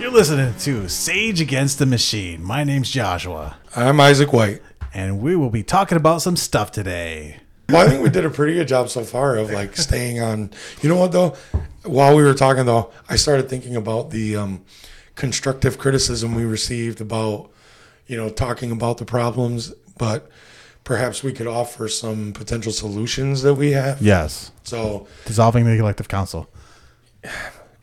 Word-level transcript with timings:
You're 0.00 0.12
listening 0.12 0.54
to 0.60 0.88
Sage 0.88 1.40
Against 1.40 1.78
the 1.78 1.86
Machine. 1.86 2.42
My 2.42 2.64
name's 2.64 2.90
Joshua, 2.90 3.56
I'm 3.76 4.00
Isaac 4.00 4.32
White. 4.32 4.62
and 4.94 5.20
we 5.20 5.36
will 5.36 5.50
be 5.50 5.62
talking 5.62 5.96
about 5.96 6.22
some 6.22 6.36
stuff 6.36 6.70
today. 6.72 7.40
Well, 7.68 7.86
I 7.86 7.90
think 7.90 8.02
we 8.02 8.08
did 8.08 8.24
a 8.24 8.30
pretty 8.30 8.54
good 8.54 8.68
job 8.68 8.88
so 8.88 9.04
far 9.04 9.36
of 9.36 9.50
like 9.50 9.76
staying 9.76 10.20
on. 10.22 10.50
You 10.80 10.88
know 10.88 10.96
what 10.96 11.12
though? 11.12 11.36
While 11.84 12.16
we 12.16 12.22
were 12.22 12.32
talking 12.34 12.64
though, 12.64 12.90
I 13.08 13.16
started 13.16 13.48
thinking 13.50 13.76
about 13.76 14.10
the 14.10 14.36
um, 14.36 14.64
constructive 15.16 15.76
criticism 15.78 16.34
we 16.34 16.44
received 16.44 17.00
about, 17.00 17.50
you 18.06 18.16
know, 18.16 18.30
talking 18.30 18.70
about 18.70 18.96
the 18.98 19.04
problems, 19.04 19.72
but 19.98 20.30
perhaps 20.84 21.22
we 21.22 21.32
could 21.32 21.46
offer 21.48 21.88
some 21.88 22.32
potential 22.32 22.72
solutions 22.72 23.42
that 23.42 23.54
we 23.54 23.72
have. 23.72 24.00
Yes, 24.00 24.52
So 24.62 25.06
dissolving 25.26 25.64
the 25.66 25.72
elective 25.72 26.08
council. 26.08 26.48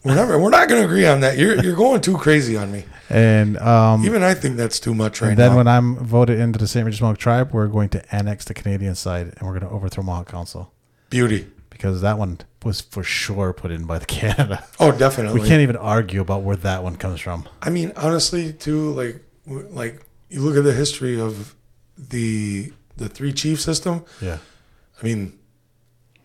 We're 0.03 0.15
not 0.15 0.27
we're 0.27 0.49
not 0.49 0.67
going 0.69 0.81
to 0.81 0.85
agree 0.87 1.05
on 1.05 1.21
that. 1.21 1.37
You're 1.37 1.61
you're 1.63 1.75
going 1.75 2.01
too 2.01 2.17
crazy 2.17 2.57
on 2.57 2.71
me. 2.71 2.85
And 3.09 3.57
um, 3.57 4.03
Even 4.05 4.23
I 4.23 4.33
think 4.33 4.57
that's 4.57 4.79
too 4.79 4.95
much 4.95 5.21
right 5.21 5.29
and 5.29 5.37
then 5.37 5.51
now. 5.51 5.57
when 5.57 5.67
I'm 5.67 5.95
voted 5.97 6.39
into 6.39 6.57
the 6.57 6.67
St. 6.67 6.83
Regis 6.85 7.01
Mohawk 7.01 7.19
tribe, 7.19 7.51
we're 7.53 7.67
going 7.67 7.89
to 7.89 8.15
annex 8.15 8.45
the 8.45 8.53
Canadian 8.55 8.95
side 8.95 9.27
and 9.37 9.41
we're 9.47 9.59
going 9.59 9.61
to 9.61 9.69
overthrow 9.69 10.03
Mohawk 10.03 10.27
Council 10.31 10.73
Beauty. 11.11 11.47
because 11.69 12.01
that 12.01 12.17
one 12.17 12.39
was 12.63 12.81
for 12.81 13.03
sure 13.03 13.53
put 13.53 13.69
in 13.69 13.85
by 13.85 13.99
the 13.99 14.05
Canada. 14.07 14.65
Oh, 14.79 14.91
definitely. 14.91 15.39
We 15.39 15.47
can't 15.47 15.61
even 15.61 15.75
argue 15.77 16.19
about 16.19 16.41
where 16.41 16.55
that 16.55 16.81
one 16.81 16.95
comes 16.95 17.19
from. 17.21 17.47
I 17.61 17.69
mean, 17.69 17.91
honestly, 17.95 18.53
too, 18.53 18.91
like, 18.93 19.23
w- 19.47 19.67
like 19.71 20.03
you 20.29 20.41
look 20.41 20.57
at 20.57 20.63
the 20.63 20.73
history 20.73 21.19
of 21.21 21.55
the 21.97 22.73
the 22.97 23.07
three 23.07 23.33
chief 23.33 23.61
system. 23.61 24.03
Yeah. 24.19 24.39
I 24.99 25.05
mean, 25.05 25.37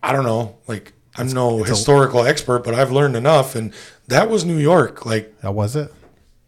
I 0.01 0.13
don't 0.13 0.23
know. 0.25 0.57
Like, 0.67 0.93
I'm 1.17 1.27
no 1.29 1.59
it's 1.59 1.69
a- 1.69 1.73
historical 1.73 2.23
expert, 2.25 2.63
but 2.63 2.73
I've 2.73 2.91
learned 2.91 3.15
enough, 3.15 3.55
and 3.55 3.73
that 4.07 4.29
was 4.29 4.45
New 4.45 4.57
York. 4.57 5.05
Like, 5.05 5.39
That 5.41 5.53
was 5.53 5.75
it. 5.75 5.93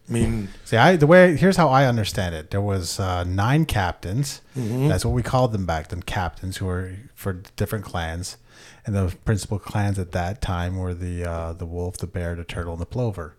I 0.09 0.11
mean, 0.11 0.49
See, 0.65 0.75
I 0.75 0.97
the 0.97 1.07
way 1.07 1.37
here's 1.37 1.55
how 1.55 1.69
I 1.69 1.85
understand 1.85 2.35
it. 2.35 2.51
There 2.51 2.61
was 2.61 2.99
uh, 2.99 3.23
nine 3.23 3.65
captains. 3.65 4.41
That's 4.55 5.05
what 5.05 5.13
we 5.13 5.23
called 5.23 5.53
them 5.53 5.65
back 5.65 5.87
then, 5.87 6.03
captains 6.03 6.57
who 6.57 6.65
were 6.65 6.95
for 7.15 7.41
different 7.55 7.85
clans, 7.85 8.35
and 8.85 8.93
the 8.95 9.15
principal 9.23 9.59
clans 9.59 9.97
at 9.97 10.11
that 10.11 10.41
time 10.41 10.77
were 10.77 10.93
the 10.93 11.23
uh, 11.23 11.53
the 11.53 11.65
wolf, 11.65 11.97
the 11.97 12.07
bear, 12.07 12.35
the 12.35 12.43
turtle, 12.43 12.73
and 12.73 12.81
the 12.81 12.85
plover. 12.85 13.35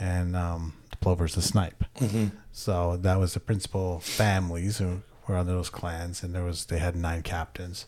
And 0.00 0.34
um, 0.36 0.74
the 0.90 0.96
plover's 0.96 1.34
the 1.36 1.42
snipe. 1.42 1.84
So 2.52 2.96
that 2.96 3.18
was 3.18 3.34
the 3.34 3.40
principal 3.40 4.00
families 4.00 4.78
who 4.78 5.02
were 5.28 5.36
under 5.36 5.52
those 5.52 5.70
clans, 5.70 6.22
and 6.24 6.34
there 6.34 6.44
was 6.44 6.66
they 6.66 6.78
had 6.78 6.96
nine 6.96 7.22
captains. 7.22 7.86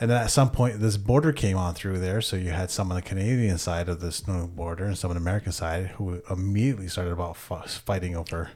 And 0.00 0.10
then 0.10 0.22
at 0.22 0.30
some 0.30 0.50
point, 0.50 0.80
this 0.80 0.96
border 0.96 1.32
came 1.32 1.56
on 1.56 1.74
through 1.74 1.98
there. 1.98 2.20
So 2.20 2.36
you 2.36 2.50
had 2.50 2.70
some 2.70 2.90
on 2.90 2.96
the 2.96 3.02
Canadian 3.02 3.58
side 3.58 3.88
of 3.88 4.00
this 4.00 4.28
new 4.28 4.46
border 4.46 4.84
and 4.84 4.96
some 4.96 5.10
on 5.10 5.16
the 5.16 5.20
American 5.20 5.52
side 5.52 5.88
who 5.96 6.22
immediately 6.30 6.86
started 6.88 7.12
about 7.12 7.30
f- 7.50 7.82
fighting 7.84 8.14
over 8.14 8.50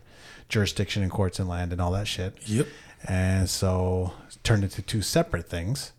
jurisdiction 0.49 1.03
and 1.03 1.11
courts 1.11 1.41
and 1.41 1.49
land 1.49 1.73
and 1.73 1.81
all 1.81 1.91
that 1.93 2.07
shit. 2.07 2.37
Yep. 2.47 2.69
And 3.09 3.51
so 3.51 4.13
it 4.29 4.39
turned 4.45 4.63
into 4.63 4.83
two 4.83 5.03
separate 5.03 5.49
things. 5.49 5.93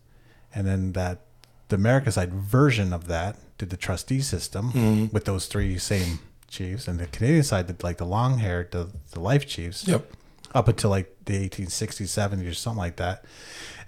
And 0.54 0.66
then 0.66 0.92
that 0.92 1.20
the 1.68 1.76
American 1.76 2.12
side 2.12 2.32
version 2.32 2.92
of 2.92 3.06
that 3.08 3.36
did 3.58 3.70
the 3.70 3.76
trustee 3.76 4.20
system 4.20 4.72
mm-hmm. 4.72 5.06
with 5.12 5.24
those 5.24 5.46
three 5.46 5.78
same 5.78 6.20
chiefs, 6.48 6.86
and 6.86 6.98
the 6.98 7.06
Canadian 7.06 7.42
side 7.42 7.66
did 7.66 7.82
like 7.82 7.98
the 7.98 8.06
long 8.06 8.38
hair, 8.38 8.68
the 8.70 8.88
the 9.12 9.20
life 9.20 9.46
chiefs 9.46 9.86
yep. 9.86 10.10
up 10.54 10.68
until 10.68 10.90
like 10.90 11.14
the 11.24 11.48
1860s, 11.48 12.06
70s, 12.06 12.48
or 12.48 12.54
something 12.54 12.78
like 12.78 12.96
that. 12.96 13.24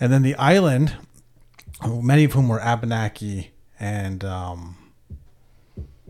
And 0.00 0.12
then 0.12 0.22
the 0.22 0.34
island, 0.36 0.96
many 1.84 2.24
of 2.24 2.32
whom 2.32 2.48
were 2.48 2.60
Abenaki 2.60 3.52
and 3.78 4.24
um, 4.24 4.76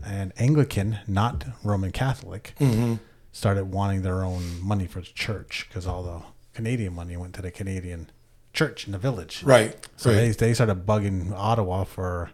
and 0.04 0.32
Anglican, 0.38 0.98
not 1.06 1.44
Roman 1.64 1.90
Catholic, 1.90 2.54
started 3.32 3.66
wanting 3.66 4.02
their 4.02 4.22
own 4.22 4.60
money 4.62 4.86
for 4.86 5.00
the 5.00 5.06
church 5.06 5.66
because 5.68 5.86
all 5.86 6.02
the 6.02 6.22
Canadian 6.54 6.94
money 6.94 7.16
went 7.16 7.34
to 7.34 7.42
the 7.42 7.50
Canadian 7.50 8.10
church 8.52 8.86
in 8.86 8.92
the 8.92 8.98
village. 8.98 9.42
Right. 9.42 9.76
So 9.96 10.10
right. 10.10 10.16
they, 10.16 10.30
they 10.30 10.54
started 10.54 10.86
bugging 10.86 11.32
Ottawa 11.32 11.84
for 11.84 12.30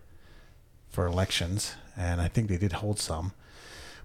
for 0.89 1.07
elections, 1.07 1.75
and 1.97 2.21
I 2.21 2.29
think 2.29 2.49
they 2.49 2.59
did 2.59 2.75
hold 2.75 2.99
some, 3.01 3.33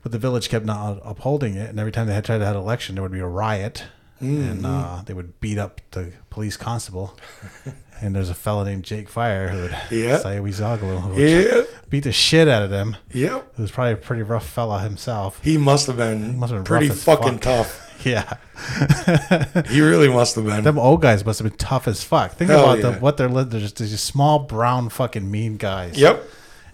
but 0.02 0.14
the 0.14 0.18
village 0.18 0.48
kept 0.48 0.66
not 0.66 1.00
upholding 1.04 1.56
it. 1.56 1.70
And 1.70 1.80
every 1.80 1.92
time 1.92 2.08
they 2.08 2.14
had 2.14 2.24
tried 2.24 2.38
to 2.38 2.46
have 2.46 2.56
an 2.56 2.62
election, 2.62 2.96
there 2.96 3.02
would 3.02 3.12
be 3.12 3.20
a 3.20 3.28
riot, 3.28 3.84
and 4.20 4.66
uh, 4.66 5.02
they 5.06 5.14
would 5.14 5.40
beat 5.40 5.58
up 5.58 5.82
the 5.92 6.12
police 6.30 6.58
constable. 6.58 7.18
and 8.02 8.16
there's 8.16 8.30
a 8.30 8.34
fellow 8.36 8.64
named 8.64 8.84
Jake 8.84 9.10
Fire 9.10 9.50
who 9.50 9.62
would 9.64 9.72
Yeah. 9.92 10.20
Sayowi 10.20 10.50
Zagalo, 10.54 11.02
who 11.02 11.10
would 11.10 11.18
yeah. 11.20 11.62
beat 11.90 12.04
the 12.04 12.12
shit 12.12 12.48
out 12.48 12.64
of 12.64 12.70
them. 12.70 12.96
Yep. 13.14 13.56
He 13.56 13.62
was 13.62 13.72
probably 13.72 13.94
a 13.94 13.98
pretty 13.98 14.24
rough 14.24 14.48
fella 14.48 14.80
himself. 14.82 15.40
He 15.44 15.58
must 15.58 15.88
have 15.88 15.98
been, 15.98 16.38
must 16.38 16.52
have 16.54 16.64
been 16.64 16.66
pretty 16.66 16.90
fucking 16.90 17.34
fuck. 17.34 17.42
tough. 17.42 17.84
Yeah, 18.04 18.36
He 19.70 19.82
really 19.82 20.08
must 20.08 20.36
have 20.36 20.46
been. 20.46 20.64
them 20.64 20.78
old 20.78 21.02
guys 21.02 21.26
must 21.26 21.40
have 21.40 21.50
been 21.50 21.58
tough 21.58 21.88
as 21.88 22.04
fuck. 22.04 22.34
Think 22.34 22.52
Hell 22.52 22.64
about 22.64 22.78
yeah. 22.78 22.92
the, 22.92 23.00
what 23.00 23.18
they're 23.18 23.28
they're 23.28 23.60
just, 23.60 23.78
they're 23.78 23.88
just 23.88 24.06
small 24.06 24.38
brown 24.40 24.90
fucking 24.90 25.30
mean 25.30 25.58
guys. 25.58 25.98
Yep. 25.98 26.24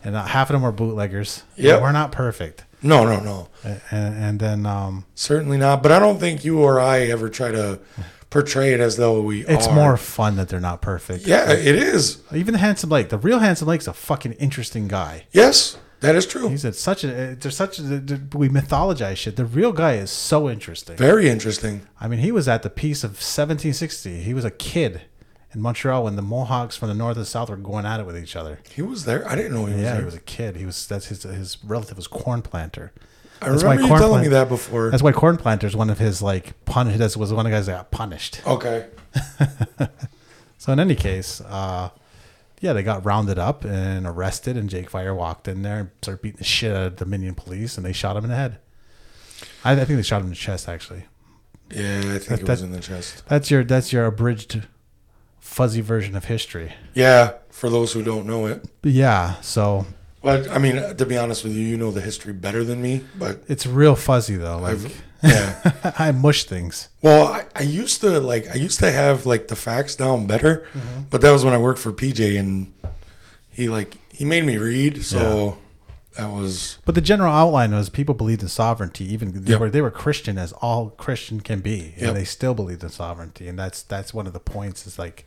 and 0.04 0.18
uh, 0.18 0.26
half 0.26 0.50
of 0.50 0.54
them 0.54 0.62
were 0.64 0.74
bootleggers. 0.74 1.44
Yeah. 1.56 1.82
we're 1.82 1.94
not 1.94 2.12
perfect. 2.12 2.66
No, 2.84 3.06
no, 3.06 3.20
no. 3.20 3.50
And, 3.64 4.16
and 4.16 4.40
then 4.40 4.66
um, 4.66 5.06
Certainly 5.16 5.58
not. 5.58 5.82
But 5.82 5.92
I 5.92 6.00
don't 6.00 6.20
think 6.20 6.44
you 6.44 6.60
or 6.62 6.80
I 6.80 7.00
ever 7.04 7.30
try 7.30 7.52
to 7.52 7.80
portray 8.30 8.74
it 8.74 8.80
as 8.80 8.98
though 8.98 9.22
we 9.22 9.46
it's 9.46 9.68
are. 9.68 9.76
more 9.76 9.96
fun 9.96 10.36
that 10.36 10.50
they're 10.50 10.60
not 10.60 10.82
perfect. 10.82 11.26
Yeah, 11.26 11.52
it 11.52 11.76
is. 11.76 12.22
Even 12.34 12.54
the 12.54 12.60
handsome 12.60 12.90
Lake, 12.90 13.10
the 13.10 13.18
real 13.18 13.40
handsome 13.40 13.68
Lake's 13.68 13.88
a 13.88 13.94
fucking 13.94 14.34
interesting 14.34 14.88
guy. 14.88 15.26
Yes, 15.32 15.78
that 16.02 16.16
is 16.16 16.26
true. 16.26 16.50
He's 16.50 16.66
a, 16.66 16.74
such 16.74 17.04
a 17.06 17.36
there's 17.40 17.56
such 17.56 17.80
a, 17.80 17.84
we 18.34 18.50
mythologize 18.50 19.18
shit. 19.18 19.38
The 19.38 19.46
real 19.46 19.72
guy 19.72 19.94
is 19.94 20.12
so 20.12 20.50
interesting. 20.50 20.98
Very 20.98 21.30
interesting. 21.30 21.88
I 22.02 22.08
mean, 22.08 22.20
he 22.20 22.32
was 22.32 22.48
at 22.48 22.64
the 22.64 22.70
peace 22.70 23.04
of 23.04 23.12
1760. 23.12 24.22
He 24.22 24.34
was 24.34 24.44
a 24.44 24.52
kid 24.52 25.04
in 25.54 25.62
Montreal 25.62 26.04
when 26.06 26.16
the 26.16 26.22
Mohawks 26.22 26.76
from 26.78 26.90
the 26.90 26.96
north 26.96 27.18
and 27.18 27.28
south 27.28 27.50
were 27.50 27.56
going 27.58 27.86
at 27.86 28.00
it 28.00 28.06
with 28.06 28.18
each 28.18 28.36
other. 28.36 28.60
He 28.74 28.82
was 28.82 29.06
there. 29.06 29.28
I 29.28 29.36
didn't 29.36 29.54
know 29.54 29.66
he 29.66 29.74
was 29.74 29.82
Yeah, 29.84 29.92
there. 29.94 30.00
he 30.00 30.06
was 30.06 30.16
a 30.16 30.20
kid. 30.20 30.56
He 30.56 30.66
was 30.66 30.88
that's 30.88 31.08
his 31.08 31.24
his 31.24 31.58
relative 31.64 31.98
was 31.98 32.08
Cornplanter. 32.08 32.92
I 33.42 33.50
That's 33.50 33.64
why 33.64 33.72
remember 33.72 33.82
you 33.84 33.88
corn 33.90 34.00
telling 34.00 34.12
plant- 34.22 34.26
me 34.28 34.30
that 34.34 34.50
before. 34.50 34.90
That's 34.90 35.04
why 35.04 35.12
Cornplanter 35.12 35.68
is 35.68 35.76
one 35.76 35.90
of 35.90 36.00
his 36.00 36.22
like 36.22 36.64
pun. 36.66 36.98
That 36.98 37.18
was 37.18 37.34
one 37.34 37.46
of 37.46 37.52
the 37.52 37.58
guys 37.58 37.66
that 37.66 37.74
got 37.74 37.92
punished. 37.92 38.42
okay. 38.48 38.88
So 40.58 40.72
in 40.72 40.80
any 40.80 40.96
case, 40.96 41.42
uh, 41.42 41.90
yeah, 42.62 42.72
they 42.72 42.84
got 42.84 43.04
rounded 43.04 43.38
up 43.38 43.66
and 43.66 44.08
arrested, 44.08 44.56
and 44.56 44.70
Jake 44.70 44.90
Fire 44.90 45.14
walked 45.14 45.50
in 45.50 45.62
there 45.62 45.80
and 45.80 45.90
started 46.02 46.22
beating 46.22 46.38
the 46.38 46.46
shit 46.46 46.74
out 46.74 46.88
of 46.88 46.96
Dominion 46.96 47.36
police, 47.36 47.76
and 47.76 47.86
they 47.86 47.92
shot 47.92 48.16
him 48.16 48.24
in 48.24 48.30
the 48.30 48.38
head. 48.38 48.60
I, 49.66 49.74
I 49.74 49.76
think 49.84 49.90
they 49.98 50.02
shot 50.04 50.20
him 50.22 50.28
in 50.28 50.30
the 50.30 50.36
chest. 50.38 50.70
Actually, 50.70 51.04
Yeah, 51.70 52.00
I 52.00 52.18
think 52.20 52.40
it 52.42 52.46
that- 52.46 52.48
was 52.48 52.62
in 52.62 52.72
the 52.72 52.80
chest. 52.80 53.24
that's 53.28 53.52
your 53.52 53.66
that's 53.66 53.92
your 53.92 54.06
abridged, 54.06 54.66
fuzzy 55.44 55.82
version 55.82 56.16
of 56.16 56.26
history. 56.26 56.74
Yeah, 56.94 57.34
for 57.52 57.70
those 57.70 57.94
who 57.94 58.02
don't 58.04 58.26
know 58.26 58.46
it. 58.48 58.66
Yeah, 58.84 59.36
so 59.42 59.86
But 60.22 60.50
I 60.50 60.58
mean, 60.58 60.96
to 60.96 61.06
be 61.06 61.18
honest 61.18 61.44
with 61.44 61.54
you, 61.54 61.62
you 61.66 61.78
know 61.78 61.92
the 61.92 62.02
history 62.02 62.34
better 62.34 62.64
than 62.64 62.82
me. 62.82 63.02
But 63.20 63.44
it's 63.48 63.66
real 63.68 63.96
fuzzy 63.96 64.36
though. 64.38 64.58
Like 64.60 64.74
I've, 64.74 65.04
yeah. 65.22 65.94
I 66.00 66.12
mush 66.12 66.46
things. 66.46 66.90
Well, 67.02 67.28
I, 67.28 67.46
I 67.56 67.62
used 67.64 68.02
to 68.02 68.20
like 68.20 68.50
I 68.50 68.56
used 68.56 68.80
to 68.80 68.92
have 68.92 69.26
like 69.26 69.48
the 69.50 69.56
facts 69.56 69.96
down 69.96 70.26
better, 70.28 70.66
Mm-hmm. 70.74 71.02
but 71.10 71.22
that 71.22 71.32
was 71.32 71.44
when 71.46 71.54
I 71.54 71.58
worked 71.58 71.80
for 71.80 71.92
PJ 71.92 72.40
and 72.40 72.74
he 73.52 73.68
like 73.70 73.98
he 74.12 74.26
made 74.26 74.46
me 74.46 74.58
read, 74.58 75.04
so 75.04 75.58
that 76.18 76.30
was 76.32 76.78
But 76.86 76.96
the 76.96 77.02
general 77.02 77.34
outline 77.34 77.74
was 77.74 77.90
people 77.90 78.16
believed 78.16 78.42
in 78.44 78.48
sovereignty. 78.48 79.06
Even 79.14 79.44
they 79.44 79.52
Yep. 79.52 79.60
were 79.62 79.70
they 79.70 79.82
were 79.82 79.92
Christian 79.92 80.38
as 80.38 80.54
all 80.54 80.90
Christian 80.92 81.42
can 81.42 81.60
be, 81.60 81.94
and 81.98 82.08
Yep. 82.08 82.14
they 82.16 82.24
still 82.26 82.54
believed 82.54 82.84
in 82.84 82.90
sovereignty. 82.90 83.48
And 83.50 83.58
that's 83.60 83.82
that's 83.84 84.14
one 84.14 84.26
of 84.28 84.34
the 84.34 84.40
points. 84.40 84.88
Is 84.88 84.98
like 85.00 85.26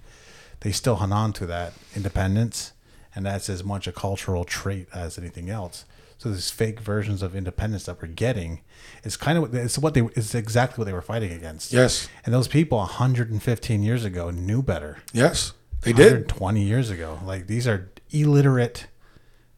they 0.61 0.73
still 0.73 0.97
hung 0.97 1.13
on 1.13 1.33
to 1.35 1.47
that 1.47 1.73
independence, 1.95 2.73
and 3.15 3.25
that's 3.27 3.49
as 3.49 3.63
much 3.65 3.87
a 3.87 3.93
cultural 3.93 4.45
trait 4.45 4.89
as 4.95 5.19
anything 5.19 5.49
else. 5.51 5.85
So 6.19 6.31
these 6.31 6.51
fake 6.51 6.81
versions 6.81 7.23
of 7.23 7.37
independence 7.37 7.85
that 7.85 8.01
we're 8.01 8.09
getting 8.09 8.61
is 9.05 9.17
kind 9.19 9.37
of 9.37 9.43
what 9.43 9.55
it's 9.55 9.79
what 9.79 9.93
they 9.95 10.01
it's 10.15 10.35
exactly 10.35 10.81
what 10.81 10.87
they 10.87 10.93
were 10.95 11.03
fighting 11.03 11.31
against. 11.33 11.73
yes, 11.75 12.09
And 12.25 12.33
those 12.35 12.49
people 12.49 12.79
115 12.79 13.83
years 13.83 14.05
ago 14.05 14.31
knew 14.31 14.63
better. 14.63 14.99
yes, 15.13 15.53
they 15.83 15.93
did. 15.93 16.27
20 16.29 16.63
years 16.63 16.89
ago, 16.91 17.19
like 17.25 17.47
these 17.49 17.69
are 17.69 17.91
illiterate 18.11 18.87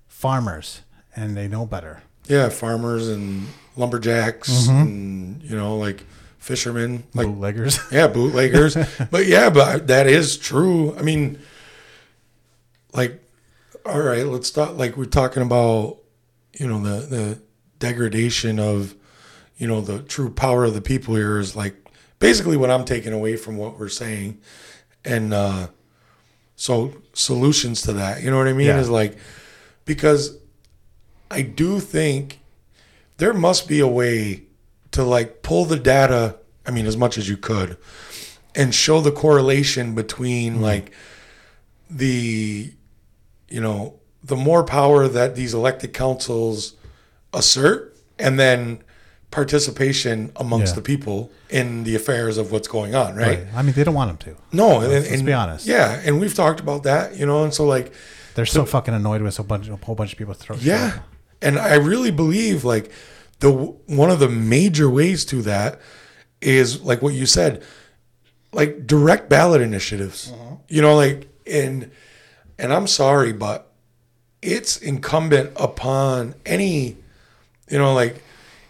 farmers, 0.07 0.81
and 1.15 1.37
they 1.37 1.49
know 1.49 1.65
better. 1.67 2.03
Yeah, 2.27 2.49
farmers 2.49 3.09
and 3.09 3.47
lumberjacks 3.77 4.51
Mm-hmm. 4.51 4.71
and 4.83 5.43
you 5.43 5.57
know 5.57 5.77
like 5.77 6.05
fishermen, 6.39 7.05
like 7.15 7.27
Bootleggers. 7.27 7.79
yeah, 7.93 8.07
bootleggers. 8.07 8.77
but 9.11 9.27
yeah, 9.27 9.51
but 9.51 9.87
that 9.89 10.07
is 10.07 10.37
true. 10.39 10.97
I 10.97 11.03
mean, 11.03 11.39
like, 12.93 13.23
all 13.85 14.01
right, 14.01 14.25
let's 14.25 14.51
talk. 14.51 14.77
Like 14.77 14.97
we're 14.97 15.05
talking 15.05 15.43
about, 15.43 15.99
you 16.59 16.67
know, 16.67 16.81
the 16.81 17.07
the 17.07 17.43
degradation 17.79 18.59
of, 18.59 18.95
you 19.57 19.67
know, 19.67 19.81
the 19.81 20.03
true 20.03 20.31
power 20.31 20.65
of 20.65 20.75
the 20.75 20.81
people 20.81 21.15
here 21.15 21.39
is 21.39 21.55
like 21.55 21.77
basically 22.19 22.57
what 22.57 22.71
I'm 22.71 22.85
taking 22.85 23.13
away 23.13 23.37
from 23.37 23.57
what 23.57 23.79
we're 23.79 23.89
saying, 23.89 24.41
and 25.05 25.35
uh, 25.35 25.69
so 26.57 26.95
solutions 27.13 27.83
to 27.83 27.93
that. 27.95 28.23
You 28.23 28.31
know 28.31 28.39
what 28.39 28.49
I 28.49 28.53
mean? 28.53 28.69
Yeah. 28.69 28.79
Is 28.79 28.91
like 28.91 29.19
because 29.85 30.37
I 31.31 31.43
do 31.43 31.81
think 31.81 32.41
there 33.19 33.35
must 33.35 33.69
be 33.69 33.81
a 33.81 33.89
way 33.89 34.48
to 34.93 35.03
like 35.03 35.43
pull 35.43 35.65
the 35.65 35.79
data, 35.79 36.37
I 36.67 36.71
mean, 36.71 36.87
as 36.87 36.97
much 36.97 37.19
as 37.19 37.29
you 37.29 37.37
could, 37.37 37.77
and 38.55 38.75
show 38.75 39.01
the 39.01 39.13
correlation 39.13 39.95
between 39.95 40.55
mm-hmm. 40.55 40.63
like 40.63 40.93
the, 41.91 42.73
you 43.49 43.61
know, 43.61 43.95
the 44.23 44.37
more 44.37 44.65
power 44.65 45.09
that 45.09 45.37
these 45.37 45.55
elected 45.55 45.95
councils 45.95 46.75
assert 47.33 47.97
and 48.19 48.39
then 48.39 48.83
participation 49.31 50.33
amongst 50.37 50.73
Yeah. 50.73 50.77
the 50.77 50.83
people 50.83 51.31
in 51.51 51.85
the 51.85 51.95
affairs 51.95 52.39
of 52.39 52.51
what's 52.51 52.69
going 52.69 52.95
on, 52.95 53.15
right? 53.15 53.39
Right. 53.39 53.47
I 53.55 53.63
mean, 53.63 53.75
they 53.75 53.85
don't 53.85 53.95
want 53.95 54.09
them 54.09 54.35
to. 54.35 54.41
No, 54.53 54.81
and, 54.81 54.91
Let's 54.91 55.11
and- 55.11 55.27
be 55.27 55.33
honest. 55.33 55.67
Yeah, 55.67 56.01
and 56.05 56.21
we've 56.21 56.35
talked 56.35 56.61
about 56.61 56.83
that, 56.85 57.17
you 57.17 57.27
know, 57.27 57.45
and 57.45 57.53
so 57.53 57.65
like 57.65 57.93
They're 58.35 58.47
so 58.47 58.65
fucking 58.65 58.95
annoyed 58.95 59.23
with 59.23 59.39
a 59.39 59.43
bunch, 59.43 59.69
a 59.69 59.77
whole 59.77 59.95
bunch 59.95 60.13
of 60.13 60.19
people 60.19 60.35
throw. 60.35 60.57
yeah, 60.57 61.01
and 61.41 61.59
I 61.59 61.75
really 61.75 62.11
believe 62.11 62.65
like 62.65 62.91
the 63.41 63.51
one 63.51 64.11
of 64.11 64.19
the 64.19 64.29
major 64.29 64.91
ways 64.91 65.25
to 65.27 65.43
that 65.43 65.81
is 66.41 66.83
like 66.83 67.03
what 67.03 67.15
you 67.15 67.27
said, 67.27 67.63
like 68.53 68.87
direct 68.87 69.29
ballot 69.29 69.61
initiatives. 69.61 70.33
Uh-huh. 70.33 70.57
You 70.69 70.83
know, 70.83 70.97
like 70.97 71.29
and 71.47 71.91
and 72.59 72.73
I'm 72.73 72.87
sorry, 72.87 73.33
but 73.33 73.73
it's 74.43 74.77
incumbent 74.77 75.53
upon 75.57 76.35
any, 76.47 76.97
you 77.69 77.79
know, 77.79 77.95
like 77.95 78.23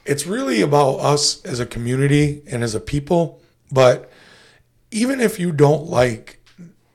it's 0.04 0.26
really 0.26 0.62
about 0.62 0.96
us 0.96 1.44
as 1.44 1.60
a 1.60 1.66
community 1.66 2.42
and 2.50 2.62
as 2.62 2.74
a 2.74 2.80
people. 2.80 3.40
But 3.70 4.10
even 4.90 5.20
if 5.20 5.38
you 5.38 5.52
don't 5.52 5.86
like 5.86 6.40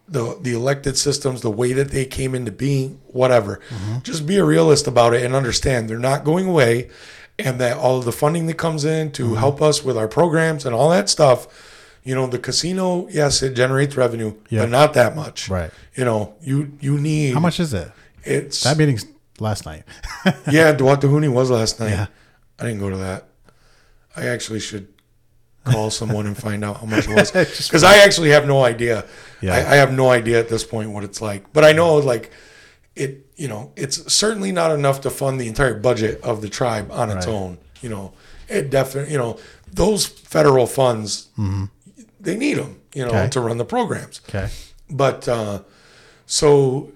the 0.07 0.37
the 0.41 0.53
elected 0.53 0.97
systems, 0.97 1.41
the 1.41 1.51
way 1.51 1.73
that 1.73 1.91
they 1.91 2.05
came 2.05 2.35
into 2.35 2.51
being, 2.51 2.99
whatever, 3.07 3.59
mm-hmm. 3.69 3.99
just 4.01 4.25
be 4.25 4.37
a 4.37 4.43
realist 4.43 4.87
about 4.87 5.13
it 5.13 5.23
and 5.23 5.35
understand 5.35 5.89
they're 5.89 5.99
not 5.99 6.23
going 6.23 6.47
away, 6.47 6.89
and 7.39 7.59
that 7.59 7.77
all 7.77 7.97
of 7.97 8.06
the 8.06 8.12
funding 8.12 8.45
that 8.47 8.57
comes 8.57 8.85
in 8.85 9.12
to 9.13 9.24
mm-hmm. 9.25 9.35
help 9.35 9.62
us 9.62 9.83
with 9.83 9.97
our 9.97 10.07
programs 10.07 10.65
and 10.65 10.75
all 10.75 10.89
that 10.89 11.09
stuff. 11.09 11.47
You 12.03 12.15
know, 12.15 12.27
the 12.27 12.39
casino, 12.39 13.07
yes, 13.09 13.41
it 13.41 13.53
generates 13.53 13.95
revenue, 13.95 14.35
Yeah. 14.50 14.63
but 14.63 14.69
not 14.69 14.94
that 14.94 15.15
much. 15.15 15.50
Right. 15.50 15.71
You 15.95 16.03
know, 16.03 16.35
you 16.41 16.74
you 16.81 17.00
need 17.00 17.33
How 17.33 17.39
much 17.39 17.59
is 17.59 17.74
it? 17.74 17.91
it's 18.24 18.63
That 18.63 18.77
meeting's 18.77 19.06
last 19.39 19.65
night. 19.65 19.83
yeah, 20.51 20.75
Duatahuni 20.75 21.31
was 21.31 21.50
last 21.50 21.80
night. 21.80 21.91
Yeah. 21.91 22.07
I 22.59 22.65
didn't 22.65 22.80
go 22.80 22.89
to 22.89 22.97
that. 22.97 23.27
I 24.15 24.27
actually 24.27 24.59
should 24.59 24.89
call 25.63 25.89
someone 25.89 26.27
and 26.27 26.38
find 26.38 26.63
out 26.63 26.77
how 26.77 26.86
much 26.86 27.07
it 27.07 27.15
was 27.15 27.31
because 27.31 27.83
I 27.83 28.00
actually 28.00 28.29
have 28.31 28.45
no 28.45 28.63
idea. 28.63 29.06
Yeah. 29.41 29.56
I, 29.56 29.57
I 29.57 29.75
have 29.75 29.94
no 29.94 30.09
idea 30.09 30.39
at 30.39 30.50
this 30.50 30.63
point 30.63 30.91
what 30.91 31.03
it's 31.03 31.21
like, 31.21 31.53
but 31.53 31.63
I 31.63 31.71
know 31.71 31.95
like 31.95 32.31
it. 32.95 33.22
You 33.35 33.47
know, 33.47 33.71
it's 33.75 34.13
certainly 34.13 34.51
not 34.51 34.71
enough 34.71 35.01
to 35.01 35.09
fund 35.09 35.39
the 35.41 35.47
entire 35.47 35.74
budget 35.74 36.21
of 36.21 36.41
the 36.41 36.50
tribe 36.50 36.91
on 36.91 37.09
its 37.09 37.25
Right. 37.27 37.33
own. 37.33 37.57
You 37.81 37.89
know, 37.89 38.13
it 38.47 38.69
definitely. 38.69 39.12
You 39.12 39.18
know, 39.18 39.39
those 39.71 40.06
federal 40.06 40.68
funds, 40.68 41.27
they 42.19 42.38
need 42.38 42.56
them. 42.57 42.80
You 42.94 43.06
know, 43.06 43.12
Mm-hmm. 43.12 43.18
Okay. 43.18 43.30
to 43.30 43.39
run 43.41 43.57
the 43.57 43.65
programs 43.65 44.21
Okay. 44.30 44.50
but 44.89 45.27
uh, 45.27 45.63
so 46.27 46.91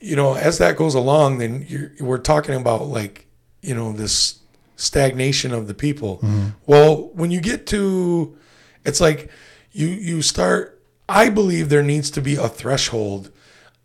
you 0.00 0.14
know 0.14 0.34
as 0.34 0.58
that 0.58 0.76
goes 0.76 0.94
along 0.94 1.38
then 1.38 1.64
you're, 1.66 1.92
we're 2.00 2.18
talking 2.18 2.54
about 2.54 2.82
like 2.86 3.26
you 3.62 3.74
know 3.74 3.92
this 3.92 4.40
stagnation 4.76 5.52
of 5.54 5.66
the 5.66 5.72
people 5.74 6.20
well 6.66 7.08
when 7.14 7.30
you 7.30 7.40
get 7.40 7.66
to 7.66 8.36
it's 8.84 9.00
like 9.00 9.30
you 9.72 9.86
you 9.88 10.20
start 10.20 10.78
i 11.08 11.30
believe 11.30 11.70
there 11.70 11.82
needs 11.82 12.10
to 12.10 12.20
be 12.20 12.34
a 12.36 12.48
threshold 12.48 13.30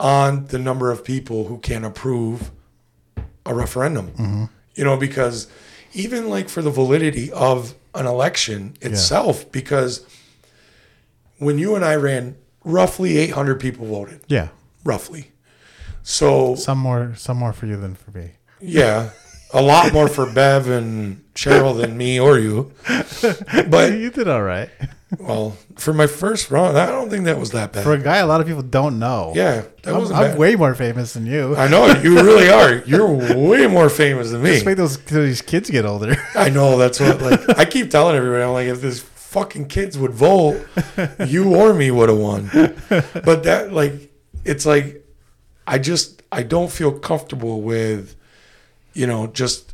on 0.02 0.48
the 0.48 0.58
number 0.60 0.92
of 0.92 1.06
people 1.06 1.46
who 1.46 1.60
can 1.60 1.84
approve 1.86 2.52
a 3.46 3.54
referendum. 3.54 4.08
Mm-hmm. 4.12 4.46
You 4.76 4.84
know 4.84 4.98
because 4.98 5.48
even 5.94 6.28
like 6.30 6.50
for 6.50 6.62
the 6.62 6.72
validity 6.72 7.32
of 7.32 7.76
an 7.94 8.08
election 8.08 8.74
itself 8.82 9.52
because 9.52 10.06
when 11.38 11.58
you 11.60 11.76
and 11.76 11.84
i 11.86 11.96
ran 11.96 12.36
roughly 12.64 13.18
800 13.18 13.60
people 13.60 13.86
voted. 13.86 14.22
Yeah. 14.28 14.50
roughly. 14.84 15.32
So 16.04 16.56
Some 16.56 16.80
more, 16.80 17.14
some 17.16 17.38
more 17.38 17.54
for 17.54 17.68
you 17.68 17.78
than 17.78 17.94
for 17.96 18.12
me. 18.12 18.32
yeah 18.60 19.10
a 19.54 19.62
lot 19.62 19.94
more 19.94 20.08
for 20.08 20.26
bev 20.32 20.68
and 20.70 21.24
cheryl 21.36 21.76
than 21.80 21.98
me 21.98 22.20
or 22.20 22.38
you 22.40 22.72
but 23.70 23.94
you 24.00 24.10
did 24.10 24.28
all 24.28 24.44
right. 24.44 24.70
well 25.20 25.58
for 25.78 25.94
my 25.94 26.08
first 26.08 26.52
run 26.52 26.76
i 26.76 26.86
don't 26.86 27.10
think 27.10 27.26
that 27.26 27.38
was 27.38 27.52
that 27.52 27.74
bad 27.74 27.84
For 27.84 27.94
a 27.94 27.98
guy, 27.98 28.18
a 28.18 28.26
lot 28.26 28.40
of 28.42 28.48
people 28.48 28.62
don't 28.62 28.98
know. 29.00 29.34
yeah 29.36 29.64
that 29.84 29.94
I'm, 29.94 30.00
wasn't 30.00 30.20
I'm 30.20 30.32
bad. 30.32 30.38
way 30.38 30.56
more 30.56 30.76
famous 30.76 31.14
than 31.14 31.26
you. 31.26 31.56
I 31.56 31.68
know 31.68 31.88
you 32.02 32.16
really 32.16 32.50
are. 32.50 32.84
You're 32.86 33.08
way 33.08 33.66
more 33.68 33.90
famous 33.90 34.32
than 34.32 34.44
me. 34.44 34.54
Just 34.54 34.66
wait 34.66 34.76
those 34.76 34.98
these 35.06 35.42
kids 35.42 35.70
get 35.70 35.86
older. 35.86 36.16
I 36.36 36.50
know 36.50 36.78
that's 36.82 37.00
what 37.00 37.22
like 37.22 37.58
I 37.58 37.66
keep 37.66 37.90
telling 37.90 38.16
everybody. 38.16 38.44
I'm 38.44 38.54
like, 38.54 38.68
if 38.68 38.80
this 38.82 39.00
fucking 39.02 39.68
kids 39.70 39.98
would 39.98 40.12
vote, 40.12 40.66
you 41.26 41.56
or 41.56 41.74
me 41.74 41.90
would 41.90 42.10
have 42.10 42.18
won. 42.18 42.50
But 42.90 43.44
that 43.44 43.74
like, 43.74 44.12
it's 44.46 44.66
like, 44.66 45.04
I 45.66 45.80
just 45.80 46.22
I 46.32 46.44
don't 46.44 46.72
feel 46.72 46.92
comfortable 47.00 47.62
with, 47.62 48.16
you 48.94 49.08
know, 49.08 49.28
just 49.28 49.74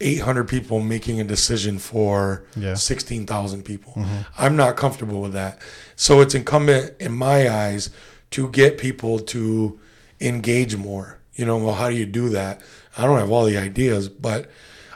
800 0.00 0.48
people 0.48 0.80
making 0.80 1.20
a 1.20 1.24
decision 1.24 1.78
for 1.78 2.44
Yeah. 2.56 2.74
16,000 2.74 3.62
people. 3.64 3.94
Mm-hmm. 3.94 4.22
I'm 4.36 4.56
not 4.56 4.76
comfortable 4.76 5.20
with 5.20 5.32
that. 5.32 5.58
So 5.96 6.20
it's 6.20 6.34
incumbent 6.34 6.94
in 7.00 7.12
my 7.12 7.48
eyes 7.48 7.90
to 8.30 8.48
get 8.50 8.78
people 8.78 9.18
to 9.20 9.78
engage 10.20 10.76
more. 10.76 11.18
You 11.34 11.46
know, 11.46 11.56
well, 11.58 11.74
how 11.74 11.88
do 11.88 11.96
you 11.96 12.06
do 12.06 12.28
that? 12.30 12.60
I 12.96 13.06
don't 13.06 13.18
have 13.18 13.30
all 13.30 13.44
the 13.44 13.56
ideas, 13.56 14.08
but 14.08 14.50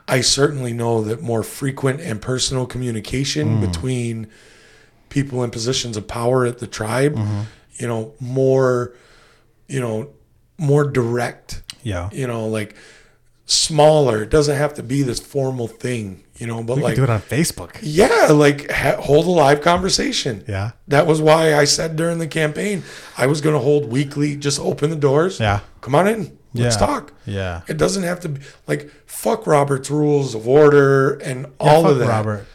I 0.06 0.20
certainly 0.20 0.72
know 0.72 1.02
that 1.02 1.22
more 1.22 1.43
frequent 1.43 2.00
and 2.00 2.20
personal 2.20 2.66
communication 2.66 3.58
mm. 3.58 3.60
between 3.60 4.28
people 5.08 5.43
in 5.43 5.50
positions 5.50 5.96
of 5.96 6.06
power 6.06 6.44
at 6.44 6.58
the 6.58 6.66
tribe, 6.66 7.14
mm-hmm. 7.14 7.43
you 7.75 7.88
know, 7.88 8.14
more, 8.20 8.94
you 9.66 9.81
know, 9.81 10.10
more 10.58 10.84
direct 10.84 11.62
yeah. 11.82 12.10
you 12.12 12.26
know, 12.26 12.46
like 12.46 12.76
smaller. 13.49 14.23
It 14.23 14.31
doesn't 14.31 14.56
have 14.56 14.75
to 14.75 14.83
be 14.83 15.03
this 15.03 15.19
formal 15.19 15.67
thing, 15.67 16.23
you 16.37 16.47
know, 16.47 16.62
but 16.62 16.77
We 16.77 16.83
like, 16.83 16.95
do 16.97 17.03
it 17.05 17.11
on 17.11 17.21
Facebook. 17.21 17.77
yeah, 17.83 18.29
like 18.31 18.71
ha- 18.71 19.00
hold 19.00 19.27
a 19.27 19.31
live 19.31 19.61
conversation. 19.62 20.45
Yeah. 20.47 20.73
That 20.87 21.06
was 21.06 21.21
why 21.23 21.55
I 21.55 21.65
said 21.65 21.97
during 21.97 22.19
the 22.19 22.27
campaign 22.29 22.83
I 23.17 23.27
was 23.27 23.41
going 23.41 23.55
to 23.55 23.61
hold 23.61 23.91
weekly, 23.91 24.37
just 24.37 24.61
open 24.61 24.91
the 24.91 24.97
doors. 24.97 25.41
Yeah. 25.41 25.61
Come 25.81 25.95
on 25.95 26.06
in. 26.06 26.39
Let's 26.55 26.77
Yeah. 26.81 26.87
talk. 26.87 27.12
Yeah. 27.27 27.61
It 27.69 27.77
doesn't 27.79 28.03
have 28.05 28.20
to 28.20 28.29
be 28.29 28.41
like 28.67 28.91
fuck 29.06 29.46
Robert's 29.46 29.91
rules 29.91 30.34
of 30.34 30.46
order 30.46 31.15
and 31.15 31.46
all 31.58 31.82
Yeah, 31.84 31.91
of 31.91 31.99
that. 32.01 32.08
Robert. 32.08 32.46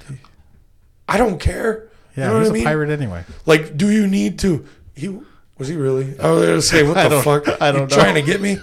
I 1.07 1.17
don't 1.17 1.39
care. 1.39 1.89
Yeah, 2.15 2.27
you 2.27 2.33
know 2.33 2.39
he's 2.39 2.47
I 2.47 2.51
a 2.51 2.53
mean? 2.53 2.63
pirate 2.63 2.89
anyway. 2.91 3.23
Like, 3.47 3.75
do 3.75 3.89
you 3.89 4.05
need 4.07 4.37
to? 4.39 4.65
He 4.95 5.09
was 5.57 5.67
he 5.67 5.75
really? 5.75 6.19
I 6.19 6.29
was 6.31 6.45
gonna 6.45 6.61
say, 6.61 6.83
what 6.83 6.93
the 7.01 7.09
don't- 7.09 7.23
fuck? 7.23 7.47
I 7.61 7.71
don't 7.71 7.89
you 7.91 7.97
know. 7.97 8.01
Trying 8.03 8.15
to 8.15 8.21
get 8.21 8.39
me? 8.41 8.57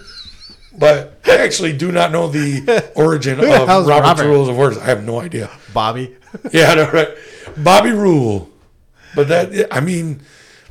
But 0.81 1.21
I 1.27 1.37
actually 1.37 1.75
do 1.77 1.93
not 1.93 2.11
know 2.11 2.27
the 2.29 2.91
origin 2.97 3.39
of 3.39 3.47
Robert's 3.47 3.87
Robert? 3.87 4.25
Rules 4.25 4.49
of 4.49 4.59
Orders. 4.59 4.79
I 4.79 4.87
have 4.87 5.05
no 5.05 5.21
idea. 5.21 5.51
Bobby. 5.75 6.17
Yeah, 6.53 6.73
know, 6.75 6.91
right? 6.91 7.09
Bobby 7.57 7.91
Rule. 7.91 8.49
But 9.17 9.27
that, 9.29 9.67
I 9.75 9.81
mean, 9.81 10.23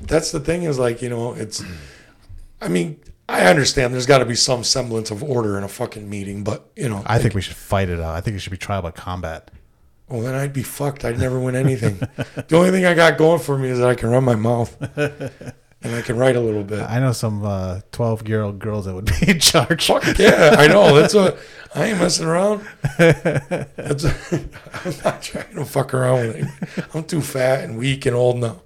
that's 0.01 0.31
the 0.31 0.39
thing 0.39 0.63
is 0.63 0.79
like, 0.79 1.01
you 1.01 1.09
know, 1.09 1.33
it's, 1.33 1.61
I 2.61 2.69
mean, 2.69 2.97
I 3.27 3.41
understand 3.45 3.93
there's 3.93 4.05
got 4.05 4.19
to 4.19 4.25
be 4.25 4.35
some 4.35 4.63
semblance 4.63 5.11
of 5.11 5.21
order 5.21 5.57
in 5.57 5.65
a 5.65 5.67
fucking 5.67 6.09
meeting, 6.09 6.45
but, 6.45 6.71
you 6.77 6.87
know, 6.87 7.03
I 7.05 7.19
think 7.19 7.35
we 7.35 7.41
should 7.41 7.57
fight 7.57 7.89
it 7.89 7.99
out. 7.99 8.15
I 8.15 8.21
think 8.21 8.37
it 8.37 8.39
should 8.39 8.51
be 8.51 8.57
trial 8.57 8.81
by 8.81 8.91
combat. 8.91 9.51
well, 10.07 10.21
then 10.21 10.33
I'd 10.33 10.53
be 10.53 10.63
fucked. 10.63 11.03
I'd 11.03 11.19
never 11.19 11.37
win 11.39 11.55
anything. 11.57 11.97
the 12.47 12.55
only 12.55 12.71
thing 12.71 12.85
I 12.85 12.93
got 12.95 13.17
going 13.17 13.41
for 13.41 13.57
me 13.57 13.67
is 13.67 13.79
that 13.79 13.89
I 13.89 13.95
can 13.95 14.09
run 14.09 14.23
my 14.23 14.35
mouth 14.35 14.75
and 15.81 15.95
I 15.95 16.01
can 16.01 16.17
write 16.17 16.35
a 16.35 16.41
little 16.41 16.63
bit. 16.63 16.81
I 16.81 16.99
know 16.99 17.11
some 17.13 17.43
uh, 17.43 17.81
12 17.91 18.27
year 18.27 18.41
old 18.41 18.59
girls 18.59 18.85
that 18.85 18.93
would 18.93 19.05
be 19.05 19.13
in 19.31 19.39
charge. 19.39 19.87
Fuck 19.87 20.17
yeah, 20.17 20.55
I 20.57 20.67
know. 20.67 20.95
That's 20.95 21.13
what 21.13 21.39
I 21.73 21.85
ain't 21.85 21.99
messing 21.99 22.25
around. 22.25 22.67
That's, 22.97 24.05
I'm 24.33 24.93
not 25.03 25.21
trying 25.21 25.55
to 25.55 25.65
fuck 25.65 25.93
around 25.93 26.27
with 26.27 26.35
it. 26.37 26.85
I'm 26.93 27.03
too 27.03 27.21
fat 27.21 27.63
and 27.63 27.77
weak 27.77 28.05
and 28.05 28.15
old 28.15 28.37
now. 28.37 28.61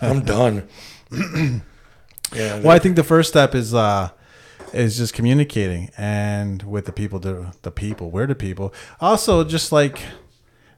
I'm 0.00 0.22
done. 0.22 0.68
yeah. 1.12 2.60
Well, 2.60 2.70
I 2.70 2.78
think 2.78 2.96
the 2.96 3.04
first 3.04 3.30
step 3.30 3.54
is 3.54 3.74
uh, 3.74 4.10
is 4.72 4.96
just 4.96 5.14
communicating 5.14 5.90
and 5.96 6.62
with 6.64 6.84
the 6.86 6.92
people, 6.92 7.18
the, 7.18 7.54
the 7.62 7.70
people, 7.70 8.10
we're 8.10 8.26
the 8.26 8.34
people. 8.34 8.74
Also, 9.00 9.44
just 9.44 9.72
like 9.72 10.00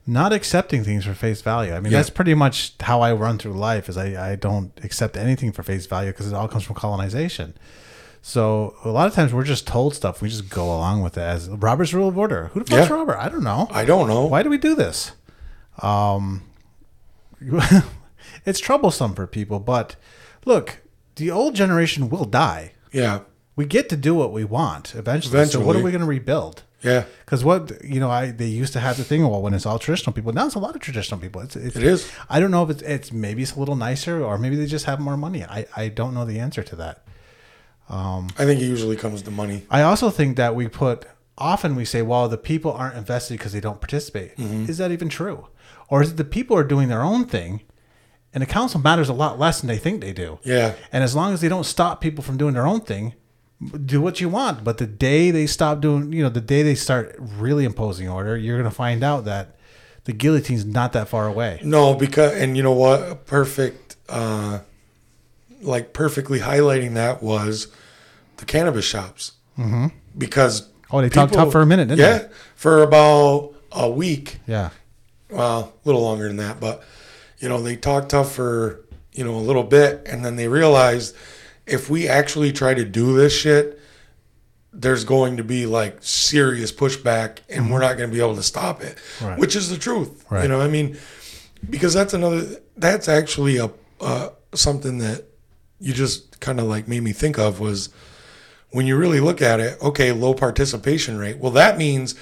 not 0.07 0.33
accepting 0.33 0.85
things 0.85 1.05
for 1.05 1.15
face 1.15 1.43
value. 1.43 1.73
I 1.75 1.81
mean, 1.81 1.93
Yeah. 1.93 1.99
that's 1.99 2.11
pretty 2.11 2.35
much 2.35 2.75
how 2.81 3.01
I 3.01 3.13
run 3.13 3.39
through 3.39 3.55
life. 3.55 3.89
Is 3.89 3.97
I, 3.97 4.33
I 4.33 4.37
don't 4.37 4.73
accept 4.85 5.17
anything 5.17 5.53
for 5.53 5.63
face 5.63 5.87
value 5.87 6.13
because 6.13 6.29
it 6.31 6.35
all 6.35 6.49
comes 6.49 6.63
from 6.65 6.77
colonization. 6.77 7.55
So 8.23 8.75
a 8.85 8.89
lot 8.91 9.07
of 9.07 9.15
times 9.15 9.33
we're 9.33 9.45
just 9.45 9.67
told 9.67 9.95
stuff. 9.95 10.21
We 10.21 10.29
just 10.29 10.49
go 10.51 10.65
along 10.67 11.03
with 11.03 11.17
it 11.17 11.23
as 11.23 11.49
Robert's 11.49 11.93
rule 11.95 12.09
of 12.09 12.19
order. 12.19 12.49
Who 12.55 12.61
the 12.61 12.67
fuck's 12.71 12.89
Yeah. 12.89 12.95
Robert? 12.97 13.17
I 13.19 13.29
don't 13.29 13.45
know. 13.45 13.69
I 13.71 13.85
don't 13.85 14.09
know. 14.09 14.27
Why 14.27 14.43
do 14.43 14.51
we 14.51 14.59
do 14.59 14.75
this? 14.75 15.13
Um, 15.83 16.43
it's 18.45 18.61
troublesome 18.61 19.15
for 19.15 19.27
people, 19.27 19.61
but 19.61 19.97
look, 20.45 20.79
the 21.17 21.31
old 21.31 21.55
generation 21.55 22.09
will 22.09 22.25
die. 22.25 22.73
Yeah. 22.93 23.21
we 23.57 23.65
get 23.67 23.89
to 23.91 23.97
do 23.97 24.15
what 24.15 24.33
we 24.33 24.45
want 24.45 24.95
eventually. 24.95 25.45
So 25.47 25.61
what 25.61 25.77
are 25.77 25.83
we 25.83 25.91
going 25.91 26.01
to 26.01 26.07
rebuild? 26.07 26.63
Yeah, 26.83 27.05
Because 27.25 27.43
what 27.45 27.83
you 27.83 28.01
know, 28.01 28.11
I 28.11 28.31
they 28.31 28.47
used 28.47 28.73
to 28.75 28.81
have 28.81 28.97
the 28.97 29.05
thing. 29.05 29.27
Well, 29.27 29.43
when 29.43 29.55
it's 29.55 29.67
all 29.67 29.79
traditional 29.79 30.13
people, 30.13 30.33
now 30.33 30.47
it's 30.47 30.55
a 30.55 30.59
lot 30.59 30.75
of 30.77 30.83
traditional 30.83 31.19
people. 31.19 31.41
It's, 31.41 31.57
it's 31.57 31.77
it 31.77 31.83
is. 31.83 32.11
I 32.29 32.39
don't 32.39 32.51
know 32.51 32.63
if 32.65 32.71
it's, 32.71 32.83
it's 32.83 33.13
maybe 33.13 33.43
it's 33.43 33.55
a 33.55 33.59
little 33.59 33.77
nicer, 33.77 34.23
or 34.23 34.39
maybe 34.39 34.57
they 34.57 34.67
just 34.67 34.85
have 34.85 35.01
more 35.01 35.17
money. 35.17 35.43
I 35.45 35.67
I 35.75 35.89
don't 35.89 36.15
know 36.15 36.25
the 36.25 36.39
answer 36.39 36.63
to 36.63 36.77
that. 36.77 37.05
Um, 37.89 38.29
I 38.39 38.45
think 38.45 38.61
it 38.61 38.67
usually 38.67 38.97
comes 38.97 39.23
to 39.23 39.31
money. 39.31 39.63
I 39.71 39.83
also 39.83 40.11
think 40.11 40.37
that 40.37 40.55
we 40.55 40.69
put 40.69 41.07
often 41.39 41.77
we 41.77 41.85
say, 41.85 42.03
well, 42.03 42.29
the 42.29 42.39
people 42.39 42.73
aren't 42.73 42.97
invested 42.97 43.39
because 43.39 43.53
they 43.53 43.61
don't 43.61 43.81
participate. 43.81 44.37
Mm-hmm. 44.37 44.71
Is 44.71 44.79
that 44.79 44.91
even 44.91 45.09
true, 45.09 45.49
or 45.89 46.03
is 46.03 46.11
it 46.13 46.17
the 46.17 46.25
people 46.25 46.57
are 46.57 46.65
doing 46.65 46.89
their 46.89 47.03
own 47.03 47.25
thing, 47.27 47.63
and 48.35 48.43
the 48.43 48.47
council 48.47 48.81
matters 48.81 49.09
a 49.09 49.13
lot 49.15 49.39
less 49.39 49.61
than 49.61 49.69
they 49.69 49.79
think 49.79 50.01
they 50.01 50.13
do? 50.13 50.39
Yeah, 50.45 50.75
And 50.93 51.03
as 51.05 51.15
long 51.15 51.33
as 51.33 51.41
they 51.41 51.49
don't 51.49 51.65
stop 51.65 52.01
people 52.01 52.23
from 52.23 52.37
doing 52.37 52.55
their 52.55 52.67
own 52.67 52.81
thing, 52.81 53.15
do 53.85 54.01
what 54.01 54.21
you 54.21 54.29
want. 54.29 54.65
But 54.65 54.79
the 54.79 54.87
day 54.87 55.31
they 55.31 55.47
stop 55.47 55.81
doing, 55.81 56.13
you 56.13 56.23
know, 56.23 56.29
the 56.29 56.41
day 56.41 56.63
they 56.63 56.75
start 56.75 57.17
really 57.19 57.65
imposing 57.65 58.09
order, 58.09 58.37
you're 58.37 58.59
going 58.59 58.69
to 58.71 58.75
find 58.75 59.03
out 59.03 59.25
that 59.25 59.57
the 60.05 60.13
guillotine's 60.13 60.65
not 60.65 60.93
that 60.93 61.09
far 61.09 61.27
away. 61.27 61.61
no, 61.65 61.95
because 61.95 62.35
and 62.35 62.57
you 62.57 62.63
know 62.63 62.73
what? 62.73 63.27
Perfect, 63.27 63.97
uh, 64.09 64.61
like 65.63 65.93
perfectly 65.93 66.41
highlighting 66.41 66.95
that 66.95 67.23
was 67.23 67.69
the 68.37 68.45
cannabis 68.45 68.85
shops. 68.85 69.33
Mm-hmm. 69.59 69.87
Because 70.17 70.69
Oh, 70.91 71.01
they 71.01 71.09
talked 71.09 71.33
tough 71.33 71.51
for 71.51 71.63
a 71.63 71.67
minute, 71.67 71.89
didn't 71.89 71.99
they? 71.99 72.05
yeah, 72.05 72.19
they? 72.19 72.29
for 72.55 72.83
about 72.83 73.55
a 73.73 73.91
week. 73.91 74.39
Yeah. 74.47 74.71
well, 75.29 75.73
a 75.85 75.89
little 75.89 76.03
longer 76.03 76.29
than 76.29 76.37
that, 76.37 76.61
but 76.61 76.85
you 77.39 77.49
know, 77.49 77.61
they 77.61 77.75
talked 77.77 78.11
tough 78.11 78.33
for, 78.33 78.81
you 79.13 79.25
know, 79.25 79.35
a 79.35 79.41
little 79.43 79.65
bit 79.65 80.03
and 80.07 80.25
then 80.25 80.37
they 80.37 80.47
realized 80.47 81.17
if 81.67 81.91
we 81.91 82.09
actually 82.09 82.53
try 82.53 82.75
to 82.75 82.85
do 82.85 83.17
this 83.17 83.33
shit, 83.33 83.81
there's 84.73 85.05
going 85.05 85.37
to 85.39 85.45
be 85.45 85.67
like 85.67 85.97
serious 86.01 86.71
pushback 86.71 87.39
and 87.49 87.71
we're 87.73 87.81
not 87.81 87.97
going 87.97 88.11
to 88.11 88.15
be 88.15 88.21
able 88.23 88.37
to 88.37 88.43
stop 88.43 88.83
it, 88.83 88.99
Right. 89.23 89.39
which 89.39 89.57
is 89.57 89.71
the 89.71 89.79
truth. 89.79 90.25
Right. 90.31 90.43
You 90.43 90.49
know, 90.49 90.61
I 90.61 90.69
mean, 90.69 90.99
because 91.69 91.95
that's 91.95 92.13
another, 92.15 92.45
that's 92.77 93.09
actually 93.09 93.57
a, 93.57 93.71
uh, 94.01 94.29
something 94.55 94.99
that 94.99 95.25
you 95.81 95.93
just 95.93 96.41
kind 96.41 96.61
of 96.61 96.67
like 96.67 96.89
made 96.89 97.03
me 97.03 97.13
think 97.13 97.39
of 97.39 97.59
was 97.59 97.89
when 98.71 98.87
you 98.87 98.97
really 98.97 99.21
look 99.21 99.41
at 99.41 99.61
it, 99.61 99.81
okay, 99.83 100.13
low 100.13 100.35
participation 100.35 101.17
rate. 101.19 101.39
Well, 101.39 101.53
that 101.53 101.79
means 101.79 102.15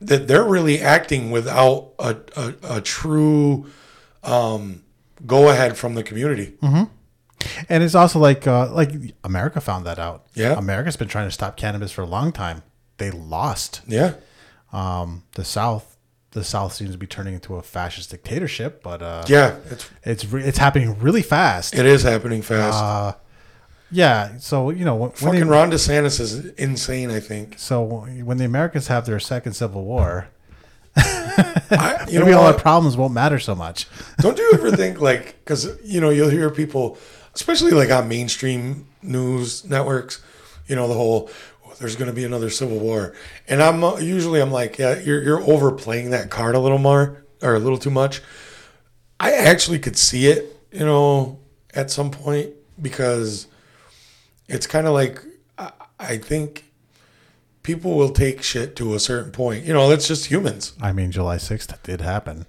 that 0.00 0.26
they're 0.28 0.44
really 0.44 0.80
acting 0.80 1.30
without 1.30 1.90
a, 1.98 2.16
a, 2.36 2.54
a 2.76 2.80
true 2.80 3.66
um, 4.22 4.82
go 5.26 5.48
ahead 5.50 5.76
from 5.76 5.94
the 5.94 6.02
community. 6.02 6.54
And 7.68 7.82
it's 7.82 7.94
also 7.94 8.18
like 8.18 8.46
uh, 8.46 8.72
like 8.72 8.92
America 9.24 9.60
found 9.60 9.86
that 9.86 9.98
out. 9.98 10.26
Yeah. 10.34 10.58
America's 10.58 10.96
been 10.96 11.08
trying 11.08 11.26
to 11.28 11.32
stop 11.32 11.56
cannabis 11.56 11.92
for 11.92 12.02
a 12.02 12.06
long 12.06 12.32
time. 12.32 12.62
They 12.98 13.10
lost. 13.10 13.80
Yeah. 13.86 14.14
Um, 14.72 15.24
the 15.34 15.44
South, 15.44 15.96
the 16.32 16.42
South 16.44 16.72
seems 16.72 16.90
to 16.92 16.98
be 16.98 17.06
turning 17.06 17.34
into 17.34 17.56
a 17.56 17.62
fascist 17.62 18.10
dictatorship, 18.10 18.82
but 18.82 19.02
uh, 19.02 19.24
Yeah. 19.28 19.56
It's, 19.70 19.90
it's 20.02 20.24
re- 20.26 20.42
it's 20.42 20.58
happening 20.58 20.98
really 20.98 21.22
fast. 21.22 21.74
it 21.74 21.86
is 21.86 22.02
happening 22.02 22.42
fast. 22.42 22.82
Uh, 22.82 23.12
yeah. 23.90 24.36
So 24.38 24.70
you 24.70 24.84
know 24.84 24.94
when, 24.94 25.10
when 25.10 25.16
Fucking 25.34 25.40
they, 25.40 25.46
Ron 25.46 25.70
DeSantis 25.70 26.18
is 26.20 26.46
insane, 26.54 27.10
I 27.10 27.20
think. 27.20 27.54
so 27.58 27.84
when 28.22 28.38
the 28.38 28.44
Americans 28.44 28.88
have 28.88 29.06
their 29.06 29.20
second 29.20 29.52
civil 29.54 29.84
war, 29.84 30.28
I, 30.96 32.06
you 32.08 32.18
know 32.18 32.24
maybe 32.24 32.34
all 32.34 32.46
our 32.46 32.54
problems 32.54 32.96
won't 32.96 33.12
matter 33.14 33.38
so 33.38 33.54
much. 33.54 33.86
Don't 34.18 34.38
you 34.38 34.50
ever 34.54 34.70
think 34.70 35.00
like 35.00 35.36
because 35.44 35.68
you 35.84 36.00
know 36.00 36.10
you'll 36.10 36.30
hear 36.30 36.50
people, 36.50 36.98
especially 37.34 37.72
like 37.72 37.90
on 37.90 38.08
mainstream 38.08 38.86
news 39.02 39.64
networks, 39.64 40.22
you 40.66 40.76
know 40.76 40.88
the 40.88 40.94
whole 40.94 41.30
"Oh, 41.66 41.74
there's 41.78 41.96
going 41.96 42.10
to 42.10 42.14
be 42.14 42.24
another 42.24 42.50
civil 42.50 42.78
war, 42.78 43.14
and 43.48 43.62
I'm 43.62 43.82
uh, 43.82 43.98
usually 43.98 44.40
I'm 44.40 44.50
like 44.50 44.78
yeah 44.78 44.98
you're 44.98 45.22
you're 45.22 45.42
overplaying 45.42 46.10
that 46.10 46.30
card 46.30 46.54
a 46.54 46.60
little 46.60 46.78
more 46.78 47.24
or 47.42 47.54
a 47.54 47.58
little 47.58 47.78
too 47.78 47.90
much. 47.90 48.22
I 49.20 49.32
actually 49.32 49.78
could 49.78 49.96
see 49.96 50.26
it, 50.26 50.56
you 50.72 50.84
know, 50.84 51.38
at 51.72 51.90
some 51.90 52.10
point 52.10 52.50
because 52.80 53.46
it's 54.48 54.66
kind 54.66 54.86
of 54.86 54.92
like 54.92 55.22
I, 55.58 55.72
I 55.98 56.16
think 56.18 56.64
people 57.62 57.96
will 57.96 58.10
take 58.10 58.42
shit 58.42 58.76
to 58.76 58.94
a 58.94 59.00
certain 59.00 59.32
point. 59.32 59.64
You 59.64 59.72
know, 59.72 59.88
that's 59.88 60.06
just 60.06 60.26
humans. 60.26 60.74
I 60.80 60.92
mean, 60.92 61.10
July 61.10 61.38
sixth 61.38 61.82
did 61.82 62.00
happen. 62.00 62.46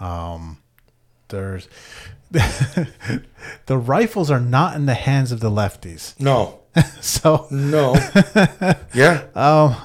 Um, 0.00 0.58
there's 1.28 1.68
the 3.66 3.76
rifles 3.78 4.30
are 4.30 4.40
not 4.40 4.76
in 4.76 4.86
the 4.86 4.94
hands 4.94 5.32
of 5.32 5.40
the 5.40 5.50
lefties, 5.50 6.18
No, 6.20 6.60
so 7.00 7.46
no, 7.50 7.94
yeah. 8.94 9.24
um, 9.34 9.76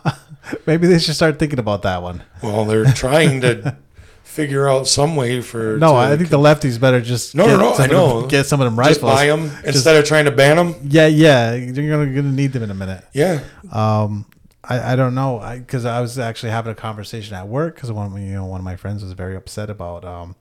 maybe 0.65 0.87
they 0.87 0.99
should 0.99 1.15
start 1.15 1.39
thinking 1.39 1.59
about 1.59 1.81
that 1.83 2.01
one. 2.01 2.23
Well, 2.43 2.65
they're 2.65 2.85
trying 2.93 3.41
to 3.41 3.77
figure 4.23 4.67
out 4.69 4.87
some 4.87 5.15
way 5.15 5.41
for. 5.41 5.77
No, 5.77 5.95
I 5.95 6.15
think 6.17 6.29
the 6.29 6.37
lefties 6.39 6.79
better 6.79 7.01
just 7.01 7.35
No, 7.35 7.45
get 7.45 7.51
no, 7.53 7.57
no, 7.59 7.67
I 7.67 7.71
of 7.71 7.77
them- 7.77 7.89
know. 7.91 8.27
get 8.27 8.45
some 8.45 8.61
of 8.61 8.65
them 8.65 8.75
just 8.83 9.01
rifles. 9.01 9.19
buy 9.19 9.27
them 9.27 9.51
instead 9.65 9.95
of 9.97 10.05
trying 10.05 10.25
to 10.25 10.31
ban 10.31 10.55
them. 10.57 10.75
Yeah, 10.83 11.07
yeah, 11.07 11.53
you're 11.53 11.73
gonna, 11.97 12.13
gonna 12.13 12.31
need 12.31 12.53
them 12.53 12.63
in 12.63 12.71
a 12.71 12.75
minute. 12.75 13.03
Yeah, 13.13 13.41
Um, 13.71 14.25
I, 14.63 14.93
I 14.93 14.95
don't 14.95 15.15
know 15.15 15.39
because 15.57 15.85
I, 15.85 15.99
was 16.01 16.19
actually 16.19 16.51
having 16.51 16.71
a 16.71 16.75
conversation 16.75 17.35
at 17.35 17.47
work 17.47 17.75
because 17.75 17.91
one 17.91 18.15
you 18.21 18.33
know 18.33 18.45
one 18.45 18.59
of 18.61 18.63
my 18.65 18.75
friends 18.75 19.03
was 19.03 19.11
very 19.13 19.35
upset 19.35 19.69
about 19.71 20.05
um, 20.05 20.35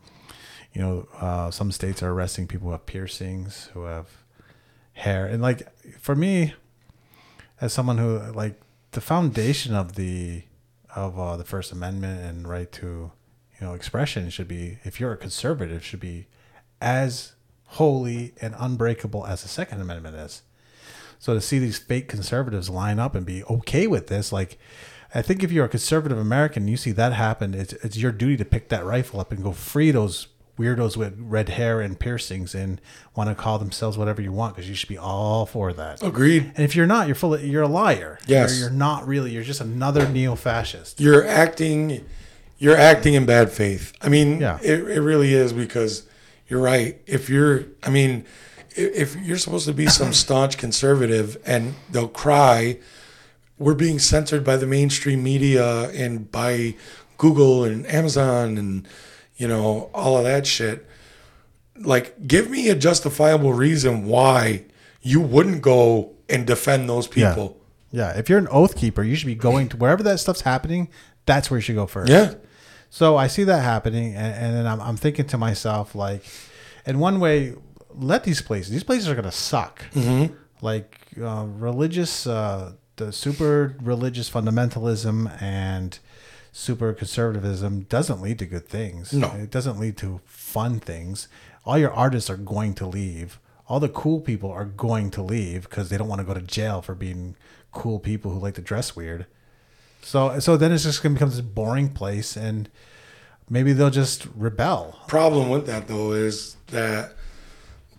you 0.73 0.81
know 0.81 1.09
uh, 1.21 1.51
some 1.51 1.73
states 1.73 2.03
are 2.03 2.11
arresting 2.11 2.47
people 2.47 2.69
who 2.69 2.73
have 2.73 2.87
piercings 2.87 3.71
who 3.75 3.85
have 3.85 4.09
hair 4.93 5.27
and 5.27 5.43
like 5.43 5.69
for 5.99 6.15
me 6.15 6.55
as 7.61 7.73
someone 7.73 7.99
who 7.99 8.19
like 8.33 8.61
the 8.93 9.01
foundation 9.01 9.75
of 9.75 9.95
the 9.95 10.43
of 10.95 11.19
uh, 11.19 11.37
the 11.37 11.45
First 11.45 11.71
Amendment 11.73 12.21
and 12.23 12.49
right 12.49 12.71
to 12.73 12.87
you 12.87 13.67
know 13.67 13.75
expression 13.75 14.31
should 14.31 14.49
be 14.49 14.79
if 14.85 14.99
you're 14.99 15.13
a 15.13 15.17
conservative 15.17 15.85
should 15.85 16.01
be 16.01 16.27
as 16.81 17.35
holy 17.65 18.35
and 18.41 18.55
unbreakable 18.59 19.27
as 19.27 19.43
the 19.43 19.49
Second 19.49 19.81
Amendment 19.81 20.17
is. 20.17 20.43
So 21.19 21.35
to 21.35 21.41
see 21.41 21.59
these 21.59 21.79
fake 21.79 22.09
conservatives 22.09 22.71
line 22.71 22.99
up 22.99 23.15
and 23.15 23.27
be 23.27 23.45
okay 23.45 23.87
with 23.87 24.07
this, 24.09 24.33
like, 24.33 24.59
I 25.15 25.23
think 25.23 25.43
if 25.43 25.53
you're 25.53 25.67
a 25.67 25.69
conservative 25.69 26.19
American, 26.19 26.63
and 26.63 26.71
you 26.71 26.79
see 26.79 26.93
that 26.93 27.13
happen, 27.13 27.53
it's, 27.55 27.75
it's 27.75 27.99
your 27.99 28.11
duty 28.11 28.39
to 28.39 28.45
pick 28.45 28.71
that 28.71 28.85
rifle 28.85 29.21
up 29.21 29.31
and 29.31 29.43
go 29.43 29.53
free 29.53 29.91
those 29.91 30.29
weirdos 30.61 30.97
with 30.97 31.15
red 31.19 31.49
hair 31.49 31.81
and 31.81 31.99
piercings 31.99 32.55
and 32.55 32.81
want 33.17 33.29
to 33.31 33.35
call 33.35 33.59
themselves 33.59 33.97
whatever 33.97 34.21
you 34.21 34.33
want 34.33 34.55
because 34.55 34.69
you 34.69 34.75
should 34.75 34.89
be 34.89 34.99
all 34.99 35.47
for 35.47 35.73
that. 35.73 36.03
agreed. 36.03 36.53
And 36.55 36.65
if 36.65 36.77
you're 36.77 36.87
not, 36.87 37.07
you're 37.07 37.15
full 37.17 37.35
of, 37.35 37.45
you're 37.45 37.63
a 37.63 37.69
liar. 37.69 38.19
Yes. 38.27 38.53
You're, 38.59 38.69
you're 38.69 38.79
not 38.79 39.07
really. 39.09 39.31
You're 39.33 39.43
just 39.43 39.61
another 39.61 40.09
neo-fascist. 40.09 41.01
You're 41.01 41.27
acting. 41.27 42.05
You're 42.59 42.77
acting 42.77 43.15
in 43.15 43.25
bad 43.25 43.51
faith. 43.51 43.93
I 44.03 44.09
mean, 44.11 44.41
Yeah. 44.41 44.59
it, 44.63 44.81
it 44.89 45.01
really 45.01 45.33
is 45.33 45.53
because 45.55 46.07
you're 46.49 46.61
right. 46.61 47.01
If 47.07 47.31
you're, 47.31 47.65
I 47.83 47.89
mean, 47.91 48.27
if 48.77 49.17
you're 49.17 49.39
supposed 49.39 49.67
to 49.67 49.73
be 49.73 49.87
some 50.01 50.13
staunch 50.13 50.59
conservative 50.59 51.39
and 51.47 51.75
they'll 51.91 52.09
cry, 52.09 52.79
we're 53.59 53.75
being 53.75 53.99
censored 53.99 54.45
by 54.45 54.57
the 54.57 54.67
mainstream 54.67 55.23
media 55.23 55.89
and 55.91 56.31
by 56.31 56.75
Google 57.17 57.65
and 57.65 57.87
Amazon 57.87 58.59
and 58.59 58.87
you 59.41 59.49
know 59.49 59.91
all 59.95 60.17
of 60.19 60.25
that 60.25 60.47
shit. 60.47 60.87
Like, 61.77 62.27
give 62.27 62.51
me 62.51 62.69
a 62.69 62.75
justifiable 62.75 63.53
reason 63.55 64.05
why 64.07 64.65
you 65.01 65.21
wouldn't 65.21 65.63
go 65.63 66.13
and 66.29 66.47
defend 66.47 66.89
those 66.89 67.09
Yeah. 67.17 67.31
people. 67.31 67.57
Yeah. 67.91 68.11
If 68.19 68.29
you're 68.29 68.39
an 68.39 68.49
oath 68.51 68.77
keeper, 68.77 69.03
you 69.03 69.17
should 69.17 69.27
be 69.27 69.35
going 69.35 69.69
to 69.71 69.77
wherever 69.79 70.03
that 70.03 70.21
stuff's 70.21 70.43
happening. 70.43 70.89
That's 71.25 71.51
where 71.51 71.57
you 71.59 71.63
should 71.63 71.77
go 71.77 71.87
first. 71.87 72.11
Yeah. 72.13 72.35
So 72.91 73.17
I 73.17 73.29
see 73.29 73.45
that 73.45 73.63
happening, 73.63 74.15
and, 74.15 74.35
and 74.35 74.55
then 74.57 74.67
I'm, 74.67 74.81
I'm 74.81 74.97
thinking 74.97 75.27
to 75.29 75.39
myself, 75.39 75.95
like, 75.95 76.23
in 76.85 76.99
one 76.99 77.19
way, 77.21 77.55
let 77.95 78.25
these 78.25 78.43
places. 78.43 78.71
These 78.73 78.85
places 78.85 79.09
are 79.09 79.15
gonna 79.15 79.33
suck. 79.33 79.85
Mm-hmm. 79.95 80.35
Like 80.61 80.99
uh, 81.21 81.47
religious, 81.47 82.27
uh, 82.27 82.73
the 82.97 83.11
super 83.13 83.75
religious 83.81 84.29
fundamentalism 84.29 85.41
and 85.41 85.99
super 86.53 86.93
conservatism 86.93 87.83
doesn't 87.83 88.21
lead 88.21 88.39
to 88.41 88.47
good 88.47 88.69
things. 88.69 89.13
No. 89.13 89.29
it 89.33 89.51
doesn't 89.51 89.79
lead 89.79 89.97
to 89.99 90.21
fun 90.25 90.81
things. 90.81 91.29
All 91.65 91.79
your 91.79 91.93
artists 91.93 92.31
are 92.31 92.37
going 92.37 92.75
to 92.75 92.87
leave. 92.87 93.39
All 93.69 93.81
the 93.81 93.89
cool 93.89 94.21
people 94.21 94.51
are 94.51 94.65
going 94.65 95.11
to 95.13 95.23
leave 95.23 95.69
because 95.69 95.91
they 95.91 95.97
don't 95.97 96.09
want 96.09 96.21
to 96.21 96.27
go 96.27 96.35
to 96.35 96.41
jail 96.41 96.83
for 96.83 96.95
being 96.95 97.37
cool 97.73 98.01
people 98.01 98.33
who 98.33 98.39
like 98.41 98.55
to 98.55 98.61
dress 98.63 98.97
weird. 98.97 99.27
So 100.03 100.39
so 100.41 100.57
then 100.57 100.73
it's 100.73 100.85
just 100.85 101.03
gonna 101.03 101.15
become 101.15 101.31
this 101.31 101.41
boring 101.41 101.91
place, 101.91 102.37
and 102.37 102.71
maybe 103.49 103.73
they'll 103.73 103.91
just 103.91 104.27
rebel. 104.35 104.99
problem 105.09 105.51
with 105.51 105.67
that 105.67 105.89
though 105.89 106.13
is 106.13 106.57
that 106.69 107.15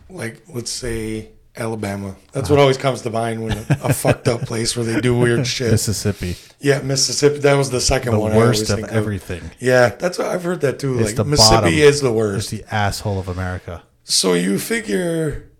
like 0.10 0.42
let's 0.50 0.72
say 0.72 1.30
Alabama. 1.56 2.16
That's 2.32 2.50
what 2.50 2.60
always 2.60 2.78
comes 2.78 3.02
to 3.02 3.10
mind 3.10 3.44
when 3.44 3.58
a 3.58 3.94
fucked 3.94 4.28
up 4.28 4.42
place 4.42 4.76
where 4.76 4.86
they 4.86 5.02
do 5.02 5.18
weird 5.18 5.46
shit. 5.46 5.72
Mississippi, 5.72 6.38
Yeah, 6.60 6.82
Mississippi. 6.82 7.40
That 7.40 7.56
was 7.56 7.70
the 7.70 7.82
second 7.82 8.14
the 8.14 8.20
one. 8.20 8.32
I 8.32 8.36
always 8.36 8.60
worst 8.60 8.70
of 8.70 8.80
think 8.80 8.92
everything. 8.92 9.52
Yeah, 9.60 9.90
that's 9.90 10.18
what 10.18 10.28
I've 10.28 10.44
heard 10.44 10.62
that 10.62 10.80
too. 10.80 11.00
It's 11.00 11.10
like 11.10 11.16
the 11.16 11.26
Mississippi 11.26 11.56
bottom. 11.56 11.74
is 11.74 12.02
the 12.02 12.12
worst. 12.12 12.54
It's 12.54 12.62
worst. 12.62 12.70
the 12.70 12.76
asshole 12.76 13.20
of 13.20 13.28
America. 13.28 13.84
So 14.04 14.34
you 14.34 14.60
figure 14.60 15.52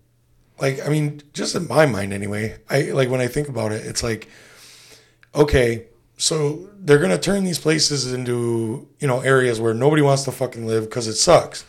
like 0.62 0.86
I 0.86 0.88
mean, 0.88 1.20
just 1.34 1.54
in 1.54 1.68
my 1.68 1.84
mind 1.86 2.12
anyway. 2.12 2.56
I 2.70 2.92
like 2.92 3.10
when 3.10 3.20
I 3.20 3.26
think 3.26 3.48
about 3.48 3.72
it, 3.72 3.84
it's 3.84 4.02
like, 4.02 4.28
okay, 5.34 5.86
so 6.16 6.70
they're 6.78 7.00
gonna 7.00 7.18
turn 7.18 7.44
these 7.44 7.58
places 7.58 8.12
into 8.12 8.88
you 9.00 9.08
know 9.08 9.20
areas 9.20 9.60
where 9.60 9.74
nobody 9.74 10.02
wants 10.02 10.22
to 10.24 10.32
fucking 10.32 10.66
live 10.66 10.84
because 10.84 11.08
it 11.08 11.14
sucks. 11.16 11.64